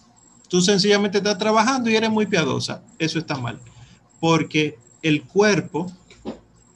[0.49, 2.83] Tú sencillamente estás trabajando y eres muy piadosa.
[2.99, 3.57] Eso está mal.
[4.19, 5.89] Porque el cuerpo,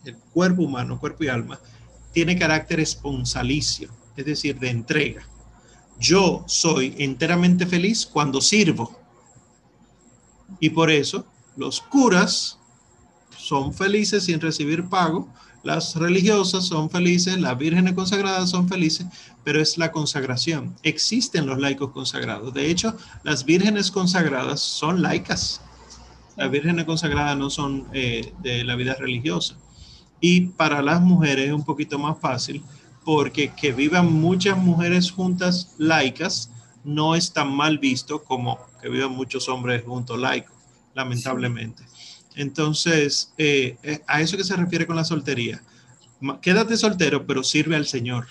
[0.05, 1.59] el cuerpo humano, cuerpo y alma,
[2.13, 5.27] tiene carácter esponsalicio, es decir, de entrega.
[5.99, 8.99] Yo soy enteramente feliz cuando sirvo
[10.59, 11.25] y por eso
[11.55, 12.59] los curas
[13.37, 15.29] son felices sin recibir pago,
[15.63, 19.07] las religiosas son felices, las vírgenes consagradas son felices,
[19.43, 20.75] pero es la consagración.
[20.83, 22.53] Existen los laicos consagrados.
[22.53, 25.61] De hecho, las vírgenes consagradas son laicas.
[26.37, 29.55] Las vírgenes consagradas no son eh, de la vida religiosa.
[30.19, 32.63] Y para las mujeres es un poquito más fácil
[33.05, 36.49] porque que vivan muchas mujeres juntas laicas
[36.83, 40.55] no es tan mal visto como que vivan muchos hombres juntos laicos,
[40.93, 41.83] lamentablemente.
[42.35, 45.61] Entonces, eh, eh, a eso que se refiere con la soltería.
[46.41, 48.27] Quédate soltero, pero sirve al Señor.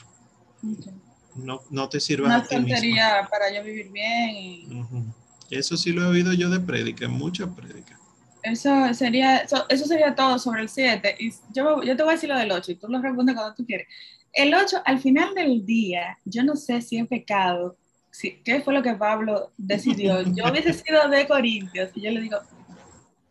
[1.36, 5.14] No, no te sirva Una a ti soltería para yo vivir bien.
[5.50, 7.98] Eso sí lo he oído yo de prédica, mucha prédica.
[8.42, 11.16] Eso sería, eso, sería todo sobre el 7.
[11.18, 13.54] Y yo, yo te voy a decir lo del 8 y tú lo respondes cuando
[13.54, 13.88] tú quieres.
[14.34, 17.76] El 8, al final del día, yo no sé si es pecado,
[18.10, 20.22] si, qué fue lo que Pablo decidió.
[20.22, 22.38] Yo hubiese sido de Corintios y yo le digo,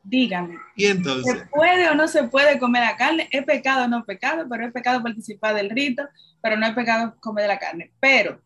[0.03, 0.55] dígame.
[0.75, 1.39] ¿Y entonces?
[1.39, 3.27] ¿Se puede o no se puede comer la carne?
[3.31, 4.45] ¿Es pecado o no pecado?
[4.49, 6.03] Pero es pecado participar del rito,
[6.41, 7.91] pero no es pecado comer la carne.
[7.99, 8.39] Pero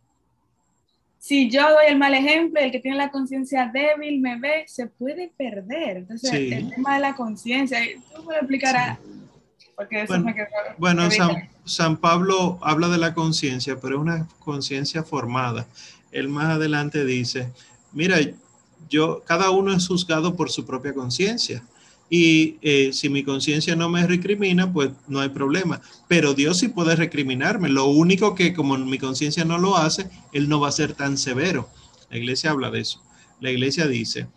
[1.20, 4.88] si yo doy el mal ejemplo, el que tiene la conciencia débil me ve, se
[4.88, 5.98] puede perder.
[5.98, 7.80] Entonces, el tema de la conciencia,
[8.16, 8.98] tú puedes explicar
[9.78, 10.48] Porque eso bueno, me quedó,
[10.80, 15.68] bueno San, San, Pablo habla de la conciencia, pero es una conciencia formada.
[16.12, 17.52] Él más adelante dice,
[17.94, 18.18] mira,
[18.90, 21.64] yo, cada uno es juzgado por su propia conciencia.
[22.10, 25.80] Y eh, si mi conciencia no me recrimina, pues no hay problema.
[26.08, 27.70] Pero Dios sí puede recriminarme.
[27.70, 31.20] Lo único que como mi conciencia no lo hace, Él no va a ser tan
[31.20, 31.70] severo.
[32.10, 33.04] La iglesia habla de eso.
[33.42, 34.28] La iglesia dice,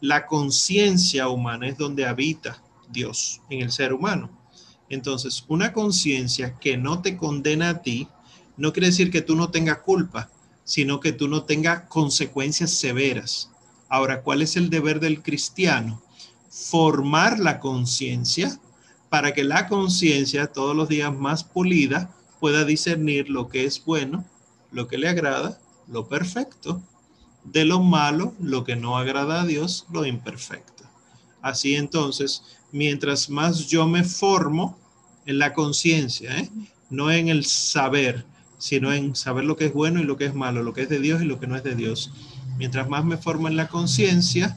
[0.00, 4.43] la conciencia humana es donde habita Dios en el ser humano.
[4.88, 8.08] Entonces, una conciencia que no te condena a ti,
[8.56, 10.30] no quiere decir que tú no tengas culpa,
[10.64, 13.50] sino que tú no tengas consecuencias severas.
[13.88, 16.02] Ahora, ¿cuál es el deber del cristiano?
[16.50, 18.58] Formar la conciencia
[19.08, 24.24] para que la conciencia todos los días más pulida pueda discernir lo que es bueno,
[24.72, 26.82] lo que le agrada, lo perfecto,
[27.44, 30.84] de lo malo, lo que no agrada a Dios, lo imperfecto.
[31.42, 32.42] Así entonces,
[32.74, 34.76] mientras más yo me formo
[35.26, 36.50] en la conciencia, ¿eh?
[36.90, 38.24] no en el saber,
[38.58, 40.88] sino en saber lo que es bueno y lo que es malo, lo que es
[40.88, 42.12] de Dios y lo que no es de Dios
[42.58, 44.56] Mientras más me formo en la conciencia,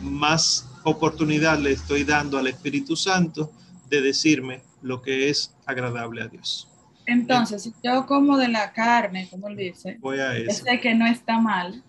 [0.00, 3.50] más oportunidad le estoy dando al Espíritu Santo
[3.88, 6.68] de decirme lo que es agradable a Dios.
[7.06, 10.64] Entonces, si yo como de la carne, como él dice, voy a eso.
[10.64, 11.82] sé que no está mal,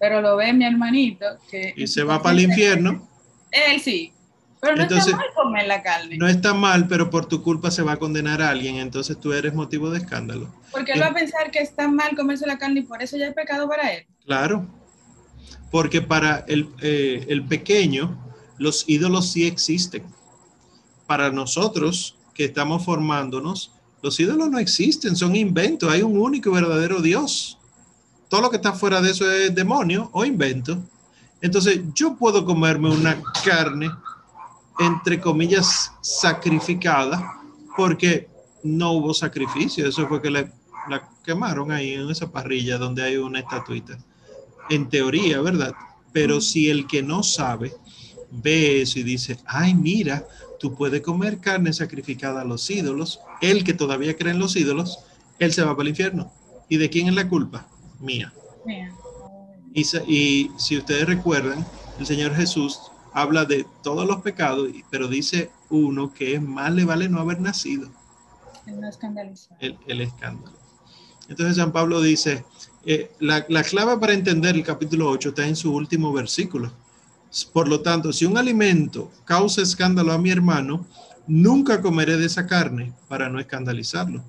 [0.00, 1.72] pero lo ve mi hermanito que...
[1.76, 3.08] Y se va para el infierno.
[3.52, 4.12] Él sí,
[4.60, 6.16] pero no está mal comer la carne.
[6.16, 9.32] No está mal, pero por tu culpa se va a condenar a alguien, entonces tú
[9.32, 10.52] eres motivo de escándalo.
[10.72, 13.28] Porque él va a pensar que está mal comerse la carne y por eso ya
[13.28, 14.06] es pecado para él.
[14.24, 14.66] Claro,
[15.70, 18.16] porque para eh, el, pequeño
[18.58, 20.04] los ídolos sí existen.
[21.06, 23.72] Para nosotros que estamos formándonos,
[24.02, 27.58] los ídolos no existen, son inventos, hay un único y verdadero Dios.
[28.28, 30.78] Todo lo que está fuera de eso es demonio o invento.
[31.40, 33.90] Entonces yo puedo comerme una carne,
[34.78, 37.40] entre comillas, sacrificada,
[37.76, 38.28] porque
[38.62, 39.86] no hubo sacrificio.
[39.86, 40.50] Eso fue que la
[41.24, 43.98] quemaron ahí en esa parrilla donde hay una estatuita
[44.70, 45.74] en teoría, ¿verdad?
[46.12, 47.72] Pero si el que no sabe
[48.30, 50.26] ve eso y dice, ay, mira,
[50.58, 55.00] tú puedes comer carne sacrificada a los ídolos, el que todavía cree en los ídolos,
[55.38, 56.32] él se va para el infierno.
[56.68, 57.68] ¿Y de quién es la culpa?
[58.00, 58.32] Mía.
[59.74, 61.66] Y, y si ustedes recuerdan,
[61.98, 62.80] el Señor Jesús
[63.16, 67.88] habla de todos los pecados, pero dice uno que más le vale no haber nacido.
[69.58, 70.54] El, el escándalo.
[71.26, 72.44] Entonces San Pablo dice,
[72.84, 76.70] eh, la, clave para entender el capítulo 8 está en su último versículo.
[77.54, 80.86] Por lo tanto, si un alimento causa escándalo a mi hermano,
[81.26, 84.22] nunca comeré de esa carne para no escandalizarlo.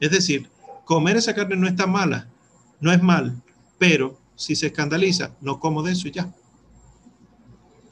[0.00, 0.50] Es decir,
[0.84, 2.26] comer esa carne no está mala,
[2.80, 3.40] no es mal,
[3.78, 6.34] pero si se escandaliza, no como de eso ya.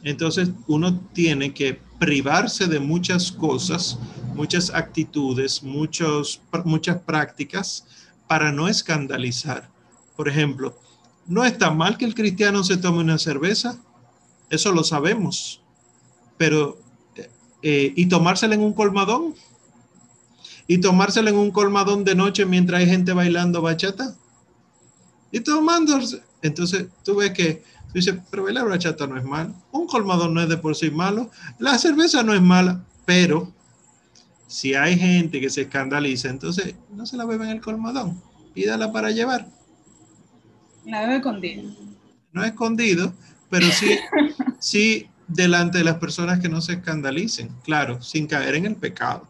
[0.04, 3.98] Entonces uno tiene que privarse de muchas cosas,
[4.34, 7.84] muchas actitudes, muchos, muchas prácticas
[8.26, 9.70] para no escandalizar.
[10.16, 10.76] Por ejemplo,
[11.26, 13.78] no está mal que el cristiano se tome una cerveza,
[14.50, 15.62] eso lo sabemos,
[16.36, 16.78] pero
[17.62, 19.34] eh, ¿y tomársela en un colmadón?
[20.66, 24.16] ¿Y tomársela en un colmadón de noche mientras hay gente bailando bachata?
[25.30, 26.22] Y tomándose.
[26.42, 27.62] Entonces tú ves que
[27.92, 30.90] tú dices, pero bailar bachata no es malo, un colmadón no es de por sí
[30.90, 33.52] malo, la cerveza no es mala, pero
[34.46, 38.20] si hay gente que se escandaliza, entonces no se la bebe en el colmadón,
[38.54, 39.46] pídala para llevar.
[40.86, 41.70] La veo escondido.
[42.32, 43.12] No escondido,
[43.50, 43.98] pero sí,
[44.58, 49.28] sí delante de las personas que no se escandalicen, claro, sin caer en el pecado.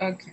[0.00, 0.24] Ok.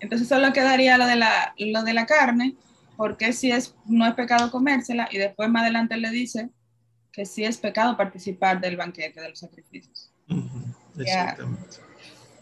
[0.00, 2.56] Entonces solo quedaría lo de la, lo de la carne,
[3.00, 6.50] porque si es, no es pecado comérsela, y después más adelante le dice
[7.10, 10.12] que sí es pecado participar del banquete de los sacrificios.
[10.98, 11.78] Exactamente.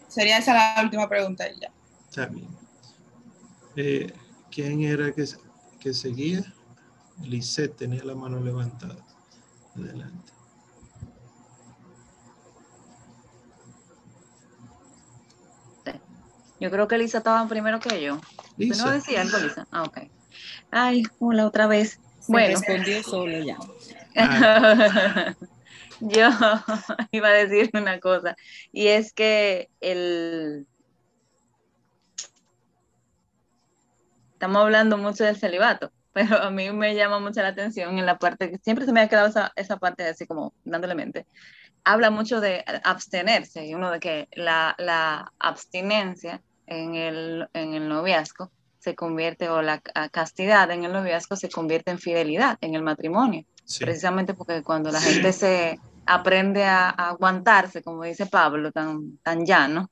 [0.09, 1.71] Sería esa la última pregunta ya.
[2.09, 2.49] Está bien.
[3.77, 4.11] Eh,
[4.51, 5.23] ¿Quién era que,
[5.79, 6.43] que seguía?
[7.23, 8.97] Lisette tenía la mano levantada.
[9.77, 10.33] Adelante.
[16.59, 18.19] Yo creo que Lisa estaba primero que yo.
[18.57, 18.83] Lisa.
[18.83, 19.65] ¿No decía algo, Lisa?
[19.71, 20.18] Ah, ok.
[20.71, 21.99] Ay, hola otra vez.
[22.27, 22.59] bueno.
[22.59, 23.57] respondió solo ya.
[25.99, 26.29] yo
[27.11, 28.35] iba a decir una cosa,
[28.71, 30.67] y es que el...
[34.33, 38.17] Estamos hablando mucho del celibato, pero a mí me llama mucho la atención en la
[38.17, 41.25] parte que siempre se me ha quedado esa, esa parte así como dándole mente.
[41.83, 47.89] Habla mucho de abstenerse, y uno de que la, la abstinencia en el, en el
[47.89, 49.79] noviazgo se convierte, o la
[50.11, 53.45] castidad en el noviazgo se convierte en fidelidad en el matrimonio.
[53.79, 59.91] Precisamente porque cuando la gente se aprende a, aguantarse, como dice Pablo, tan, tan llano,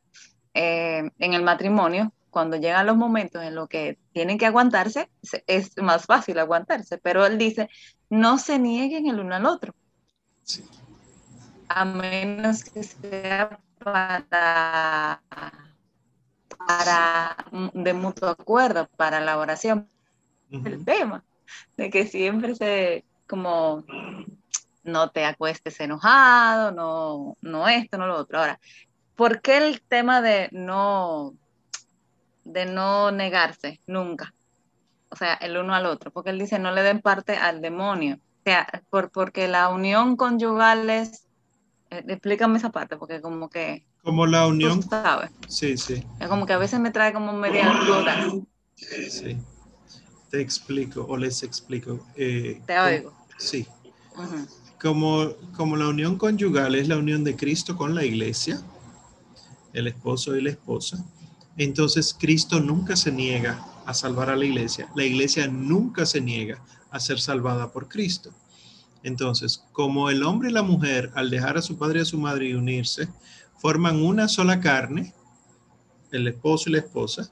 [0.54, 5.10] eh, en el matrimonio, cuando llegan los momentos en los que tienen que aguantarse,
[5.46, 6.98] es más fácil aguantarse.
[6.98, 7.70] Pero él dice,
[8.10, 9.76] no se nieguen el uno al otro.
[11.68, 15.22] A menos que sea para
[16.68, 17.38] para
[17.74, 19.90] de mutuo acuerdo para la oración
[20.52, 21.24] el tema
[21.78, 23.84] de que siempre se como
[24.84, 28.40] no te acuestes enojado, no, no esto, no lo otro.
[28.40, 28.60] Ahora,
[29.16, 31.36] ¿por qué el tema de no,
[32.46, 34.34] de no negarse nunca?
[35.10, 38.16] O sea, el uno al otro, porque él dice no le den parte al demonio.
[38.16, 41.27] O sea, por, porque la unión conyugal es,
[41.90, 44.82] explícame esa parte, porque como que como la unión.
[44.84, 45.32] sabes.
[45.48, 46.04] Sí, sí.
[46.20, 48.34] Es como que a veces me trae como media dudas.
[49.10, 49.38] Sí.
[50.30, 52.00] Te explico o les explico.
[52.16, 53.14] Eh, Te oigo.
[53.38, 53.68] Sí.
[54.80, 58.62] como, como la unión conyugal es la unión de Cristo con la iglesia,
[59.74, 61.04] el esposo y la esposa,
[61.58, 64.88] entonces Cristo nunca se niega a salvar a la iglesia.
[64.96, 66.62] La iglesia nunca se niega
[66.92, 68.32] a ser salvada por Cristo.
[69.04, 72.18] Entonces, como el hombre y la mujer, al dejar a su padre y a su
[72.18, 73.08] madre y unirse,
[73.58, 75.14] forman una sola carne,
[76.12, 77.30] el esposo y la esposa.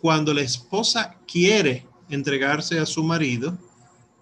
[0.00, 3.58] Cuando la esposa quiere entregarse a su marido,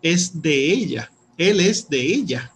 [0.02, 2.52] es de ella, él es de ella.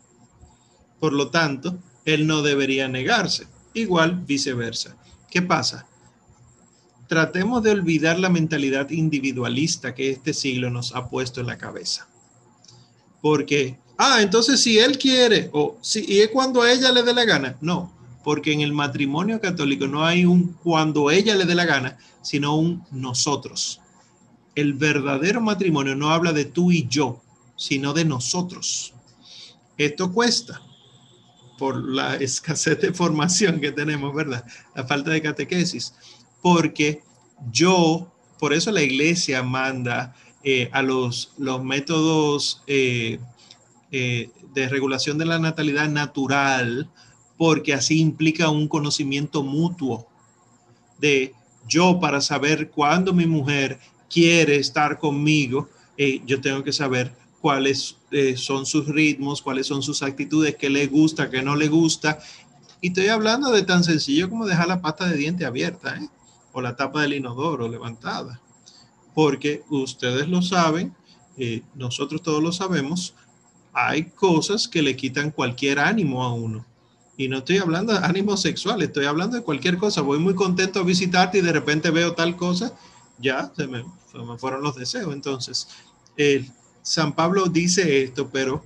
[1.00, 3.46] Por lo tanto, él no debería negarse.
[3.74, 4.96] Igual viceversa.
[5.30, 5.86] ¿Qué pasa?
[7.06, 12.09] Tratemos de olvidar la mentalidad individualista que este siglo nos ha puesto en la cabeza.
[13.20, 17.12] Porque, ah, entonces si él quiere, o si y es cuando a ella le dé
[17.12, 17.56] la gana.
[17.60, 17.92] No,
[18.24, 22.56] porque en el matrimonio católico no hay un cuando ella le dé la gana, sino
[22.56, 23.80] un nosotros.
[24.54, 27.20] El verdadero matrimonio no habla de tú y yo,
[27.56, 28.94] sino de nosotros.
[29.76, 30.60] Esto cuesta
[31.58, 34.44] por la escasez de formación que tenemos, ¿verdad?
[34.74, 35.94] La falta de catequesis.
[36.40, 37.02] Porque
[37.50, 40.14] yo, por eso la iglesia manda
[40.44, 43.18] eh, a los, los métodos eh,
[43.90, 46.90] eh, de regulación de la natalidad natural,
[47.36, 50.06] porque así implica un conocimiento mutuo
[50.98, 51.35] de
[51.69, 53.78] yo para saber cuándo mi mujer
[54.10, 59.82] quiere estar conmigo, eh, yo tengo que saber cuáles eh, son sus ritmos, cuáles son
[59.82, 62.19] sus actitudes, qué le gusta, qué no le gusta.
[62.81, 66.09] Y estoy hablando de tan sencillo como dejar la pata de diente abierta ¿eh?
[66.52, 68.40] o la tapa del inodoro levantada.
[69.15, 70.94] Porque ustedes lo saben,
[71.74, 73.15] nosotros todos lo sabemos,
[73.73, 76.65] hay cosas que le quitan cualquier ánimo a uno.
[77.16, 80.03] Y no estoy hablando de ánimo sexual, estoy hablando de cualquier cosa.
[80.03, 82.73] Voy muy contento a visitarte y de repente veo tal cosa,
[83.19, 83.85] ya se me,
[84.39, 85.12] fueron los deseos.
[85.12, 85.69] Entonces,
[86.16, 86.51] el,
[86.82, 88.65] San Pablo dice esto, pero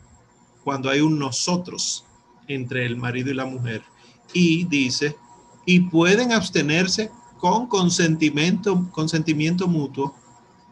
[0.65, 2.05] cuando hay un nosotros
[2.47, 3.83] entre el marido y la mujer,
[4.35, 5.17] y dice,
[5.65, 10.15] y pueden abstenerse con consentimiento, consentimiento mutuo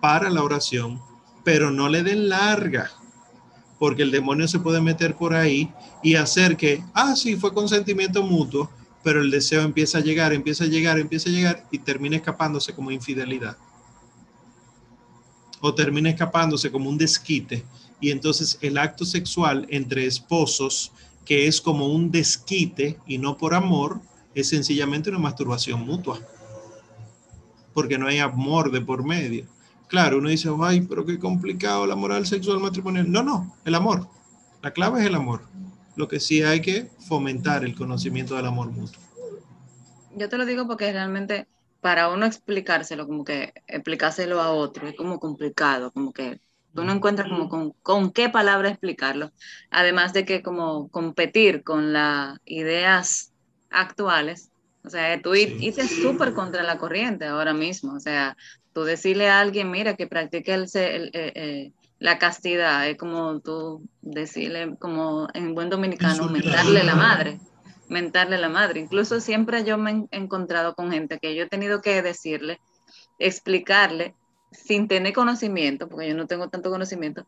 [0.01, 1.01] para la oración,
[1.45, 2.91] pero no le den larga
[3.81, 8.23] porque el demonio se puede meter por ahí y hacer que, ah, sí, fue consentimiento
[8.23, 8.71] mutuo,
[9.03, 12.75] pero el deseo empieza a llegar, empieza a llegar, empieza a llegar y termina escapándose
[12.75, 13.57] como infidelidad.
[15.63, 17.65] O termina escapándose como un desquite.
[18.01, 20.93] Y entonces el acto sexual entre esposos,
[21.25, 24.03] que es como un desquite y no por amor,
[24.35, 26.21] es sencillamente una masturbación mutua.
[27.73, 29.47] Porque no hay amor de por medio.
[29.91, 33.11] Claro, uno dice, ay, pero qué complicado la moral sexual matrimonial.
[33.11, 34.07] No, no, el amor.
[34.63, 35.43] La clave es el amor.
[35.97, 39.03] Lo que sí hay que fomentar el conocimiento del amor mutuo.
[40.17, 41.49] Yo te lo digo porque realmente
[41.81, 46.41] para uno explicárselo, como que explicárselo a otro, es como complicado, como que
[46.75, 49.33] Tú no encuentras como con, con, qué palabra explicarlo.
[49.71, 53.33] Además de que como competir con las ideas
[53.71, 54.51] actuales,
[54.85, 55.73] o sea, tú sí.
[56.01, 57.95] súper contra la corriente ahora mismo.
[57.95, 58.37] O sea,
[58.73, 63.41] tú decirle a alguien, mira, que practique el, el, eh, eh, la castidad, es como
[63.41, 67.39] tú decirle, como en buen dominicano, mentarle la madre
[67.91, 68.81] mentarle la madre.
[68.81, 72.61] Incluso siempre yo me he encontrado con gente que yo he tenido que decirle,
[73.19, 74.15] explicarle
[74.53, 77.27] sin tener conocimiento, porque yo no tengo tanto conocimiento,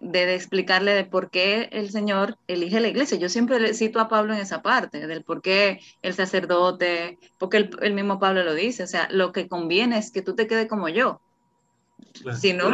[0.00, 3.18] de, explicarle de por qué el Señor elige la iglesia.
[3.18, 7.70] Yo siempre le cito a Pablo en esa parte, del por qué el sacerdote, porque
[7.80, 10.68] el, mismo Pablo lo dice, o sea, lo que conviene es que tú te quedes
[10.68, 11.20] como yo.
[12.40, 12.70] Si no,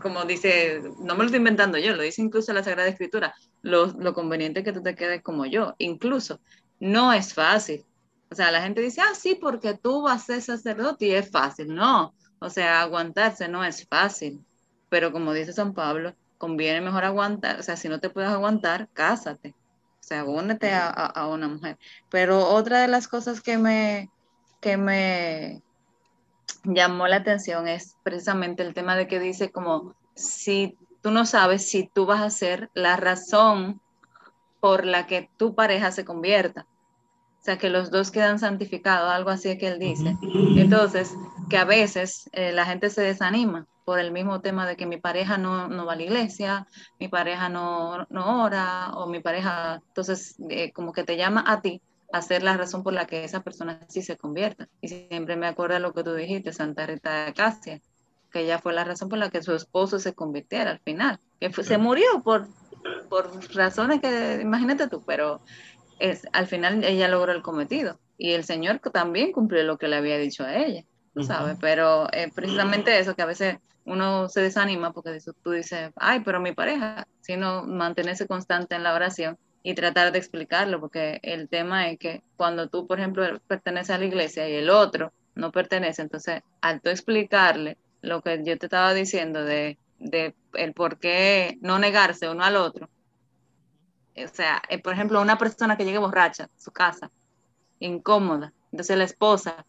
[0.00, 3.86] como dice, no me lo estoy inventando yo, lo dice incluso la Sagrada Escritura, lo,
[3.86, 5.74] lo conveniente es que tú te quedes como yo.
[5.78, 6.40] Incluso,
[6.78, 7.84] no es fácil.
[8.30, 11.30] O sea, la gente dice, ah, sí, porque tú vas a ser sacerdote y es
[11.30, 11.74] fácil.
[11.74, 14.40] No, o sea, aguantarse no es fácil,
[14.88, 18.88] pero como dice San Pablo, conviene mejor aguantar, o sea, si no te puedes aguantar,
[18.94, 21.78] cásate, o sea, únete a, una mujer.
[22.08, 24.08] Pero otra de las cosas que me,
[24.62, 25.60] que me
[26.64, 31.68] llamó la atención es precisamente el tema de que dice como, si tú no sabes
[31.68, 33.82] si tú vas a ser la razón
[34.60, 36.66] por la que tu pareja se convierta.
[37.42, 40.16] O sea, que los dos quedan santificados, algo así que él dice.
[40.56, 41.14] Entonces,
[41.50, 44.98] que a veces eh, la gente se desanima por el mismo tema de que mi
[44.98, 46.68] pareja no, no va a la iglesia,
[47.00, 51.60] mi pareja no, no ora, o mi pareja, entonces, eh, como que te llama a
[51.60, 54.68] ti a ser la razón por la que esa persona sí se convierta.
[54.80, 57.80] Y siempre me acuerdo lo que tú dijiste, Santa Rita de Casia,
[58.30, 61.52] que ella fue la razón por la que su esposo se convirtiera al final, que
[61.52, 62.46] se murió por,
[63.08, 65.40] por razones que, imagínate tú, pero
[65.98, 69.96] es, al final ella logró el cometido y el Señor también cumplió lo que le
[69.96, 70.84] había dicho a ella,
[71.26, 72.06] sabes, pero
[72.36, 77.06] precisamente eso que a veces uno se desanima porque tú dices, ay, pero mi pareja,
[77.20, 82.22] sino mantenerse constante en la oración y tratar de explicarlo, porque el tema es que
[82.36, 86.80] cuando tú, por ejemplo, perteneces a la iglesia y el otro no pertenece, entonces al
[86.80, 92.28] tú explicarle lo que yo te estaba diciendo de, de el por qué no negarse
[92.28, 92.88] uno al otro,
[94.16, 97.10] o sea, eh, por ejemplo, una persona que llegue borracha a su casa,
[97.78, 99.66] incómoda, entonces la esposa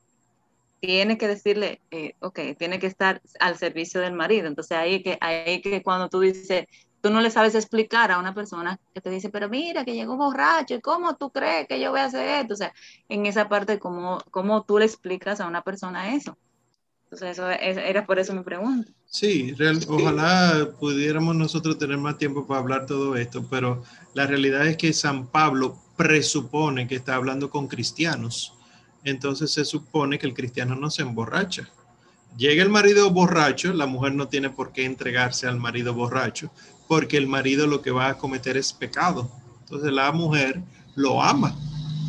[0.82, 4.48] tiene que decirle, eh, ok, tiene que estar al servicio del marido.
[4.48, 6.66] Entonces ahí que, ahí que cuando tú dices,
[7.02, 10.18] tú no le sabes explicar a una persona que te dice, pero mira, que llegó
[10.18, 12.56] borracho, ¿y cómo tú crees que yo voy a hacer esto?
[12.56, 12.74] O sea,
[13.10, 16.36] en esa parte, ¿cómo, cómo tú le explicas a una persona eso?
[17.04, 17.50] Entonces, eso
[17.80, 18.90] era por eso mi pregunta.
[19.06, 19.54] Sí,
[19.90, 23.84] ojalá pudiéramos nosotros tener más tiempo para hablar todo esto, pero
[24.14, 28.54] la realidad es que San Pablo presupone que está hablando con cristianos.
[29.04, 31.70] Entonces se supone que el cristiano no se emborracha.
[32.38, 36.52] Llega el marido borracho, la mujer no tiene por qué entregarse al marido borracho,
[36.88, 39.30] porque el marido lo que va a cometer es pecado.
[39.62, 40.62] Entonces la mujer
[40.96, 41.56] lo ama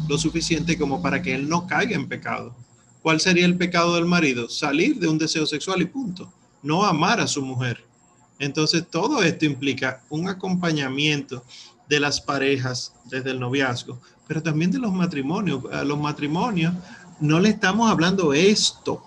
[0.08, 2.54] lo suficiente como para que él no caiga en pecado.
[3.02, 4.48] ¿Cuál sería el pecado del marido?
[4.48, 6.32] Salir de un deseo sexual y punto.
[6.62, 7.84] No amar a su mujer.
[8.38, 11.44] Entonces, todo esto implica un acompañamiento
[11.88, 15.64] de las parejas desde el noviazgo, pero también de los matrimonios.
[15.72, 16.74] A los matrimonios
[17.20, 19.02] no le estamos hablando esto,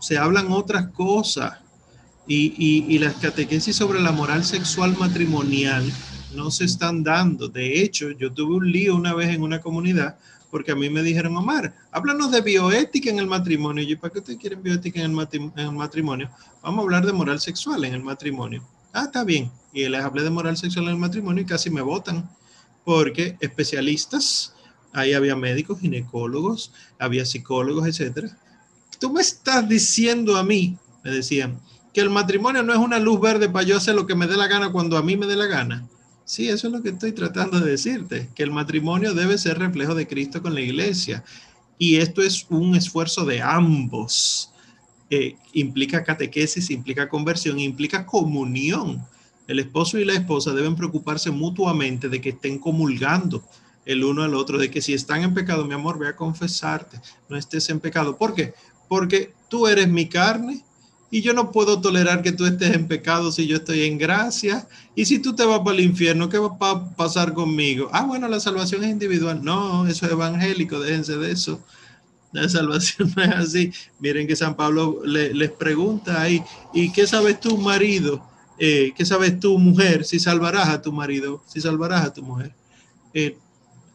[0.00, 1.58] se hablan otras cosas.
[2.26, 5.90] Y, y, las catequesis sobre la moral sexual matrimonial
[6.32, 7.48] no se están dando.
[7.48, 10.16] De hecho, yo tuve un lío una vez en una comunidad
[10.50, 13.84] porque a mí me dijeron, Omar, háblanos de bioética en el matrimonio.
[13.84, 15.16] Y yo, ¿para qué ustedes quieren bioética en
[15.56, 16.30] el, matrimonio?
[16.62, 18.62] Vamos a hablar de moral sexual en el matrimonio.
[18.92, 19.50] Ah, está bien.
[19.72, 22.28] Y les hablé de moral sexual en el matrimonio y casi me votan,
[22.84, 24.54] porque especialistas,
[24.92, 28.36] ahí había médicos, ginecólogos, había psicólogos, etcétera.
[28.98, 31.60] Tú me estás diciendo a mí, me decían,
[31.92, 34.36] que el matrimonio no es una luz verde para yo hacer lo que me dé
[34.36, 35.88] la gana cuando a mí me dé la gana.
[36.24, 39.94] Sí, eso es lo que estoy tratando de decirte, que el matrimonio debe ser reflejo
[39.94, 41.24] de Cristo con la iglesia.
[41.76, 44.52] Y esto es un esfuerzo de ambos.
[45.08, 49.04] Eh, implica catequesis, implica conversión, implica comunión.
[49.50, 53.42] El esposo y la esposa deben preocuparse mutuamente de que estén comulgando
[53.84, 57.00] el uno al otro, de que si están en pecado, mi amor, ve a confesarte,
[57.28, 58.16] no estés en pecado.
[58.16, 58.54] ¿Por qué?
[58.88, 60.62] Porque tú eres mi carne
[61.10, 64.68] y yo no puedo tolerar que tú estés en pecado si yo estoy en gracia.
[64.94, 67.90] Y si tú te vas para el infierno, ¿qué va a pasar conmigo?
[67.92, 69.42] Ah, bueno, la salvación es individual.
[69.42, 71.60] No, eso es evangélico, déjense de eso.
[72.30, 73.72] La salvación no es así.
[73.98, 76.40] Miren que San Pablo les pregunta ahí,
[76.72, 78.29] ¿y qué sabes tú, marido?
[78.60, 82.54] Eh, ¿Qué sabes tú, mujer, si salvarás a tu marido, si salvarás a tu mujer?
[83.12, 83.36] Eh,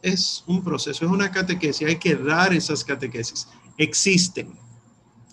[0.02, 3.48] es un proceso, es una catequesis, hay que dar esas catequesis.
[3.78, 4.54] Existen,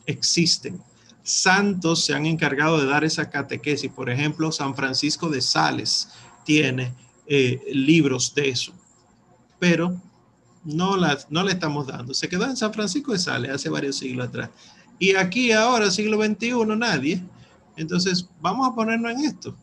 [0.06, 0.80] existen
[1.22, 3.90] santos se han encargado de dar esa catequesis.
[3.90, 6.08] Por ejemplo, San Francisco de Sales
[6.44, 6.92] tiene
[7.26, 8.72] eh, libros de eso,
[9.58, 10.00] pero
[10.64, 12.14] no, las, no le estamos dando.
[12.14, 14.50] Se quedó en San Francisco de Sales hace varios siglos atrás.
[14.98, 17.22] Y aquí ahora, siglo XXI, nadie.
[17.76, 19.56] Entonces, vamos a ponernos en esto.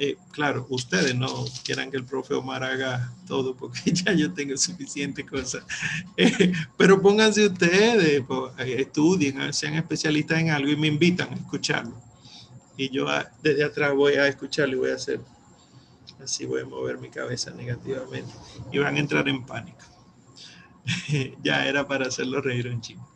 [0.00, 4.56] Eh, claro, ustedes no quieran que el profe Omar haga todo porque ya yo tengo
[4.56, 5.64] suficiente cosas.
[6.16, 12.00] Eh, pero pónganse ustedes, pues, estudien, sean especialistas en algo y me invitan a escucharlo.
[12.76, 15.20] Y yo ah, desde atrás voy a escucharlo y voy a hacer
[16.22, 18.32] así, voy a mover mi cabeza negativamente
[18.72, 19.84] y van a entrar en pánico.
[21.42, 23.08] ya era para hacerlo reír un chingo.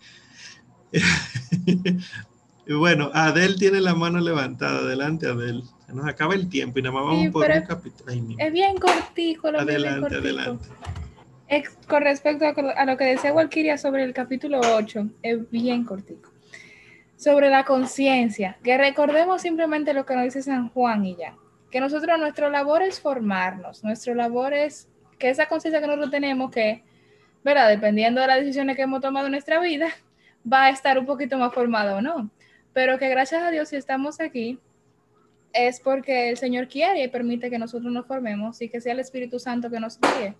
[2.68, 4.78] Bueno, Adel tiene la mano levantada.
[4.78, 5.62] Adelante, Adel.
[5.92, 8.12] nos acaba el tiempo y nada más vamos por un capítulo.
[8.38, 9.50] Es bien cortico.
[9.50, 10.68] Lo adelante, adelante.
[11.88, 16.30] con respecto a, lo que decía Walkiria sobre el capítulo 8, es bien cortico.
[17.16, 21.36] Sobre la conciencia, que recordemos simplemente lo que nos dice San Juan y ya.
[21.70, 26.50] Que nosotros, nuestro labor es formarnos, nuestro labor es que esa conciencia que nosotros tenemos,
[26.50, 26.82] que,
[27.44, 27.68] ¿verdad?
[27.68, 29.88] Dependiendo de las decisiones que hemos tomado en nuestra vida,
[30.50, 32.30] va a estar un poquito más formada o no.
[32.72, 34.58] Pero que gracias a Dios si estamos aquí
[35.52, 39.00] es porque el Señor quiere y permite que nosotros nos formemos y que sea el
[39.00, 40.34] Espíritu Santo que nos guíe.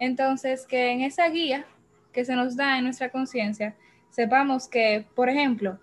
[0.00, 1.66] Entonces, que en esa guía
[2.12, 3.76] que se nos da en nuestra conciencia,
[4.10, 5.78] sepamos que, por ejemplo,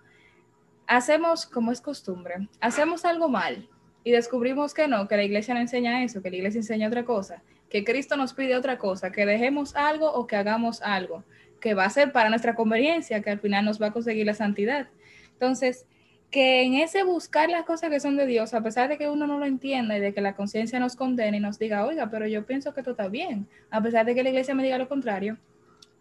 [0.87, 3.69] hacemos como es costumbre, hacemos algo mal
[4.03, 7.05] y descubrimos que no, que la iglesia no enseña eso, que la iglesia enseña otra
[7.05, 11.23] cosa, que Cristo nos pide otra cosa, que dejemos algo o que hagamos algo
[11.61, 14.33] que va a ser para nuestra conveniencia, que al final nos va a conseguir la
[14.33, 14.89] santidad.
[15.31, 15.85] Entonces,
[16.33, 19.27] que en ese buscar las cosas que son de Dios, a pesar de que uno
[19.27, 22.25] no lo entienda y de que la conciencia nos condene y nos diga, oiga, pero
[22.25, 24.89] yo pienso que esto está bien, a pesar de que la iglesia me diga lo
[24.89, 25.37] contrario,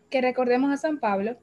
[0.08, 1.36] que recordemos a San Pablo,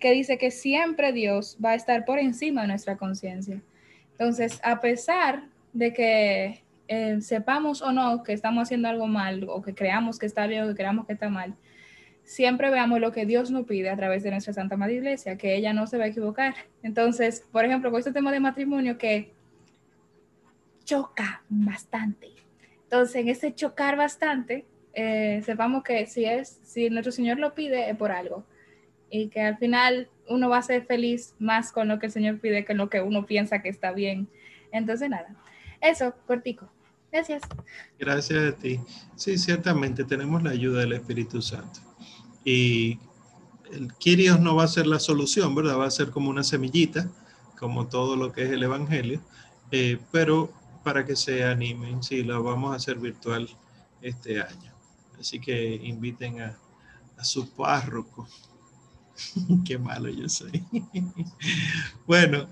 [0.00, 3.62] que dice que siempre Dios va a estar por encima de nuestra conciencia.
[4.10, 9.62] Entonces, a pesar de que eh, sepamos o no que estamos haciendo algo mal, o
[9.62, 11.54] que creamos que está bien o que creamos que está mal,
[12.24, 15.56] siempre veamos lo que Dios nos pide a través de nuestra Santa Madre Iglesia, que
[15.56, 16.54] ella no se va a equivocar.
[16.82, 19.32] Entonces, por ejemplo, con este tema de matrimonio que
[20.84, 22.28] choca bastante.
[22.84, 27.88] Entonces, en ese chocar bastante, eh, sepamos que si es, si nuestro Señor lo pide,
[27.90, 28.44] es por algo.
[29.10, 32.38] Y que al final uno va a ser feliz más con lo que el Señor
[32.40, 34.28] pide que lo que uno piensa que está bien.
[34.72, 35.34] Entonces, nada,
[35.80, 36.70] eso, cortico.
[37.10, 37.42] Gracias.
[37.98, 38.80] Gracias a ti.
[39.16, 41.91] Sí, ciertamente tenemos la ayuda del Espíritu Santo.
[42.44, 42.98] Y
[43.72, 45.78] el Kyrios no va a ser la solución, ¿verdad?
[45.78, 47.10] Va a ser como una semillita,
[47.58, 49.20] como todo lo que es el Evangelio,
[49.70, 50.52] eh, pero
[50.82, 53.48] para que se animen, sí, lo vamos a hacer virtual
[54.00, 54.72] este año.
[55.18, 56.58] Así que inviten a,
[57.22, 58.26] su párroco.
[59.64, 60.64] Qué malo yo soy.
[62.06, 62.48] bueno,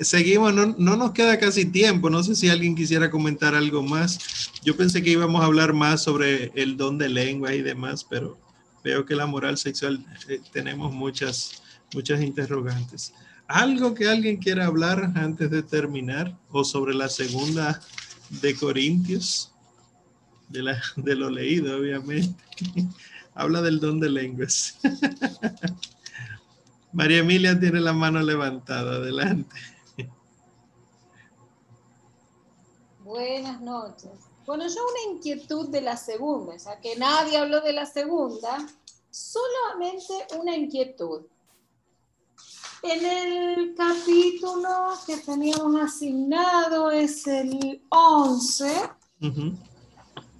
[0.00, 2.08] seguimos, no, no, nos queda casi tiempo.
[2.08, 4.50] No sé si alguien quisiera comentar algo más.
[4.64, 8.38] Yo pensé que íbamos a hablar más sobre el don de lengua y demás, pero
[8.82, 11.62] veo que la moral sexual eh, tenemos muchas,
[11.94, 13.12] muchas interrogantes.
[13.46, 16.36] ¿Algo que alguien quiera hablar antes de terminar?
[16.50, 17.80] ¿O sobre la segunda
[18.42, 19.52] de Corintios?
[20.48, 22.42] De, la, de lo leído, obviamente.
[23.34, 24.78] Habla del don de lenguas.
[26.92, 28.96] María Emilia tiene la mano levantada.
[28.96, 29.56] Adelante.
[33.04, 34.27] Buenas noches.
[34.48, 38.56] Bueno, yo una inquietud de la segunda, ya que nadie habló de la segunda,
[39.10, 41.26] solamente una inquietud.
[42.82, 48.90] En el capítulo que teníamos asignado es el 11,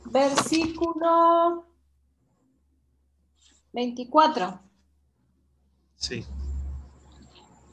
[0.07, 1.67] versículo
[3.75, 4.59] 24.
[5.97, 6.25] Sí.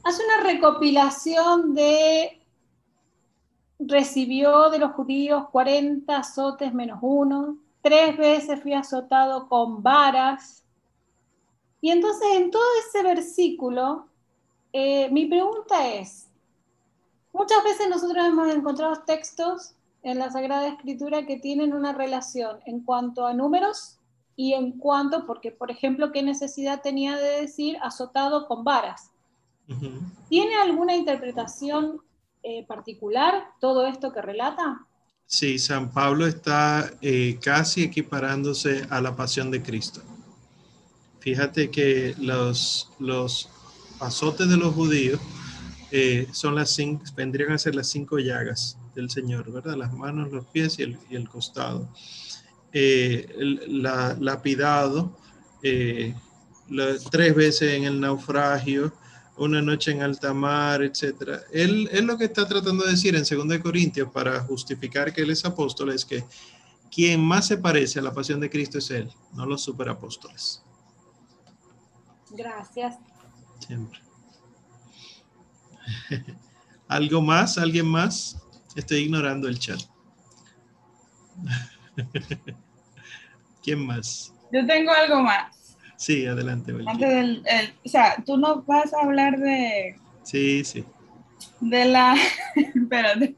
[0.03, 2.44] Hace una recopilación de
[3.79, 10.63] recibió de los judíos 40 azotes menos uno, tres veces fui azotado con varas.
[11.81, 14.07] Y entonces en todo ese versículo,
[14.73, 16.27] eh, mi pregunta es,
[17.31, 22.81] muchas veces nosotros hemos encontrado textos en la Sagrada Escritura que tienen una relación en
[22.81, 23.99] cuanto a números
[24.35, 29.11] y en cuanto, porque por ejemplo, qué necesidad tenía de decir azotado con varas.
[30.29, 32.01] ¿Tiene alguna interpretación
[32.47, 34.85] eh, particular todo esto que relata?
[35.25, 40.03] Sí, San Pablo está eh, casi equiparándose a la pasión de Cristo.
[41.21, 43.49] Fíjate que los, los
[43.99, 45.19] azotes de los judíos
[45.89, 49.75] eh, son las cinco, vendrían a ser las cinco llagas del Señor, ¿verdad?
[49.75, 51.89] Las manos, los pies y el, costado.
[54.19, 55.17] lapidado
[57.09, 58.93] tres veces en el naufragio,
[59.37, 61.41] una noche en alta mar, etc.
[61.51, 65.31] Él, él lo que está tratando de decir en 2 Corintios para justificar que él
[65.31, 66.23] es apóstol es que
[66.91, 70.63] quien más se parece a la pasión de Cristo es él, no los superapóstoles.
[72.31, 72.97] Gracias.
[73.59, 73.99] Siempre.
[76.87, 77.57] ¿Algo más?
[77.57, 78.37] ¿Alguien más?
[78.75, 79.81] Estoy ignorando el chat.
[83.63, 84.33] ¿Quién más?
[84.51, 85.64] Yo tengo algo más.
[85.97, 86.73] Sí, adelante.
[86.85, 87.43] Antes del,
[87.83, 89.95] o sea, tú no vas a hablar de...
[90.23, 90.83] Sí, sí.
[91.59, 92.15] De la...
[92.55, 93.35] espérate.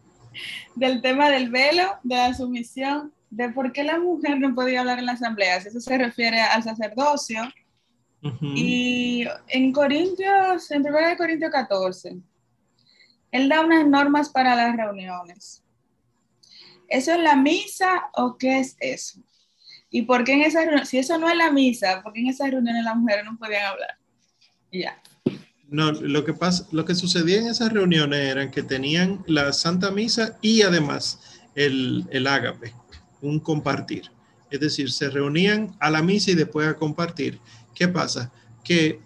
[0.75, 4.99] Del tema del velo, de la sumisión, de por qué la mujer no podía hablar
[4.99, 5.57] en la asamblea.
[5.57, 7.41] Eso se refiere al sacerdocio.
[8.41, 12.17] Y en Corintios, en 1 Corintios 14,
[13.31, 15.63] él da unas normas para las reuniones.
[16.89, 19.21] ¿Eso es la misa o qué es eso?
[19.89, 22.51] ¿Y por qué en esa si eso no es la misa, por qué en esas
[22.51, 23.97] reuniones las mujeres no podían hablar?
[24.71, 25.01] ya.
[25.69, 29.91] No, lo que pasa, lo que sucedía en esas reuniones era que tenían la Santa
[29.91, 31.19] Misa y además
[31.55, 32.73] el, el ágape,
[33.21, 34.09] un compartir.
[34.49, 37.39] Es decir, se reunían a la misa y después a compartir.
[37.75, 38.31] ¿Qué pasa?
[38.63, 39.01] Que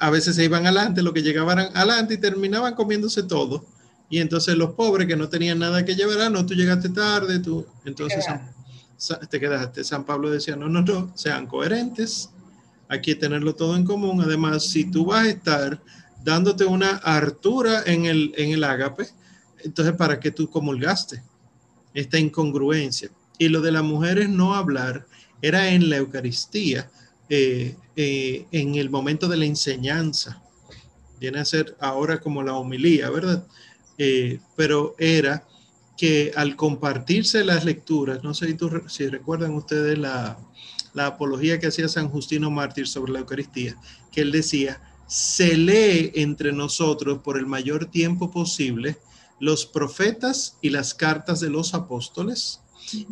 [0.00, 3.64] a veces se iban adelante, lo que llegaban adelante y terminaban comiéndose todo.
[4.08, 7.38] Y entonces los pobres que no tenían nada que llevar, ah, no, tú llegaste tarde,
[7.38, 8.24] tú, entonces
[9.30, 9.84] te quedaste.
[9.84, 12.30] San Pablo decía, no, no, no, sean coherentes,
[12.88, 14.20] hay que tenerlo todo en común.
[14.20, 15.82] Además, si tú vas a estar
[16.22, 19.08] dándote una hartura en el, en el ágape,
[19.62, 21.22] entonces, ¿para qué tú comulgaste?
[21.94, 23.10] Esta incongruencia.
[23.38, 25.06] Y lo de las mujeres no hablar
[25.42, 26.90] era en la Eucaristía,
[27.28, 30.42] eh, eh, en el momento de la enseñanza.
[31.18, 33.46] Viene a ser ahora como la homilía, ¿verdad?
[33.98, 35.46] Eh, pero era
[36.00, 38.56] que al compartirse las lecturas, no sé
[38.86, 40.38] si, recuerdan ustedes la,
[40.94, 43.76] la apología que hacía San Justino Mártir sobre la Eucaristía,
[44.10, 48.96] que él decía, se lee entre nosotros por el mayor tiempo posible
[49.40, 52.62] los profetas y las cartas de los apóstoles,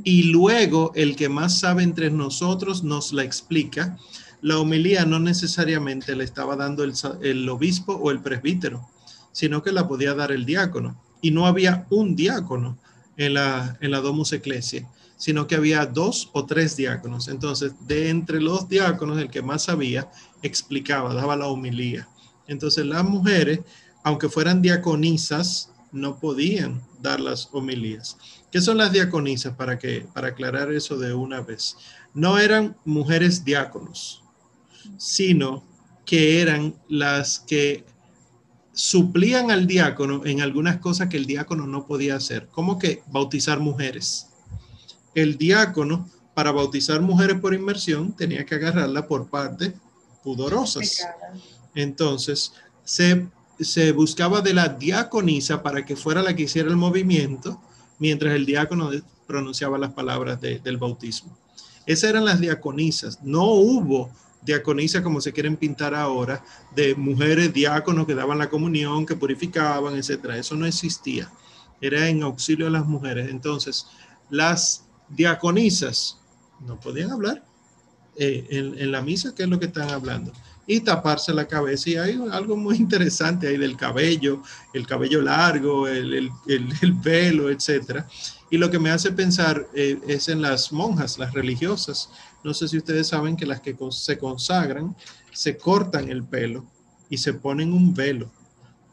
[0.02, 3.98] y luego el que más sabe entre nosotros nos la explica.
[4.40, 8.89] La homilía no necesariamente le estaba dando el, obispo o el presbítero,
[9.31, 10.98] sino que la podía dar el diácono.
[11.20, 12.78] Y no había un diácono
[13.16, 17.28] en la, en la Domus Ecclesia, sino que había dos o tres diáconos.
[17.28, 20.11] Entonces, de entre los diáconos, el que más sabía,
[20.43, 22.09] explicaba, daba la homilía.
[22.47, 23.61] Entonces, las mujeres,
[24.05, 28.16] aunque fueran diaconisas, no podían dar las homilías.
[28.51, 29.55] ¿Qué son las diaconisas?
[29.55, 31.77] Para, que, para aclarar eso de una vez.
[32.15, 34.23] No eran mujeres diáconos,
[34.97, 35.65] sino
[36.05, 37.85] que eran las que
[38.78, 43.59] suplían al diácono en algunas cosas que el diácono no podía hacer, como que bautizar
[43.59, 44.28] mujeres.
[45.16, 49.72] El diácono, para bautizar mujeres por inmersión, tenía que agarrarla por partes
[50.22, 51.05] pudorosas.
[51.74, 52.52] Entonces,
[52.84, 53.26] se,
[53.59, 57.60] se buscaba de la diaconisa para que fuera la que hiciera el movimiento
[57.98, 58.90] mientras el diácono
[59.26, 61.36] pronunciaba las palabras del bautismo.
[61.84, 63.18] Esas eran las diaconisas.
[63.24, 64.12] No hubo
[64.43, 66.44] diaconisas como se quieren pintar ahora,
[66.74, 70.31] de mujeres diáconos que daban la comunión, que purificaban, etc.
[70.36, 71.31] Eso no existía.
[71.81, 73.31] Era en auxilio a las mujeres.
[73.31, 73.86] Entonces,
[74.31, 76.19] las diaconisas
[76.60, 77.44] no podían hablar
[78.20, 80.32] eh, en, la misa, que es lo que están hablando
[80.66, 81.89] y taparse la cabeza.
[81.89, 84.43] Y hay algo muy interesante ahí del cabello,
[84.74, 86.31] el cabello largo, el,
[87.03, 88.05] pelo, etc.
[88.51, 92.11] Y lo que me hace pensar eh, es en las monjas, las religiosas.
[92.45, 94.97] No sé si ustedes saben que las que se consagran
[95.32, 96.66] se cortan el pelo
[97.09, 98.31] y se ponen un velo,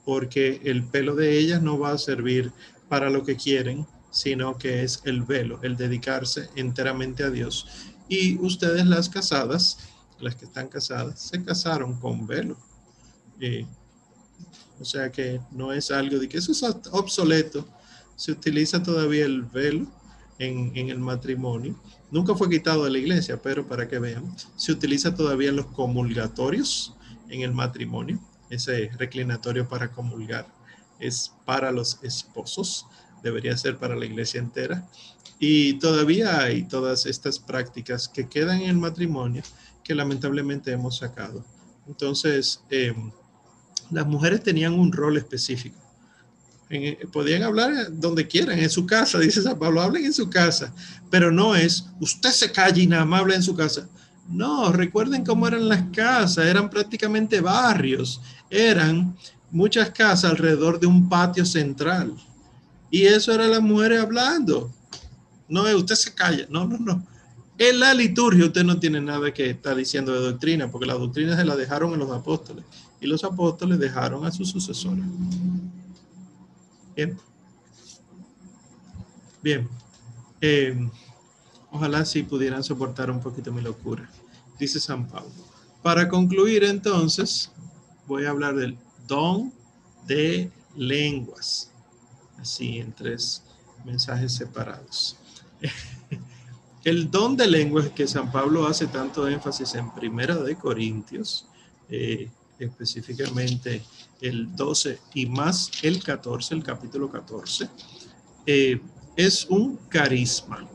[0.05, 2.51] porque el pelo de ellas no va a servir
[2.87, 7.67] para lo que quieren, sino que es el velo, el dedicarse enteramente a Dios.
[8.07, 9.79] Y ustedes las casadas,
[10.19, 12.57] las que están casadas, se casaron con velo.
[13.39, 13.65] Eh,
[14.79, 17.67] o sea que no es algo de que eso es obsoleto.
[18.15, 19.87] Se utiliza todavía el velo
[20.39, 21.79] en, en, el matrimonio.
[22.11, 25.67] Nunca fue quitado de la iglesia, pero para que vean, se utiliza todavía en los
[25.67, 26.95] comulgatorios
[27.29, 28.19] en el matrimonio.
[28.49, 30.47] Ese reclinatorio para comulgar
[30.99, 32.85] es para los esposos,
[33.23, 34.87] debería ser para la iglesia entera.
[35.39, 39.43] Y todavía hay todas estas prácticas que quedan en el matrimonio
[39.83, 41.43] que lamentablemente hemos sacado.
[41.87, 43.11] Entonces, em,
[43.91, 45.77] las mujeres tenían un rol específico.
[47.13, 50.73] podían hablar donde quieran, en su casa, dice San Pablo, hablen en su casa,
[51.11, 53.87] pero no es, usted se calla y nada más habla en su casa.
[54.27, 59.15] No, recuerden cómo eran las casas, eran prácticamente barrios, eran
[59.51, 62.15] muchas casas alrededor de un patio central.
[62.89, 64.73] Y eso era las mujeres hablando.
[65.47, 67.05] No es, usted se calla, no, no, no.
[67.57, 71.37] En la liturgia usted no tiene nada que estar diciendo de doctrina, porque la doctrina
[71.37, 72.65] se la dejaron en los apóstoles.
[72.99, 75.05] y los apóstoles dejaron a sus sucesores.
[76.95, 77.17] Bien.
[79.41, 79.69] Bien.
[80.41, 80.89] Eh,
[81.71, 84.09] ojalá si pudieran soportar un poquito mi locura,
[84.59, 85.31] dice San Pablo.
[85.83, 87.51] Para concluir entonces,
[88.07, 88.77] voy a hablar del
[89.07, 89.53] don
[90.07, 91.71] de lenguas,
[92.37, 93.43] así en tres
[93.83, 95.17] mensajes separados.
[96.83, 101.47] El don de lenguas que San Pablo hace tanto énfasis en Primera de Corintios,
[101.89, 102.29] eh,
[102.59, 103.81] específicamente
[104.21, 107.69] el 12 y más el 14, el capítulo 14,
[108.45, 108.79] eh,
[109.15, 110.67] es un carisma.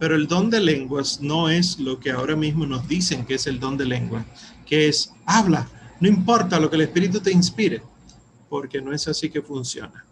[0.00, 3.46] Pero el don de lenguas no es lo que ahora mismo nos dicen que es
[3.46, 4.24] el don de lengua,
[4.66, 5.68] que es habla,
[6.00, 7.82] no importa lo que el Espíritu te inspire,
[8.48, 10.04] porque no es así que funciona.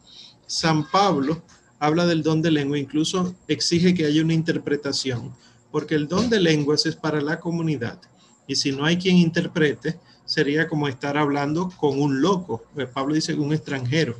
[0.46, 1.42] San Pablo
[1.78, 5.34] habla del don de lengua, incluso exige que haya una interpretación,
[5.70, 8.00] porque el don de lenguas es para la comunidad.
[8.46, 12.64] Y si no hay quien interprete, sería como estar hablando con un loco.
[12.74, 14.16] Pues Pablo dice un extranjero.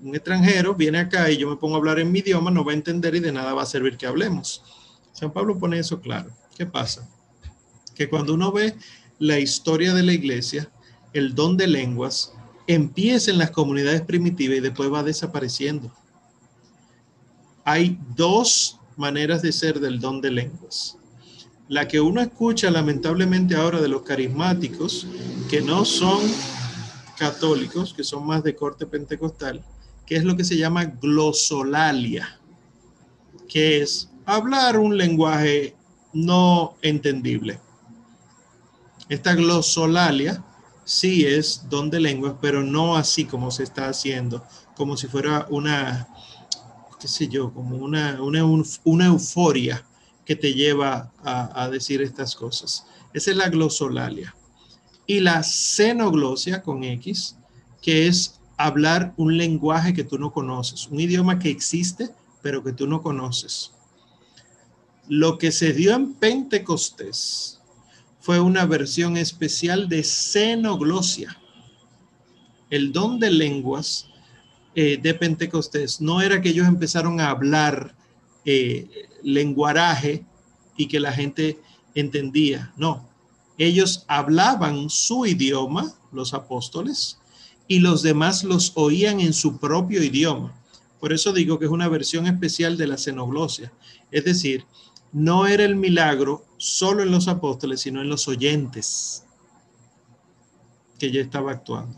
[0.00, 2.72] Un extranjero viene acá y yo me pongo a hablar en mi idioma, no va
[2.72, 4.62] a entender y de nada va a servir que hablemos.
[5.12, 6.30] San Pablo pone eso claro.
[6.56, 7.08] ¿Qué pasa?
[7.94, 8.74] Que cuando uno ve
[9.18, 10.70] la historia de la iglesia,
[11.12, 12.32] el don de lenguas
[12.66, 15.92] empieza en las comunidades primitivas y después va desapareciendo.
[17.64, 20.96] Hay dos maneras de ser del don de lenguas.
[21.68, 25.06] La que uno escucha lamentablemente ahora de los carismáticos,
[25.48, 26.20] que no son
[27.16, 29.64] católicos, que son más de corte pentecostal,
[30.06, 32.40] que es lo que se llama glosolalia,
[33.48, 35.76] que es hablar un lenguaje
[36.12, 37.60] no entendible.
[39.08, 40.44] Esta glosolalia
[40.84, 45.46] sí es don de lenguas, pero no así como se está haciendo, como si fuera
[45.50, 46.08] una,
[47.00, 48.44] qué sé yo, como una, una,
[48.84, 49.84] una euforia
[50.24, 52.86] que te lleva a, a, decir estas cosas.
[53.12, 54.34] Esa es la glosolalia.
[55.06, 57.36] Y la xenoglosia con X,
[57.82, 62.10] que es hablar un lenguaje que tú no conoces, un idioma que existe,
[62.42, 63.72] pero que tú no conoces.
[65.08, 67.60] Lo que se dio en Pentecostés
[68.20, 71.36] fue una versión especial de xenoglosia.
[72.68, 74.10] El don de lenguas
[74.74, 77.94] eh, de Pentecostés no era que ellos empezaron a hablar
[78.44, 78.88] eh,
[79.22, 80.24] lenguaraje
[80.76, 81.58] y que la gente
[81.94, 83.08] entendía, no.
[83.58, 87.18] Ellos hablaban su idioma, los apóstoles,
[87.68, 90.54] y los demás los oían en su propio idioma.
[90.98, 93.72] Por eso digo que es una versión especial de la xenoglosia.
[94.10, 94.64] Es decir,
[95.12, 99.24] no era el milagro solo en los apóstoles, sino en los oyentes
[100.98, 101.96] que ya estaba actuando.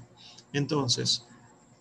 [0.53, 1.25] Entonces,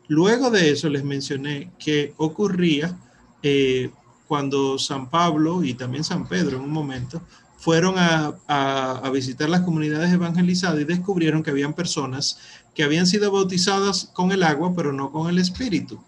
[0.07, 2.97] luego de eso les mencioné que ocurría
[3.43, 3.89] eh,
[4.27, 7.21] cuando San Pablo y también San Pedro en un momento
[7.61, 12.39] fueron a, visitar las comunidades evangelizadas y descubrieron que habían personas
[12.73, 16.01] que habían sido bautizadas con el agua, pero no con el Espíritu.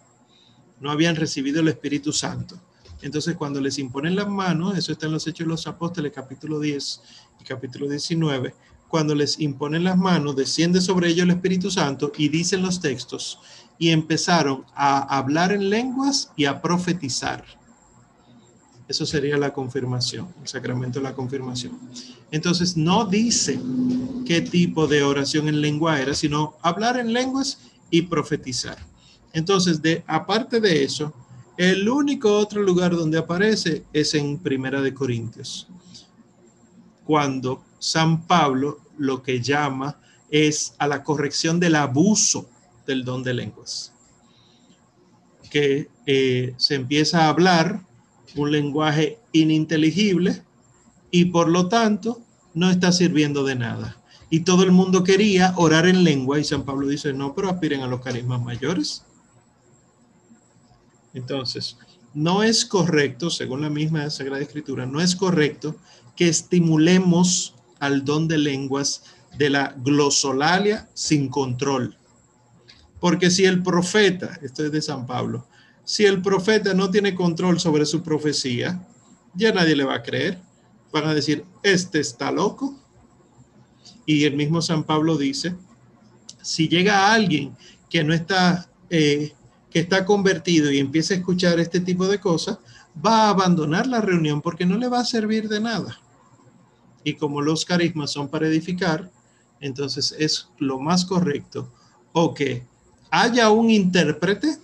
[0.80, 2.60] No habían recibido el Espíritu Santo.
[3.04, 6.60] Entonces, cuando les imponen las manos, eso está en los Hechos de los Apóstoles, capítulo
[6.60, 7.02] 10
[7.42, 8.56] y capítulo 19,
[8.88, 13.40] cuando les imponen las manos, desciende sobre ellos el Espíritu Santo y dicen los textos,
[13.78, 17.44] y empezaron a hablar en lenguas y a profetizar.
[18.88, 21.80] Eso sería la confirmación, el sacramento de la confirmación.
[22.32, 23.60] Entonces, no dice
[24.26, 27.60] qué tipo de oración en lengua era, sino hablar en lenguas
[27.90, 28.78] y profetizar.
[29.32, 31.14] Entonces, de, aparte de eso,
[31.58, 35.68] el único otro lugar donde aparece es en Primera de Corintios,
[37.06, 42.50] cuando San Pablo lo que llama es a la corrección del abuso
[42.86, 43.94] del don de lenguas,
[45.50, 47.82] que eh, se empieza a hablar
[48.36, 50.44] un lenguaje ininteligible
[51.12, 52.22] y por lo tanto
[52.54, 53.98] no está sirviendo de nada.
[54.30, 57.82] Y todo el mundo quería orar en lengua y San Pablo dice, no, pero aspiren
[57.82, 59.04] a los carismas mayores.
[61.14, 61.78] Entonces,
[62.14, 65.76] no es correcto, según la misma Sagrada Escritura, no es correcto
[66.16, 69.04] que estimulemos al don de lenguas
[69.38, 71.98] de la glosolalia sin control.
[73.04, 75.46] Porque si el profeta, esto es de San Pablo,
[75.84, 78.88] si el profeta no tiene control sobre su profecía,
[79.34, 80.40] ya nadie le va a creer.
[80.94, 82.80] Van a decir, este está loco.
[84.06, 85.54] Y el mismo San Pablo dice,
[86.42, 87.58] si llega alguien
[87.90, 89.34] que no está eh,
[89.70, 92.58] que está convertido y empieza a escuchar este tipo de cosas,
[93.06, 96.00] va a abandonar la reunión porque no le va a servir de nada.
[97.04, 99.12] Y como los carismas son para edificar,
[99.60, 101.70] entonces es lo más correcto
[102.14, 102.72] o que
[103.16, 104.58] haya un intérprete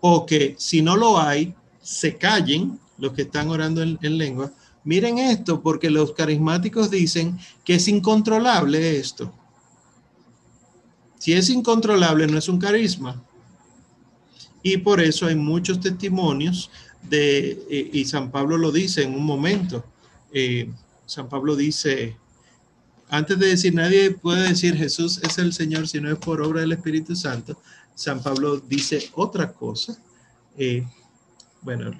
[0.00, 1.52] o que si no lo hay,
[1.82, 4.52] se callen los que están orando en, en lengua.
[4.84, 9.32] Miren esto, porque los carismáticos dicen que es incontrolable esto.
[11.18, 13.20] Si es incontrolable, no es un carisma.
[14.62, 16.70] Y por eso hay muchos testimonios
[17.02, 19.84] de, eh, y San Pablo lo dice en un momento.
[20.32, 20.70] Eh,
[21.04, 22.16] San Pablo dice,
[23.08, 26.60] antes de decir, nadie puede decir Jesús es el Señor si no es por obra
[26.60, 27.56] del Espíritu Santo.
[27.94, 29.96] San Pablo dice otra cosa.
[30.56, 30.86] Eh,
[31.62, 31.90] bueno,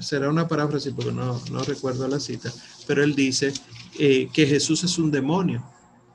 [0.00, 2.52] será una paráfrasis porque no, recuerdo la cita,
[2.86, 3.52] pero él dice
[3.96, 5.64] que Jesús es un demonio.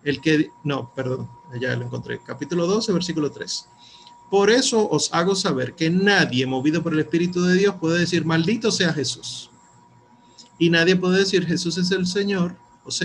[0.03, 1.29] El que, no, perdón,
[1.59, 2.19] ya lo encontré.
[2.25, 3.65] Capítulo 12, versículo 3.
[4.29, 8.25] Por eso os hago saber que nadie movido por el Espíritu de Dios puede decir,
[8.25, 9.49] maldito sea Jesús.
[10.59, 12.55] Y nadie puede decir, Jesús es el Señor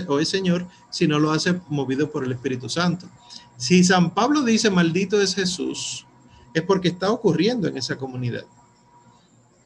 [0.07, 3.07] o, Señor si no lo hace movido por el Espíritu Santo.
[3.57, 6.05] Si San Pablo dice, maldito es Jesús,
[6.53, 8.45] es porque está ocurriendo en esa comunidad.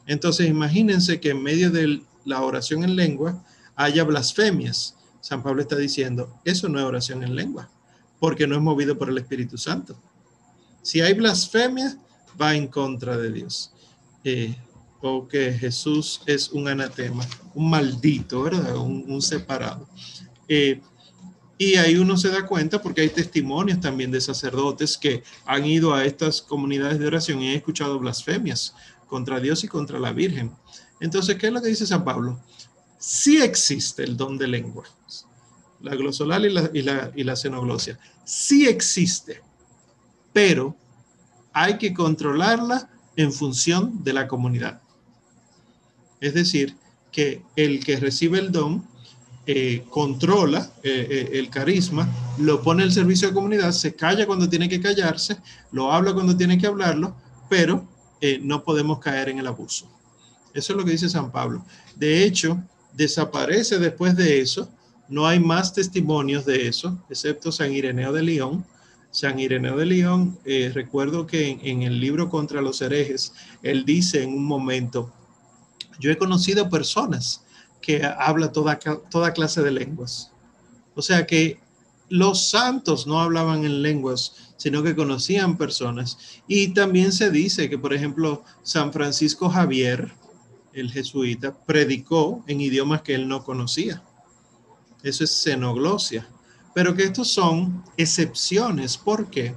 [0.06, 3.44] Entonces imagínense que en medio de la oración en lengua
[3.76, 4.96] haya blasfemias.
[5.22, 7.70] San Pablo está diciendo, eso no es oración en lengua,
[8.20, 9.98] porque no es movido por el Espíritu Santo.
[10.82, 11.98] Si hay blasfemia,
[12.40, 13.72] va en contra de Dios.
[14.24, 14.56] Eh,
[15.02, 18.76] o que Jesús es un anatema, un maldito, ¿verdad?
[18.76, 19.88] Un, separado.
[20.48, 20.82] Eh,
[21.58, 25.94] y ahí uno se da cuenta porque hay testimonios también de sacerdotes que han ido
[25.94, 28.74] a estas comunidades de oración y han escuchado blasfemias
[29.08, 30.52] contra Dios y contra la Virgen.
[31.00, 32.40] Entonces, ¿qué es lo que dice San Pablo?
[32.98, 34.86] Sí existe el don de lengua,
[35.82, 37.98] la glosolal y la, y la, y la xenoglosia.
[38.26, 39.42] Sí existe
[40.34, 40.76] pero
[41.54, 44.82] hay que controlarla en función de la comunidad.
[46.22, 46.76] Es decir,
[47.12, 48.86] que el que recibe el don
[49.52, 54.48] eh, controla eh, eh, el carisma, lo pone al servicio de comunidad, se calla cuando
[54.48, 55.38] tiene que callarse,
[55.72, 57.16] lo habla cuando tiene que hablarlo,
[57.50, 57.88] pero
[58.42, 59.90] no podemos caer en el abuso.
[60.54, 61.66] Eso es lo que dice San Pablo.
[61.96, 62.62] De hecho,
[62.94, 64.70] desaparece después de eso,
[65.08, 68.66] no hay más testimonios de eso, excepto San Ireneo de León,
[69.10, 70.38] San Ireneo de León,
[70.74, 73.34] recuerdo que en, el libro contra los herejes,
[73.64, 75.12] él dice en un momento,
[76.00, 77.44] yo he conocido personas
[77.82, 80.32] que hablan toda, toda clase de lenguas.
[80.96, 81.60] O sea que
[82.10, 86.18] los santos no hablaban en lenguas, sino que conocían personas.
[86.48, 90.12] Y también se dice que, por ejemplo, San Francisco Javier,
[90.74, 94.04] el jesuita, predicó en idiomas que él no conocía.
[95.04, 96.28] Eso es xenoglosia
[96.74, 98.98] pero que estos son excepciones.
[98.98, 99.56] ¿Por qué?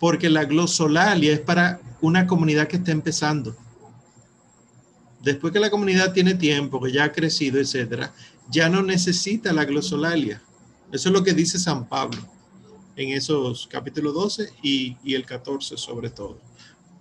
[0.00, 3.56] Porque la glosolalia es para una comunidad que está empezando.
[5.24, 8.12] Después que la comunidad tiene tiempo, que ya ha crecido, etcétera,
[8.50, 10.42] ya no necesita la glosolalia.
[10.92, 12.20] Eso es lo que dice San Pablo
[12.94, 16.38] en esos capítulos 12 y, el 14 sobre todo,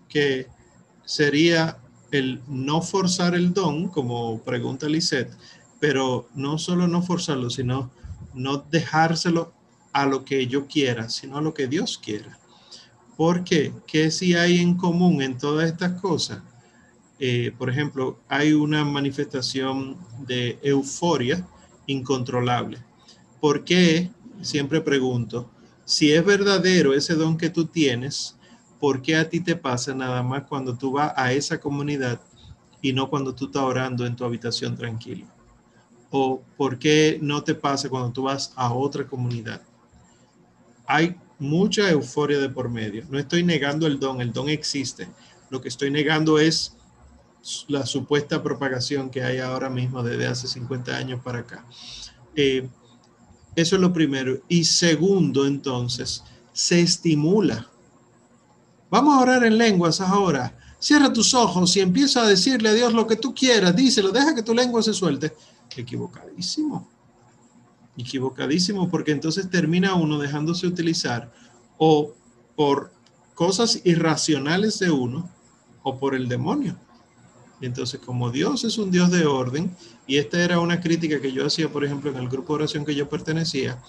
[0.08, 0.48] que
[1.06, 1.78] sería
[2.12, 5.32] el no forzar el don, como pregunta Lisette,
[5.82, 7.92] pero no solo no forzarlo, sino
[8.34, 9.52] no dejárselo
[9.92, 12.40] a lo que yo quiera, sino a lo que Dios quiera.
[13.18, 16.42] Porque, ¿qué si hay en común en todas estas cosas?
[17.26, 19.96] Eh, por ejemplo, hay una manifestación
[20.28, 21.48] de euforia
[21.88, 22.80] incontrolable.
[23.40, 24.12] ¿Por qué?
[24.42, 25.50] Siempre pregunto,
[25.86, 28.36] si es verdadero ese don que tú tienes,
[28.78, 32.20] ¿por qué a ti te pasa nada más cuando tú vas a esa comunidad
[32.82, 35.26] y no cuando tú estás orando en tu habitación tranquilo?
[36.16, 39.62] o por qué no te pasa cuando tú vas a otra comunidad.
[40.86, 43.06] Hay mucha euforia de por medio.
[43.10, 45.08] No estoy negando el don, el don existe.
[45.50, 46.78] Lo que estoy negando es
[47.68, 51.66] la supuesta propagación que hay ahora mismo desde hace 50 años para acá.
[52.36, 52.70] Eh,
[53.56, 54.40] eso es lo primero.
[54.48, 57.68] Y segundo, entonces, se estimula.
[58.90, 60.58] Vamos a orar en lenguas ahora.
[60.80, 63.76] Cierra tus ojos y empieza a decirle a Dios lo que tú quieras.
[63.76, 65.34] Díselo, deja que tu lengua se suelte
[65.76, 66.90] equivocadísimo.
[67.98, 71.32] Equivocadísimo, porque entonces termina uno dejándose utilizar
[71.78, 72.14] o
[72.56, 72.92] por
[73.34, 75.30] cosas irracionales de uno
[75.84, 76.78] o por el demonio.
[77.66, 79.76] Entonces, como Dios es un Dios de orden,
[80.06, 82.84] y esta era una crítica que yo hacía, por ejemplo, en el grupo de oración
[82.86, 83.82] que yo pertenecía,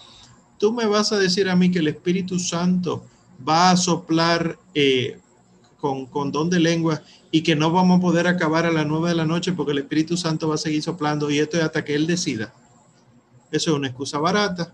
[0.58, 3.04] tú me vas a decir a mí que el Espíritu Santo
[3.46, 5.18] va a soplar eh,
[5.80, 9.16] con, don de lengua y que no vamos a poder acabar a las nueve de
[9.16, 11.94] la noche porque el Espíritu Santo va a seguir soplando y esto es hasta que
[11.94, 12.54] Él decida.
[13.50, 14.72] Eso es una excusa barata,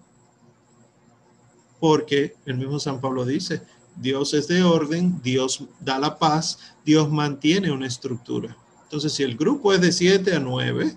[1.81, 3.63] porque el mismo San Pablo dice,
[3.97, 8.57] Dios es de orden, Dios da la paz, Dios mantiene una estructura.
[8.91, 10.97] Entonces, si el grupo es de siete a nueve,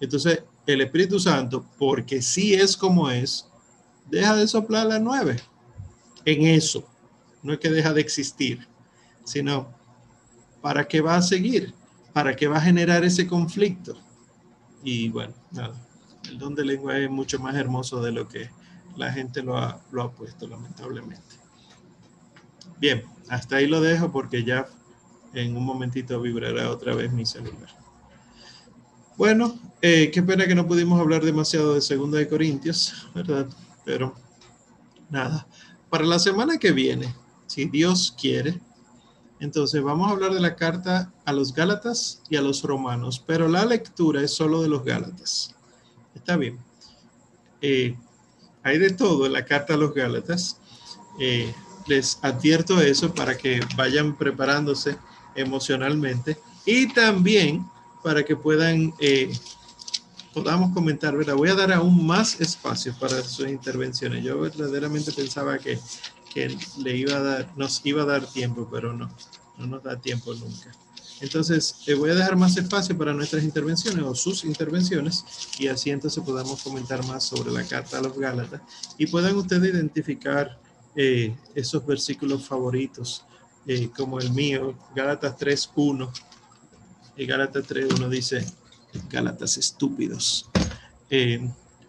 [0.00, 3.46] entonces el Espíritu Santo, porque sí es como es,
[4.10, 5.36] deja de soplar las nueve.
[6.24, 6.88] En eso,
[7.42, 8.66] no es que deja de existir,
[9.24, 9.68] sino
[10.62, 11.74] ¿para qué va a seguir?
[12.14, 13.94] ¿Para qué va a generar ese conflicto?
[14.82, 15.86] Y bueno, nada,
[16.30, 18.48] el don de lengua es mucho más hermoso de lo que
[18.96, 21.36] la gente lo ha puesto, lamentablemente.
[22.78, 24.66] Bien, hasta ahí lo dejo porque ya
[25.34, 27.68] en un momentito vibrará otra vez mi celular.
[29.16, 33.48] Bueno, eh, qué pena que no pudimos hablar demasiado de Segunda de Corintios, ¿verdad?
[33.84, 34.14] Pero
[35.10, 35.46] nada,
[35.90, 37.14] para la semana que viene,
[37.46, 38.60] si Dios quiere,
[39.40, 43.48] entonces vamos a hablar de la carta a los Gálatas y a los romanos, pero
[43.48, 45.54] la lectura es solo de los Gálatas.
[46.14, 46.58] Está bien.
[47.60, 47.96] Eh,
[48.62, 50.60] hay de todo en la carta a los Gálatas.
[51.20, 51.52] Eh,
[51.86, 54.98] les advierto eso para que vayan preparándose
[55.38, 57.64] emocionalmente y también
[58.02, 59.32] para que puedan, eh,
[60.32, 61.34] podamos comentar, ¿verdad?
[61.34, 64.24] Voy a dar aún más espacio para sus intervenciones.
[64.24, 65.78] Yo verdaderamente pensaba que,
[66.32, 69.10] que le iba a dar, nos iba a dar tiempo, pero no,
[69.58, 70.72] no nos da tiempo nunca.
[71.20, 75.24] Entonces, eh, voy a dejar más espacio para nuestras intervenciones o sus intervenciones
[75.58, 78.60] y así entonces podamos comentar más sobre la carta a los Gálatas
[78.96, 80.60] y puedan ustedes identificar
[80.94, 83.24] eh, esos versículos favoritos
[83.68, 86.10] eh, como el mío, Gálatas 3.1.
[87.16, 88.44] Y Gálatas 3.1 dice,
[89.08, 90.50] Gálatas estúpidos.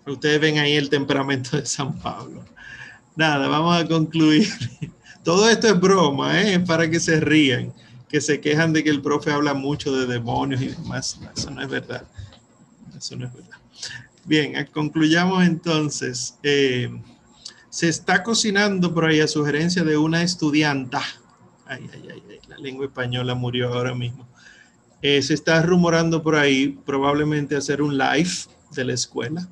[0.06, 2.46] ustedes ven ahí el temperamento de San Pablo.
[3.16, 4.48] Nada, vamos a concluir.
[5.24, 6.60] Todo esto es broma, ¿eh?
[6.60, 7.74] para que se rían
[8.10, 11.20] que se quejan de que el profe habla mucho de demonios y demás.
[11.36, 12.04] eso no es verdad.
[12.98, 13.58] Eso no es verdad.
[14.26, 16.36] Bien, eh, concluyamos entonces.
[16.42, 16.90] Eh,
[17.70, 21.04] se está cocinando por ahí a sugerencia de una estudianta.
[21.70, 24.28] Ay, ay, ay, la lengua española murió ahora mismo.
[25.02, 28.32] Eh, se está rumorando por ahí probablemente hacer un live
[28.72, 29.48] de la escuela.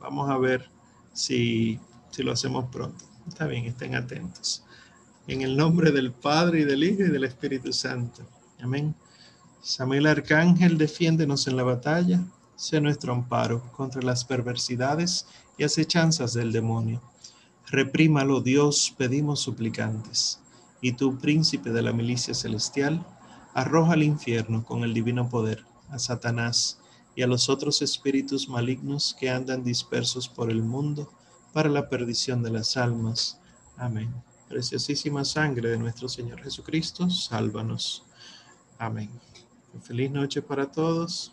[0.00, 0.70] vamos a ver
[1.12, 1.78] si,
[2.10, 3.04] si lo hacemos pronto.
[3.28, 4.64] Está bien, estén atentos.
[5.26, 8.22] En el nombre del Padre y del Hijo y del Espíritu Santo.
[8.60, 8.94] Amén.
[9.60, 12.24] Samuel Arcángel, defiéndenos en la batalla.
[12.54, 15.26] Sé nuestro amparo contra las perversidades
[15.58, 17.02] y acechanzas del demonio.
[17.66, 20.40] Reprímalo, Dios, pedimos suplicantes.
[20.80, 23.04] Y tú, príncipe de la milicia celestial,
[23.54, 26.78] arroja al infierno con el divino poder a Satanás
[27.14, 31.10] y a los otros espíritus malignos que andan dispersos por el mundo
[31.52, 33.40] para la perdición de las almas.
[33.76, 34.12] Amén.
[34.48, 38.04] Preciosísima sangre de nuestro Señor Jesucristo, sálvanos.
[38.78, 39.10] Amén.
[39.82, 41.32] Feliz noche para todos.